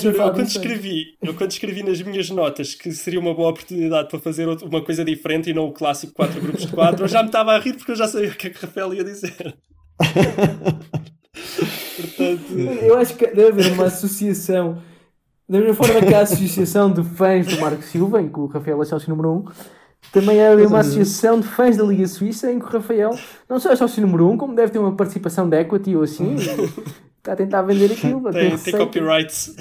Juro, 0.00 0.16
eu 0.16 0.32
quando 0.32 0.46
escrevi, 0.46 1.16
eu 1.22 1.34
quando 1.34 1.50
escrevi 1.50 1.82
nas 1.82 2.02
minhas 2.02 2.30
notas 2.30 2.74
que 2.74 2.92
seria 2.92 3.20
uma 3.20 3.34
boa 3.34 3.50
oportunidade 3.50 4.08
para 4.08 4.18
fazer 4.18 4.46
uma 4.46 4.82
coisa 4.82 5.04
diferente 5.04 5.50
e 5.50 5.54
não 5.54 5.68
o 5.68 5.72
clássico 5.72 6.12
4 6.14 6.40
grupos 6.40 6.66
de 6.66 6.72
4, 6.72 7.04
eu 7.04 7.08
já 7.08 7.22
me 7.22 7.28
estava 7.28 7.52
a 7.52 7.58
rir 7.58 7.74
porque 7.74 7.92
eu 7.92 7.96
já 7.96 8.06
sabia 8.06 8.28
o 8.28 8.34
que 8.34 8.48
é 8.48 8.50
que 8.50 8.58
o 8.58 8.60
Rafael 8.60 8.92
ia 8.94 9.04
dizer. 9.04 9.56
Portanto, 11.96 12.52
Eu 12.82 12.98
acho 12.98 13.14
que 13.16 13.26
deve 13.28 13.48
haver 13.48 13.72
uma 13.72 13.86
associação. 13.86 14.82
Da 15.48 15.58
mesma 15.58 15.74
forma 15.74 16.00
que 16.00 16.14
a 16.14 16.20
associação 16.20 16.90
de 16.90 17.02
fãs 17.04 17.46
do 17.46 17.60
Marco 17.60 17.82
Silva, 17.82 18.22
em 18.22 18.28
que 18.28 18.38
o 18.38 18.46
Rafael 18.46 18.80
é 18.80 18.84
sócio 18.84 19.10
número 19.10 19.32
1, 19.32 19.44
também 20.10 20.44
há 20.44 20.54
uma 20.54 20.80
associação 20.80 21.40
de 21.40 21.46
fãs 21.46 21.76
da 21.76 21.84
Liga 21.84 22.06
Suíça, 22.06 22.50
em 22.50 22.58
que 22.58 22.64
o 22.64 22.68
Rafael 22.68 23.10
não 23.48 23.60
só 23.60 23.70
é 23.70 23.76
sócio 23.76 24.02
número 24.02 24.28
1, 24.30 24.36
como 24.36 24.54
deve 24.54 24.72
ter 24.72 24.78
uma 24.78 24.94
participação 24.96 25.48
de 25.48 25.58
equity 25.60 25.94
ou 25.96 26.02
assim, 26.02 26.34
e 26.34 26.38
está 27.18 27.32
a 27.32 27.36
tentar 27.36 27.62
vender 27.62 27.92
aquilo. 27.92 28.30
tem, 28.32 28.56
tem 28.58 28.76
copyrights. 28.76 29.54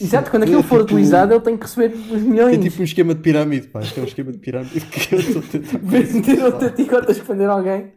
Exato, 0.00 0.30
quando 0.30 0.44
aquilo 0.44 0.62
for 0.62 0.80
utilizado, 0.82 1.34
ele 1.34 1.40
tem 1.40 1.56
que 1.56 1.64
receber 1.64 1.94
os 1.94 2.22
milhões. 2.22 2.56
É 2.56 2.58
tipo 2.58 2.80
um 2.80 2.84
esquema 2.84 3.14
de 3.14 3.20
pirâmide, 3.20 3.66
pá. 3.68 3.80
Isto 3.80 3.98
é 3.98 4.02
um 4.02 4.06
esquema 4.06 4.32
de 4.32 4.38
pirâmide 4.38 4.80
que 4.80 5.14
eu 5.14 5.18
estou 5.20 5.42
a 5.42 5.44
tentar. 5.44 5.78
Vender 5.82 6.44
outra 6.44 6.70
ticota 6.70 7.10
a 7.10 7.12
esconder 7.12 7.48
alguém. 7.48 7.92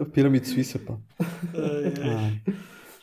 A 0.00 0.04
pirâmide 0.06 0.48
suíça, 0.48 0.78
pá. 0.78 0.94
Ai. 1.54 2.40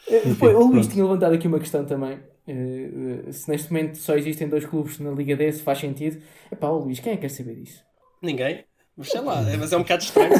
Eh, 0.07 0.21
Depois, 0.25 0.55
o 0.55 0.67
Luís 0.67 0.87
tinha 0.87 1.03
levantado 1.03 1.33
aqui 1.33 1.47
uma 1.47 1.59
questão 1.59 1.85
também. 1.85 2.19
Eh, 2.47 3.31
se 3.31 3.49
neste 3.49 3.71
momento 3.71 3.97
só 3.97 4.15
existem 4.15 4.47
dois 4.47 4.65
clubes 4.65 4.99
na 4.99 5.11
Liga 5.11 5.35
D, 5.35 5.51
se 5.51 5.61
faz 5.63 5.79
sentido. 5.79 6.21
Epá, 6.51 6.67
o 6.69 6.79
Luís, 6.79 6.99
quem 6.99 7.13
é 7.13 7.15
que 7.15 7.21
quer 7.21 7.29
saber 7.29 7.55
disso? 7.55 7.83
Ninguém. 8.21 8.65
Mas 8.95 9.09
sei 9.09 9.21
lá, 9.21 9.41
é, 9.49 9.57
mas 9.57 9.73
é 9.73 9.77
um 9.77 9.81
bocado 9.81 10.03
estranho. 10.03 10.33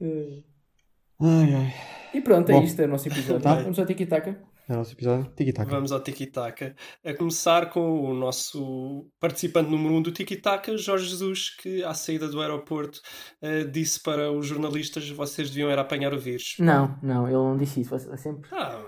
Eh, 0.00 0.42
Ai, 1.20 1.54
ai. 1.54 1.74
E 2.14 2.20
pronto, 2.20 2.50
é 2.50 2.52
Bom. 2.54 2.62
isto, 2.62 2.80
é 2.80 2.84
o 2.84 2.88
nosso 2.88 3.08
episódio. 3.08 3.40
Tá. 3.42 3.54
Vamos 3.62 3.78
ao 3.78 3.86
tiki-taka. 3.86 4.38
É 4.68 4.72
o 4.74 4.76
nosso 4.76 4.92
episódio. 4.92 5.30
Tiki-taka. 5.36 5.70
Vamos 5.70 5.92
ao 5.92 6.00
Tiki-Taka. 6.00 6.74
A 7.04 7.14
começar 7.14 7.70
com 7.70 8.00
o 8.00 8.12
nosso 8.14 9.06
participante 9.20 9.70
número 9.70 9.94
1 9.94 9.96
um 9.98 10.02
do 10.02 10.12
Tiki-Taka, 10.12 10.76
Jorge 10.76 11.08
Jesus, 11.08 11.50
que 11.56 11.82
à 11.84 11.94
saída 11.94 12.28
do 12.28 12.40
aeroporto 12.40 13.00
eh, 13.40 13.64
disse 13.64 14.02
para 14.02 14.30
os 14.32 14.46
jornalistas 14.46 15.08
vocês 15.10 15.50
deviam 15.50 15.70
era 15.70 15.82
apanhar 15.82 16.12
o 16.12 16.18
vírus. 16.18 16.56
Não, 16.58 16.98
não, 17.02 17.26
ele 17.26 17.36
não 17.36 17.56
disse 17.56 17.80
isso. 17.80 17.90
Você- 17.90 18.14
sempre, 18.16 18.48
Ah, 18.52 18.82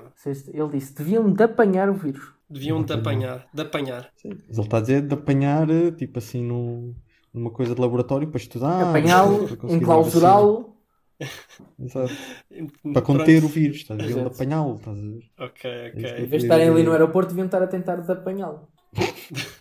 ele 0.53 0.69
disse: 0.73 0.95
deviam 0.95 1.33
de 1.33 1.43
apanhar 1.45 1.89
o 1.89 1.95
vírus. 1.95 2.33
Deviam 2.49 2.83
de 2.83 2.93
apanhar. 2.93 3.47
De 3.53 3.63
apanhar. 3.63 4.11
Sim. 4.17 4.31
Mas 4.49 4.59
ele 4.59 4.67
está 4.67 4.79
a 4.79 4.81
dizer 4.81 5.07
de 5.07 5.15
apanhar, 5.15 5.69
eh, 5.71 5.91
tipo 5.93 6.19
assim, 6.19 6.43
num, 6.43 6.95
numa 7.33 7.51
coisa 7.51 7.75
de 7.75 7.81
laboratório 7.81 8.29
para 8.29 8.41
estudar. 8.41 8.89
Apanhá-lo, 8.89 9.49
enclausurá-lo. 9.69 10.77
Exato. 11.79 12.13
Para 12.93 13.03
conter 13.03 13.45
o 13.45 13.49
vírus, 13.49 13.79
estás 13.79 13.99
a 13.99 14.03
ver? 14.03 14.11
Ele 14.11 14.21
Exato. 14.21 14.35
apanhá-lo, 14.35 14.77
estás 14.77 14.99
a 14.99 15.03
ver? 15.03 15.31
Ok, 15.39 15.71
É 15.71 15.89
ok. 15.89 16.11
Em 16.11 16.27
vez 16.27 16.31
de 16.31 16.37
estarem 16.37 16.69
ali 16.69 16.83
no 16.83 16.93
aeroporto, 16.93 17.31
deviam 17.31 17.47
estar 17.47 17.63
a 17.63 17.67
tentar 17.67 17.97
de 17.97 18.13
apanhá-lo. 18.13 18.69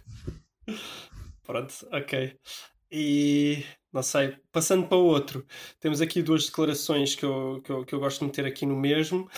Pronto, 1.43 1.73
ok. 1.91 2.35
E 2.91 3.63
não 3.91 4.03
sei, 4.03 4.35
passando 4.51 4.87
para 4.87 4.97
o 4.97 5.05
outro, 5.05 5.45
temos 5.79 6.01
aqui 6.01 6.21
duas 6.21 6.45
declarações 6.45 7.15
que 7.15 7.25
eu, 7.25 7.61
que 7.63 7.71
eu, 7.71 7.85
que 7.85 7.95
eu 7.95 7.99
gosto 7.99 8.19
de 8.19 8.25
meter 8.25 8.45
aqui 8.45 8.65
no 8.65 8.75
mesmo, 8.75 9.29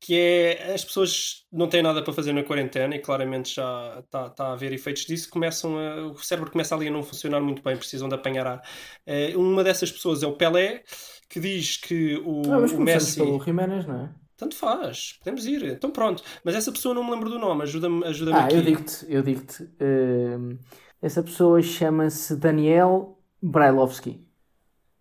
que 0.00 0.14
é 0.16 0.72
as 0.74 0.84
pessoas 0.84 1.44
não 1.52 1.68
têm 1.68 1.82
nada 1.82 2.02
para 2.02 2.12
fazer 2.12 2.32
na 2.32 2.42
quarentena 2.44 2.94
e 2.94 3.00
claramente 3.00 3.54
já 3.56 4.00
está 4.04 4.30
tá 4.30 4.46
a 4.48 4.52
haver 4.52 4.72
efeitos 4.72 5.04
disso, 5.04 5.28
começam 5.30 5.76
a, 5.78 6.06
o 6.06 6.18
cérebro 6.18 6.50
começa 6.50 6.74
ali 6.74 6.88
a 6.88 6.90
não 6.90 7.02
funcionar 7.02 7.40
muito 7.40 7.62
bem, 7.62 7.76
precisam 7.76 8.08
de 8.08 8.14
apanhar 8.14 8.46
ar. 8.46 8.62
Eh, 9.06 9.36
uma 9.36 9.64
dessas 9.64 9.90
pessoas 9.90 10.22
é 10.22 10.26
o 10.26 10.36
Pelé, 10.36 10.84
que 11.28 11.40
diz 11.40 11.76
que 11.76 12.16
o, 12.24 12.42
Ah, 12.52 12.60
mas 12.60 12.72
o 12.72 12.80
Messi. 12.80 13.16
pelo 13.16 13.40
Jiménez, 13.42 13.86
não 13.86 14.04
é? 14.04 14.14
Tanto 14.36 14.54
faz, 14.56 15.14
podemos 15.18 15.44
ir. 15.46 15.64
Então 15.64 15.90
pronto. 15.90 16.22
Mas 16.44 16.54
essa 16.54 16.70
pessoa 16.70 16.94
não 16.94 17.02
me 17.02 17.10
lembro 17.10 17.28
do 17.28 17.38
nome, 17.40 17.62
ajuda-me 17.64 18.04
ajuda 18.06 18.36
Ah, 18.36 18.44
aqui. 18.44 18.54
eu 18.56 18.62
digo-te, 18.62 19.06
eu 19.08 19.22
digo-te. 19.22 19.64
hum, 19.80 20.58
essa 21.02 21.22
pessoa 21.24 21.60
chama-se 21.60 22.36
Daniel 22.36 23.18
Brailovski. 23.42 24.27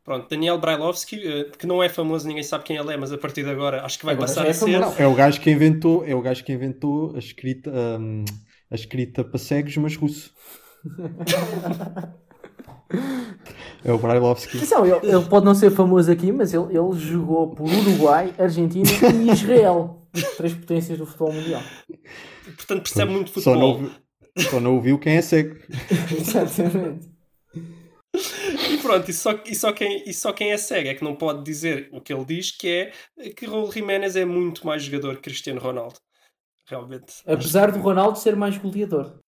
Pronto, 0.08 0.30
Daniel 0.30 0.58
Brailovski, 0.58 1.20
eh, 1.22 1.52
que 1.60 1.68
não 1.68 1.84
é 1.84 1.90
famoso, 1.90 2.26
ninguém 2.26 2.42
sabe 2.42 2.64
quem 2.64 2.78
ele 2.78 2.94
é, 2.94 2.96
mas 2.96 3.12
a 3.12 3.18
partir 3.18 3.44
de 3.44 3.50
agora 3.50 3.84
acho 3.84 4.00
que 4.00 4.06
vai 4.06 4.14
Agora 4.14 4.26
passar 4.26 4.48
é 4.48 4.52
a 4.52 4.54
ser. 4.54 4.80
famoso. 4.80 5.02
É 5.02 5.06
o 5.06 5.14
gajo 5.14 5.42
que 5.42 5.52
inventou, 5.52 6.06
é 6.06 6.16
o 6.16 6.22
gajo 6.22 6.46
que 6.46 6.54
inventou 6.54 7.14
a 7.14 7.20
escrita, 7.20 7.70
hum, 8.00 8.24
a 8.72 8.76
escrita 8.76 9.22
para 9.26 9.38
cegos, 9.38 9.76
mas 9.76 9.98
russo. 9.98 10.34
é 13.84 13.92
o 13.92 13.98
Brailovski. 13.98 14.56
Atenção, 14.56 14.86
ele, 14.86 15.06
ele 15.06 15.26
pode 15.26 15.46
não 15.46 15.54
ser 15.54 15.72
famoso 15.72 16.10
aqui, 16.10 16.32
mas 16.32 16.54
ele, 16.54 16.68
ele 16.68 16.98
jogou 16.98 17.54
por 17.54 17.70
Uruguai, 17.70 18.34
Argentina 18.40 18.88
e 19.14 19.30
Israel. 19.30 20.08
Três 20.38 20.54
potências 20.54 20.98
do 20.98 21.06
futebol 21.06 21.34
mundial. 21.34 21.62
Portanto, 22.56 22.84
percebe 22.84 23.12
muito 23.12 23.42
Só 23.42 23.56
não, 23.56 23.74
futebol. 23.74 23.92
só 24.52 24.60
não 24.62 24.76
ouviu 24.76 24.98
quem 24.98 25.18
é 25.18 25.22
cego. 25.22 25.58
Exatamente. 26.18 27.10
Pronto, 28.88 29.10
e 29.10 29.14
só, 29.14 29.32
e, 29.46 29.56
só 29.56 29.74
quem, 29.74 30.04
e 30.10 30.14
só 30.14 30.32
quem 30.34 30.52
é 30.52 30.58
cego 30.58 30.88
é 30.90 30.94
que 30.96 31.04
não 31.04 31.16
pode 31.16 31.44
dizer 31.44 31.90
o 31.92 32.00
que 32.02 32.14
ele 32.14 32.26
diz, 32.26 32.52
que 32.52 32.68
é 33.18 33.30
que 33.32 33.46
Raul 33.46 33.72
Jiménez 33.72 34.16
é 34.16 34.26
muito 34.26 34.66
mais 34.66 34.84
jogador 34.84 35.16
que 35.16 35.24
Cristiano 35.24 35.60
Ronaldo. 35.60 35.96
Realmente. 36.68 37.16
Apesar 37.26 37.72
do 37.72 37.80
Ronaldo 37.80 38.18
ser 38.18 38.36
mais 38.36 38.58
goleador. 38.58 39.20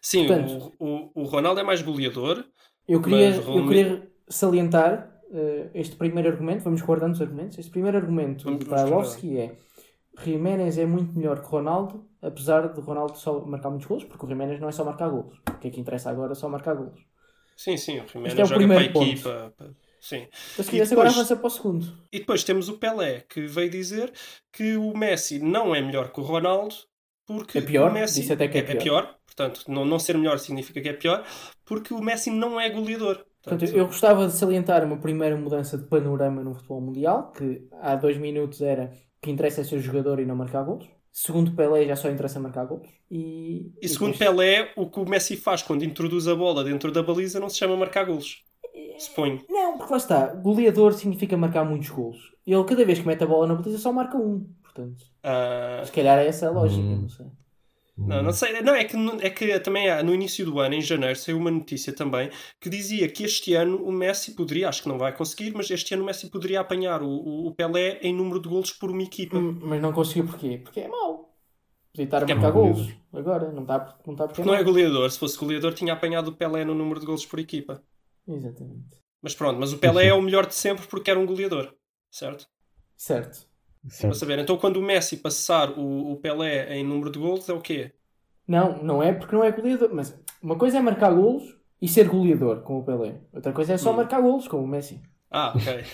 Sim, 0.00 0.26
Portanto- 0.26 0.72
o, 0.78 0.86
o, 0.86 1.22
o 1.22 1.24
Ronaldo 1.24 1.60
é 1.60 1.62
mais 1.64 1.82
goleador. 1.82 2.44
Eu 2.86 3.00
queria, 3.02 3.30
Mas, 3.36 3.46
eu 3.46 3.66
queria 3.66 4.12
salientar 4.28 5.20
eh, 5.32 5.70
este 5.74 5.96
primeiro 5.96 6.28
argumento, 6.28 6.62
vamos 6.62 6.82
guardando 6.82 7.14
os 7.14 7.20
argumentos. 7.20 7.58
Este 7.58 7.70
primeiro 7.70 7.96
argumento 7.96 8.44
Vamos- 8.44 8.60
de 8.60 8.64
vamos 8.66 8.82
Brailovski 8.82 9.38
é 9.38 9.56
Jiménez 10.22 10.78
é 10.78 10.86
muito 10.86 11.16
melhor 11.16 11.40
que 11.40 11.46
Ronaldo, 11.48 12.08
apesar 12.22 12.72
de 12.72 12.80
Ronaldo 12.80 13.18
só 13.18 13.40
marcar 13.44 13.70
muitos 13.70 13.86
golos, 13.88 14.04
porque 14.04 14.24
o 14.24 14.28
Jiménez 14.28 14.60
não 14.60 14.68
é 14.68 14.72
só 14.72 14.84
marcar 14.84 15.08
golos. 15.08 15.38
O 15.50 15.58
que 15.58 15.68
é 15.68 15.70
que 15.70 15.80
interessa 15.80 16.10
agora 16.10 16.32
é 16.32 16.34
só 16.34 16.48
marcar 16.48 16.74
golos. 16.74 17.00
Sim, 17.56 17.76
sim, 17.76 18.00
o 18.00 18.26
Este 18.26 18.40
é 18.40 18.44
o 18.44 18.46
joga 18.46 18.56
primeiro 18.56 18.84
para 18.84 18.90
a 18.90 18.92
ponto. 18.94 19.10
equipa. 19.12 19.54
pa- 19.56 19.70
Sim. 20.00 20.26
Então, 20.52 20.64
se 20.64 20.68
E 20.68 20.70
quisesse 20.72 20.92
agora 20.92 21.08
avança 21.08 21.36
para 21.36 21.46
o 21.46 21.50
segundo. 21.50 21.86
E 22.12 22.18
depois 22.18 22.44
temos 22.44 22.68
o 22.68 22.78
Pelé, 22.78 23.20
que 23.28 23.46
veio 23.46 23.70
dizer 23.70 24.12
que 24.52 24.76
o 24.76 24.94
Messi 24.94 25.38
não 25.38 25.74
é 25.74 25.80
melhor 25.80 26.12
que 26.12 26.20
o 26.20 26.22
Ronaldo, 26.22 26.74
porque 27.26 27.58
É 27.58 27.62
pior? 27.62 27.90
o 27.90 27.94
Messi 27.94 28.20
Disse 28.20 28.32
até 28.34 28.48
que 28.48 28.58
é 28.58 28.62
pior. 28.62 29.16
Portanto, 29.24 29.64
não, 29.66 29.84
não 29.84 29.98
ser 29.98 30.16
melhor 30.18 30.38
significa 30.38 30.80
que 30.80 30.88
é 30.90 30.92
pior, 30.92 31.24
porque 31.64 31.94
o 31.94 32.00
Messi 32.02 32.30
não 32.30 32.60
é 32.60 32.68
goleador. 32.68 33.24
Portanto, 33.42 33.64
eu 33.74 33.86
gostava 33.86 34.26
de 34.26 34.32
salientar 34.32 34.84
uma 34.84 34.98
primeira 34.98 35.36
mudança 35.36 35.76
de 35.78 35.84
panorama 35.86 36.42
no 36.42 36.54
futebol 36.54 36.80
mundial, 36.80 37.32
que 37.32 37.66
há 37.80 37.94
dois 37.96 38.16
minutos 38.16 38.60
era 38.60 38.92
que 39.22 39.30
interessa 39.30 39.62
é 39.62 39.64
ser 39.64 39.80
jogador 39.80 40.20
e 40.20 40.26
não 40.26 40.36
marcar 40.36 40.62
golos. 40.64 40.86
Segundo 41.16 41.52
Pelé, 41.52 41.86
já 41.86 41.94
só 41.94 42.10
interessa 42.10 42.40
marcar 42.40 42.64
gols. 42.66 42.88
E, 43.08 43.70
E 43.80 43.88
segundo 43.88 44.12
depois- 44.14 44.18
Pelé, 44.36 44.72
o 44.76 44.90
que 44.90 44.98
o 44.98 45.08
Messi 45.08 45.36
faz 45.36 45.62
quando 45.62 45.84
introduz 45.84 46.26
a 46.26 46.34
bola 46.34 46.64
dentro 46.64 46.90
da 46.90 47.04
baliza 47.04 47.38
não 47.38 47.48
se 47.48 47.56
chama 47.56 47.76
marcar 47.76 48.04
golos. 48.04 48.42
Suponho. 48.98 49.40
Não, 49.48 49.78
porque 49.78 49.92
lá 49.92 49.96
está. 49.96 50.26
Goleador 50.34 50.92
significa 50.92 51.36
marcar 51.36 51.64
muitos 51.64 51.88
gols. 51.90 52.32
Ele, 52.44 52.64
cada 52.64 52.84
vez 52.84 52.98
que 52.98 53.06
mete 53.06 53.22
a 53.22 53.26
bola 53.28 53.46
na 53.46 53.54
baliza, 53.54 53.78
só 53.78 53.92
marca 53.92 54.16
um. 54.16 54.44
Portanto, 54.60 55.04
Ah, 55.22 55.82
se 55.84 55.92
calhar 55.92 56.18
é 56.18 56.26
essa 56.26 56.48
a 56.48 56.50
lógica, 56.50 56.82
Hum. 56.82 57.02
não 57.02 57.08
sei. 57.08 57.26
Não, 57.96 58.22
não 58.22 58.32
sei. 58.32 58.60
Não, 58.62 58.74
é 58.74 58.84
que, 58.84 58.96
é 59.20 59.30
que 59.30 59.60
também 59.60 59.88
há, 59.88 60.02
no 60.02 60.14
início 60.14 60.44
do 60.44 60.58
ano, 60.58 60.74
em 60.74 60.80
janeiro, 60.80 61.16
saiu 61.16 61.38
uma 61.38 61.50
notícia 61.50 61.92
também 61.92 62.30
que 62.60 62.68
dizia 62.68 63.08
que 63.08 63.22
este 63.24 63.54
ano 63.54 63.76
o 63.84 63.92
Messi 63.92 64.34
poderia, 64.34 64.68
acho 64.68 64.82
que 64.82 64.88
não 64.88 64.98
vai 64.98 65.14
conseguir, 65.16 65.52
mas 65.54 65.70
este 65.70 65.94
ano 65.94 66.02
o 66.02 66.06
Messi 66.06 66.28
poderia 66.28 66.60
apanhar 66.60 67.02
o, 67.02 67.46
o, 67.46 67.54
Pelé 67.54 67.98
em 68.02 68.12
número 68.12 68.40
de 68.40 68.48
golos 68.48 68.72
por 68.72 68.90
uma 68.90 69.02
equipa. 69.02 69.36
Hum, 69.38 69.58
Mas 69.62 69.80
não 69.80 69.92
conseguiu 69.92 70.26
porquê? 70.26 70.58
Porque 70.62 70.80
é 70.80 70.88
mau. 70.88 71.32
Podia 71.92 72.04
estar 72.04 72.16
a 72.16 72.20
Porque 72.20 72.32
é 72.32 72.34
marcar 72.34 72.52
mau. 72.58 72.72
gols. 72.72 72.88
Agora, 73.12 73.52
não 73.52 73.62
está 73.62 73.98
não 74.04 74.14
está 74.14 74.26
porque 74.26 74.42
é 74.42 74.44
Não 74.44 74.54
é 74.54 74.56
mau. 74.56 74.64
goleador. 74.64 75.10
Se 75.10 75.18
fosse 75.18 75.38
goleador, 75.38 75.72
tinha 75.74 75.92
apanhado 75.92 76.28
o 76.28 76.32
Pelé 76.36 76.64
no 76.64 76.74
número 76.74 76.98
de 76.98 77.06
golos 77.06 77.24
por 77.24 77.38
equipa. 77.38 77.80
Exatamente. 78.26 78.98
Mas 79.22 79.34
pronto, 79.34 79.60
mas 79.60 79.72
o 79.72 79.78
Pelé 79.78 80.06
é 80.08 80.14
o 80.14 80.20
melhor 80.20 80.46
de 80.46 80.54
sempre 80.54 80.86
porque 80.88 81.10
era 81.10 81.20
um 81.20 81.26
goleador. 81.26 81.72
Certo? 82.10 82.46
Certo. 82.96 83.46
Para 83.86 83.90
Certo. 83.96 84.14
saber. 84.16 84.38
Então 84.38 84.56
quando 84.56 84.78
o 84.78 84.82
Messi 84.82 85.16
passar 85.18 85.70
o, 85.78 86.12
o 86.12 86.16
Pelé 86.16 86.74
em 86.76 86.84
número 86.84 87.10
de 87.10 87.18
golos, 87.18 87.48
é 87.48 87.52
o 87.52 87.60
quê? 87.60 87.92
Não, 88.48 88.82
não 88.82 89.02
é 89.02 89.12
porque 89.12 89.34
não 89.36 89.44
é 89.44 89.50
goleador. 89.52 89.90
Mas 89.92 90.18
uma 90.42 90.56
coisa 90.56 90.78
é 90.78 90.80
marcar 90.80 91.12
golos 91.14 91.54
e 91.82 91.86
ser 91.88 92.08
goleador, 92.08 92.62
como 92.62 92.80
o 92.80 92.84
Pelé. 92.84 93.20
Outra 93.32 93.52
coisa 93.52 93.74
é 93.74 93.76
só 93.76 93.92
Hum. 93.92 93.96
marcar 93.96 94.20
golos, 94.22 94.48
como 94.48 94.64
o 94.64 94.68
Messi. 94.68 95.00
Ah, 95.30 95.52
ok. 95.54 95.84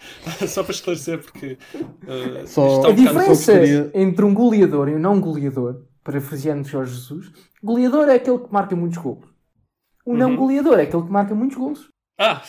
Só 0.46 0.62
para 0.62 0.70
esclarecer, 0.72 1.18
porque. 1.20 1.58
uh, 1.74 2.46
Só- 2.46 2.86
A 2.88 2.92
diferença 2.92 3.26
gostaria- 3.26 3.90
entre 3.92 4.24
um 4.24 4.32
goleador 4.32 4.88
e 4.88 4.94
um 4.94 4.98
não 5.00 5.20
goleador, 5.20 5.82
parafraseando 6.04 6.66
Jorge 6.68 6.94
Jesus, 6.94 7.32
goleador 7.62 8.08
é 8.08 8.14
aquele 8.14 8.38
que 8.38 8.52
marca 8.52 8.76
muitos 8.76 8.98
golos. 8.98 9.28
O 10.06 10.14
não 10.14 10.30
Uhum. 10.30 10.36
goleador 10.36 10.78
é 10.78 10.82
aquele 10.84 11.02
que 11.02 11.10
marca 11.10 11.34
muitos 11.34 11.56
golos. 11.58 11.88
Ah! 12.16 12.40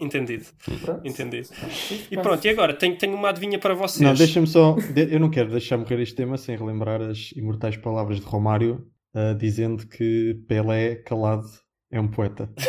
Entendido, 0.00 0.46
Pronto. 0.82 1.06
entendido. 1.06 1.48
E 2.10 2.16
pronto, 2.16 2.42
e 2.44 2.48
agora? 2.48 2.72
Tenho, 2.74 2.96
tenho 2.96 3.14
uma 3.14 3.28
adivinha 3.28 3.58
para 3.58 3.74
vocês. 3.74 4.00
Não, 4.00 4.14
deixa-me 4.14 4.46
só. 4.46 4.74
Eu 4.96 5.20
não 5.20 5.30
quero 5.30 5.50
deixar 5.50 5.76
morrer 5.76 6.00
este 6.00 6.14
tema 6.14 6.38
sem 6.38 6.56
relembrar 6.56 7.02
as 7.02 7.32
imortais 7.32 7.76
palavras 7.76 8.18
de 8.18 8.24
Romário, 8.26 8.86
ah, 9.14 9.34
dizendo 9.34 9.86
que 9.86 10.34
Pelé, 10.48 10.96
calado, 10.96 11.46
é 11.90 12.00
um 12.00 12.08
poeta. 12.08 12.48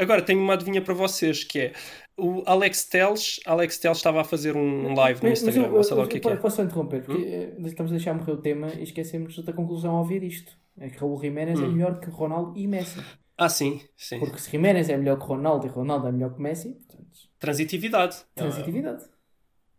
Agora 0.00 0.22
tenho 0.22 0.40
uma 0.40 0.54
adivinha 0.54 0.80
para 0.80 0.94
vocês, 0.94 1.42
que 1.42 1.58
é 1.58 1.72
o 2.16 2.42
Alex 2.46 2.84
Teles. 2.84 3.40
Alex 3.44 3.78
Teles 3.78 3.96
estava 3.98 4.20
a 4.20 4.24
fazer 4.24 4.56
um 4.56 4.94
live 4.94 5.20
no 5.22 5.28
Mas- 5.28 5.42
mas 5.42 5.48
Instagram, 5.56 5.72
eu- 5.72 5.76
ou 5.76 5.82
sei 5.82 5.96
lá 5.96 6.02
eu- 6.02 6.06
o 6.06 6.08
que 6.08 6.16
é 6.16 6.18
eu 6.18 6.22
que 6.22 6.28
é. 6.28 6.36
Posso 6.36 6.56
só 6.56 6.62
interromper, 6.62 7.02
porque 7.04 7.22
eh, 7.24 7.56
estamos 7.66 7.90
a 7.90 7.96
deixar 7.96 8.14
morrer 8.14 8.32
o 8.32 8.36
tema 8.36 8.68
e 8.78 8.84
esquecemos 8.84 9.36
da 9.44 9.52
conclusão 9.52 9.90
ao 9.92 9.98
ouvir 9.98 10.22
isto. 10.22 10.56
É 10.80 10.88
que 10.88 10.98
Raul 10.98 11.20
Jiménez 11.20 11.58
é 11.60 11.64
Hum. 11.64 11.72
melhor 11.72 11.98
que 11.98 12.08
Ronaldo 12.10 12.56
e 12.56 12.66
Messi. 12.68 13.00
Ah, 13.38 13.48
sim, 13.48 13.80
sim. 13.96 14.18
Porque 14.18 14.38
se 14.38 14.50
Jiménez 14.50 14.88
é 14.88 14.96
melhor 14.96 15.16
que 15.18 15.24
Ronaldo 15.24 15.64
e 15.66 15.70
Ronaldo 15.70 16.08
é 16.08 16.12
melhor 16.12 16.34
que 16.34 16.42
Messi, 16.42 16.70
portanto, 16.74 17.08
Transitividade. 17.38 18.16
transitividade. 18.34 19.04
Ah, 19.04 19.14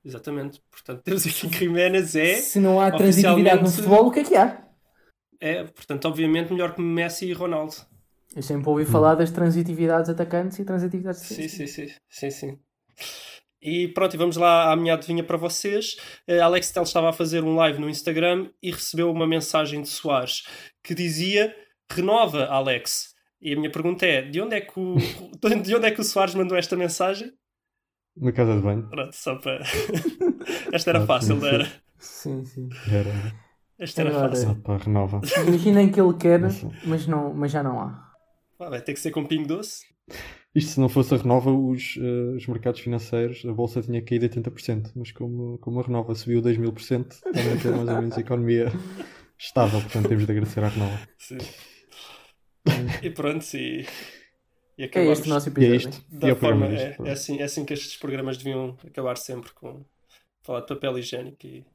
exatamente. 0.05 0.61
Portanto, 0.71 1.01
temos 1.03 1.27
aqui 1.27 1.49
que 1.49 1.57
Jiménez 1.59 2.15
é, 2.15 2.35
Se 2.35 2.59
não 2.59 2.79
há 2.79 2.89
transitividade 2.89 3.61
no 3.61 3.69
futebol, 3.69 4.07
o 4.07 4.11
que 4.11 4.21
é 4.21 4.23
que 4.23 4.35
há? 4.35 4.65
é, 5.41 5.63
portanto, 5.65 6.05
obviamente 6.05 6.51
melhor 6.51 6.73
que 6.73 6.81
Messi 6.81 7.25
e 7.25 7.33
Ronaldo. 7.33 7.75
Eu 8.35 8.41
sempre 8.43 8.69
ouvi 8.69 8.85
falar 8.85 9.15
das 9.15 9.31
transitividades 9.31 10.09
atacantes 10.09 10.57
e 10.59 10.63
transitividades 10.63 11.21
Sim, 11.21 11.47
sim, 11.49 11.67
sim, 11.67 11.87
sim, 12.09 12.29
sim. 12.31 12.59
E 13.61 13.87
pronto, 13.89 14.13
e 14.13 14.17
vamos 14.17 14.37
lá 14.37 14.71
à 14.71 14.75
minha 14.75 14.93
adivinha 14.93 15.23
para 15.23 15.35
vocês. 15.35 15.97
Eh, 16.27 16.39
Alex 16.39 16.71
Tel 16.71 16.83
estava 16.83 17.09
a 17.09 17.13
fazer 17.13 17.43
um 17.43 17.55
live 17.55 17.79
no 17.79 17.89
Instagram 17.89 18.49
e 18.63 18.71
recebeu 18.71 19.11
uma 19.11 19.27
mensagem 19.27 19.81
de 19.81 19.89
Soares 19.89 20.43
que 20.83 20.93
dizia 20.93 21.53
renova, 21.91 22.45
Alex. 22.45 23.08
E 23.41 23.53
a 23.53 23.55
minha 23.55 23.71
pergunta 23.71 24.05
é, 24.05 24.21
de 24.21 24.41
onde 24.41 24.55
é 24.55 24.61
que 24.61 24.79
o, 24.79 24.95
de 25.63 25.75
onde 25.75 25.85
é 25.87 25.91
que 25.91 26.01
o 26.01 26.03
Soares 26.03 26.35
mandou 26.35 26.57
esta 26.57 26.75
mensagem? 26.75 27.31
Na 28.17 28.31
casa 28.31 28.55
de 28.55 28.61
banho. 28.61 28.89
Pronto, 28.89 29.15
só 29.15 29.35
para... 29.37 29.63
esta 30.73 30.89
era 30.89 31.05
fácil, 31.05 31.37
não 31.37 31.47
era? 31.47 31.71
Sim, 31.97 32.43
sim. 32.43 32.67
Era. 32.91 33.11
Esta 33.77 34.01
era 34.01 34.09
Agora- 34.09 34.29
fácil. 34.29 34.49
Ah, 34.51 34.55
pá, 34.61 34.77
renova. 34.77 35.21
Imaginem 35.47 35.89
que 35.91 36.01
ele 36.01 36.13
quer, 36.17 36.39
mas, 36.85 37.07
não, 37.07 37.33
mas 37.33 37.51
já 37.51 37.63
não 37.63 37.79
há. 37.79 38.11
Ah, 38.59 38.69
vai 38.69 38.81
ter 38.81 38.93
que 38.93 38.99
ser 38.99 39.11
com 39.11 39.25
pingo 39.25 39.47
doce. 39.47 39.85
Isto 40.53 40.71
se 40.71 40.79
não 40.79 40.89
fosse 40.89 41.13
a 41.13 41.17
Renova, 41.17 41.51
os, 41.51 41.95
eh, 42.01 42.35
os 42.35 42.47
mercados 42.47 42.81
financeiros, 42.81 43.45
a 43.45 43.53
bolsa 43.53 43.81
tinha 43.83 44.01
caído 44.03 44.27
80%, 44.27 44.91
mas 44.95 45.11
como, 45.11 45.59
como 45.59 45.79
a 45.79 45.83
Renova 45.83 46.15
subiu 46.15 46.41
2 46.41 46.57
mil 46.57 46.73
por 46.73 46.81
cento, 46.81 47.15
também 47.21 47.55
tem 47.59 47.71
mais 47.71 47.87
ou 47.87 47.95
menos 48.01 48.17
a 48.17 48.19
economia 48.19 48.71
estável, 49.37 49.79
portanto 49.79 50.09
temos 50.09 50.25
de 50.25 50.31
agradecer 50.31 50.63
à 50.63 50.67
Renova. 50.69 50.99
Sim. 51.19 51.37
E 53.03 53.09
pronto, 53.09 53.45
e, 53.55 53.85
e 54.77 54.83
É 54.83 54.85
acabamos. 54.85 55.17
este 55.19 55.29
o 55.29 55.33
nosso 55.33 55.49
E 55.49 55.49
é 55.49 55.53
episódio. 55.53 55.75
isto. 55.89 56.05
E 56.11 56.17
Da 56.17 56.27
é 56.29 56.31
o 56.31 56.35
programa 56.35 56.65
forma, 56.67 56.79
é, 56.81 57.09
é 57.09 57.11
assim, 57.11 57.39
é 57.39 57.43
assim 57.43 57.65
que 57.65 57.73
estes 57.73 57.97
programas 57.97 58.37
deviam 58.37 58.77
acabar 58.87 59.17
sempre 59.17 59.51
com 59.53 59.83
falar 60.43 60.61
de 60.61 60.67
papel 60.67 60.97
higiênico 60.97 61.45
e 61.45 61.65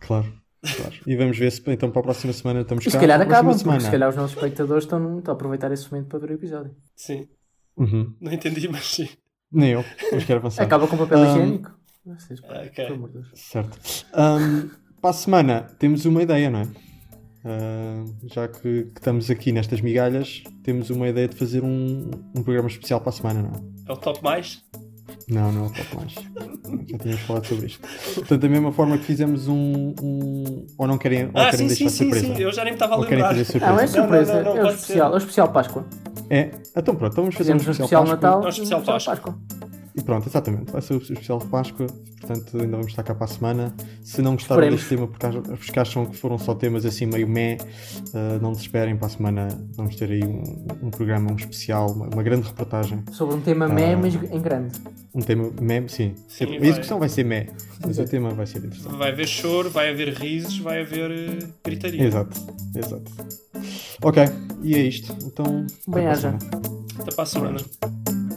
Claro, 0.00 0.32
claro. 0.76 0.94
E 1.06 1.14
vamos 1.16 1.38
ver 1.38 1.50
se 1.52 1.62
então 1.68 1.90
para 1.90 2.00
a 2.00 2.04
próxima 2.04 2.32
semana 2.32 2.60
estamos 2.62 2.84
E 2.84 2.86
cá. 2.86 2.90
se 2.92 2.98
calhar 2.98 3.20
acabam, 3.20 3.56
porque 3.58 3.80
se 3.80 3.90
calhar 3.90 4.08
os 4.08 4.16
nossos 4.16 4.36
espectadores 4.36 4.84
estão, 4.84 5.18
estão 5.18 5.32
a 5.32 5.34
aproveitar 5.34 5.70
esse 5.72 5.90
momento 5.90 6.08
para 6.08 6.18
ver 6.20 6.30
o 6.30 6.34
episódio. 6.34 6.74
sim, 6.96 7.28
Uhum. 7.76 8.14
não 8.20 8.32
entendi, 8.32 8.68
mas 8.68 8.84
sim. 8.84 9.08
Nem 9.52 9.70
eu, 9.72 9.84
mas 10.12 10.24
quero 10.24 10.38
avançar. 10.40 10.62
Acaba 10.64 10.86
com 10.86 10.96
papel 10.96 11.18
Um, 11.18 11.24
higiênico. 11.30 11.78
Vocês, 12.04 12.40
pá, 12.40 12.62
ok. 12.62 12.70
pelo 12.84 12.94
amor 12.94 13.08
de 13.10 13.14
Deus. 13.18 13.30
Certo. 13.34 13.78
Ahm, 14.12 14.70
para 15.00 15.10
a 15.10 15.12
semana 15.12 15.62
temos 15.78 16.04
uma 16.04 16.22
ideia, 16.22 16.48
não 16.50 16.60
é? 16.60 16.68
Ah, 17.44 18.04
já 18.24 18.48
que, 18.48 18.60
que 18.84 18.92
estamos 18.98 19.30
aqui 19.30 19.50
nestas 19.52 19.80
migalhas, 19.80 20.42
temos 20.62 20.90
uma 20.90 21.08
ideia 21.08 21.26
de 21.28 21.36
fazer 21.36 21.62
um, 21.64 22.10
um 22.36 22.42
programa 22.42 22.68
especial 22.68 23.00
para 23.00 23.10
a 23.10 23.12
semana, 23.12 23.42
não 23.42 23.50
é? 23.50 23.90
É 23.90 23.92
o 23.92 23.96
top 23.96 24.22
mais? 24.22 24.62
Não, 25.28 25.50
não 25.52 25.64
é 25.64 25.68
o 25.68 25.72
top 25.72 25.96
mais. 25.96 26.12
Já 26.88 26.98
tínhamos 26.98 27.22
falado 27.22 27.46
sobre 27.46 27.66
isto. 27.66 27.80
Portanto, 28.14 28.40
da 28.40 28.48
mesma 28.48 28.72
forma 28.72 28.98
que 28.98 29.04
fizemos 29.04 29.48
um. 29.48 29.94
um- 30.02 30.66
ou 30.76 30.86
não 30.86 30.98
querem, 30.98 31.24
ou 31.26 31.30
Ah, 31.34 31.50
querem 31.50 31.68
sim, 31.68 31.74
sim, 31.74 31.84
deixar 31.84 31.90
sim, 31.90 32.04
surpresa? 32.10 32.34
sim, 32.36 32.42
eu 32.42 32.52
já 32.52 32.64
nem 32.64 32.72
me 32.72 32.76
estava 32.76 32.94
a 32.94 32.98
lembrar. 32.98 33.28
fazer 33.28 33.44
surpresa? 33.44 33.72
Não, 33.72 33.80
é 33.80 33.86
surpresa. 33.86 34.42
não, 34.42 34.54
não, 34.54 34.60
é, 34.60 34.64
o 34.64 34.70
especial, 34.74 35.08
ser. 35.08 35.12
é 35.12 35.14
o 35.14 35.18
especial 35.18 35.48
Páscoa. 35.52 35.86
É, 36.28 36.50
então 36.76 36.94
pronto, 36.94 37.12
então 37.12 37.24
vamos 37.24 37.34
fazer 37.36 37.52
Fizemos 37.52 37.64
um 37.64 37.68
um 37.68 37.72
especial, 37.72 38.02
especial 38.04 38.18
Páscoa. 38.18 38.30
Natal 38.30 38.44
Um 38.44 38.48
especial 38.48 38.80
um 38.80 38.84
Páscoa. 38.84 39.38
E 39.94 40.02
pronto, 40.02 40.28
exatamente. 40.28 40.70
Vai 40.70 40.80
ser 40.82 40.94
o 40.94 40.98
especial 40.98 41.38
de 41.38 41.46
Páscoa. 41.46 41.86
Portanto, 42.20 42.58
ainda 42.60 42.72
vamos 42.76 42.86
estar 42.88 43.02
cá 43.02 43.14
para 43.14 43.24
a 43.24 43.28
semana. 43.28 43.74
Se 44.04 44.22
não 44.22 44.34
gostaram 44.34 44.60
Esperemos. 44.62 44.80
deste 44.80 44.94
tema, 44.94 45.08
porque 45.08 45.56
porque 45.56 45.80
acham 45.80 46.06
que 46.06 46.16
foram 46.16 46.38
só 46.38 46.54
temas 46.54 46.84
assim 46.86 47.06
meio 47.06 47.26
meh, 47.26 47.56
ah, 48.14 48.38
não 48.40 48.52
desesperem. 48.52 48.96
Para 48.96 49.06
a 49.06 49.10
semana 49.10 49.48
vamos 49.76 49.96
ter 49.96 50.10
aí 50.10 50.22
um, 50.24 50.42
um 50.82 50.90
programa, 50.90 51.32
um 51.32 51.36
especial, 51.36 51.90
uma, 51.90 52.06
uma 52.06 52.22
grande 52.22 52.46
reportagem. 52.46 53.02
Sobre 53.12 53.34
um 53.34 53.40
tema 53.40 53.64
Ah. 53.64 53.68
meh, 53.68 53.96
mas 53.96 54.14
em 54.14 54.40
grande. 54.40 54.78
Um 55.14 55.20
tema 55.20 55.50
meh, 55.60 55.88
sim. 55.88 56.14
Sim, 56.28 56.44
a 56.44 56.46
vai. 56.60 56.68
execução 56.68 56.98
vai 57.00 57.08
ser 57.08 57.24
meh, 57.24 57.48
mas 57.84 57.98
o 57.98 58.04
tema 58.04 58.30
vai 58.30 58.46
ser 58.46 58.58
interessante. 58.58 58.96
Vai 58.96 59.10
haver 59.10 59.26
choro, 59.26 59.70
vai 59.70 59.90
haver 59.90 60.14
risos, 60.14 60.58
vai 60.58 60.82
haver 60.82 61.10
eh, 61.10 61.46
gritaria. 61.64 62.04
Exato, 62.04 62.40
exato. 62.76 63.10
Ok, 64.02 64.22
e 64.62 64.74
é 64.76 64.78
isto. 64.82 65.16
Então, 65.24 65.44
até 65.44 65.90
Bem 65.90 66.04
para 66.04 66.08
a 66.08 66.12
haja. 66.12 66.20
semana. 66.38 66.38
Até 67.00 67.10
para 67.12 67.22
a 67.22 67.26
semana. 67.26 68.29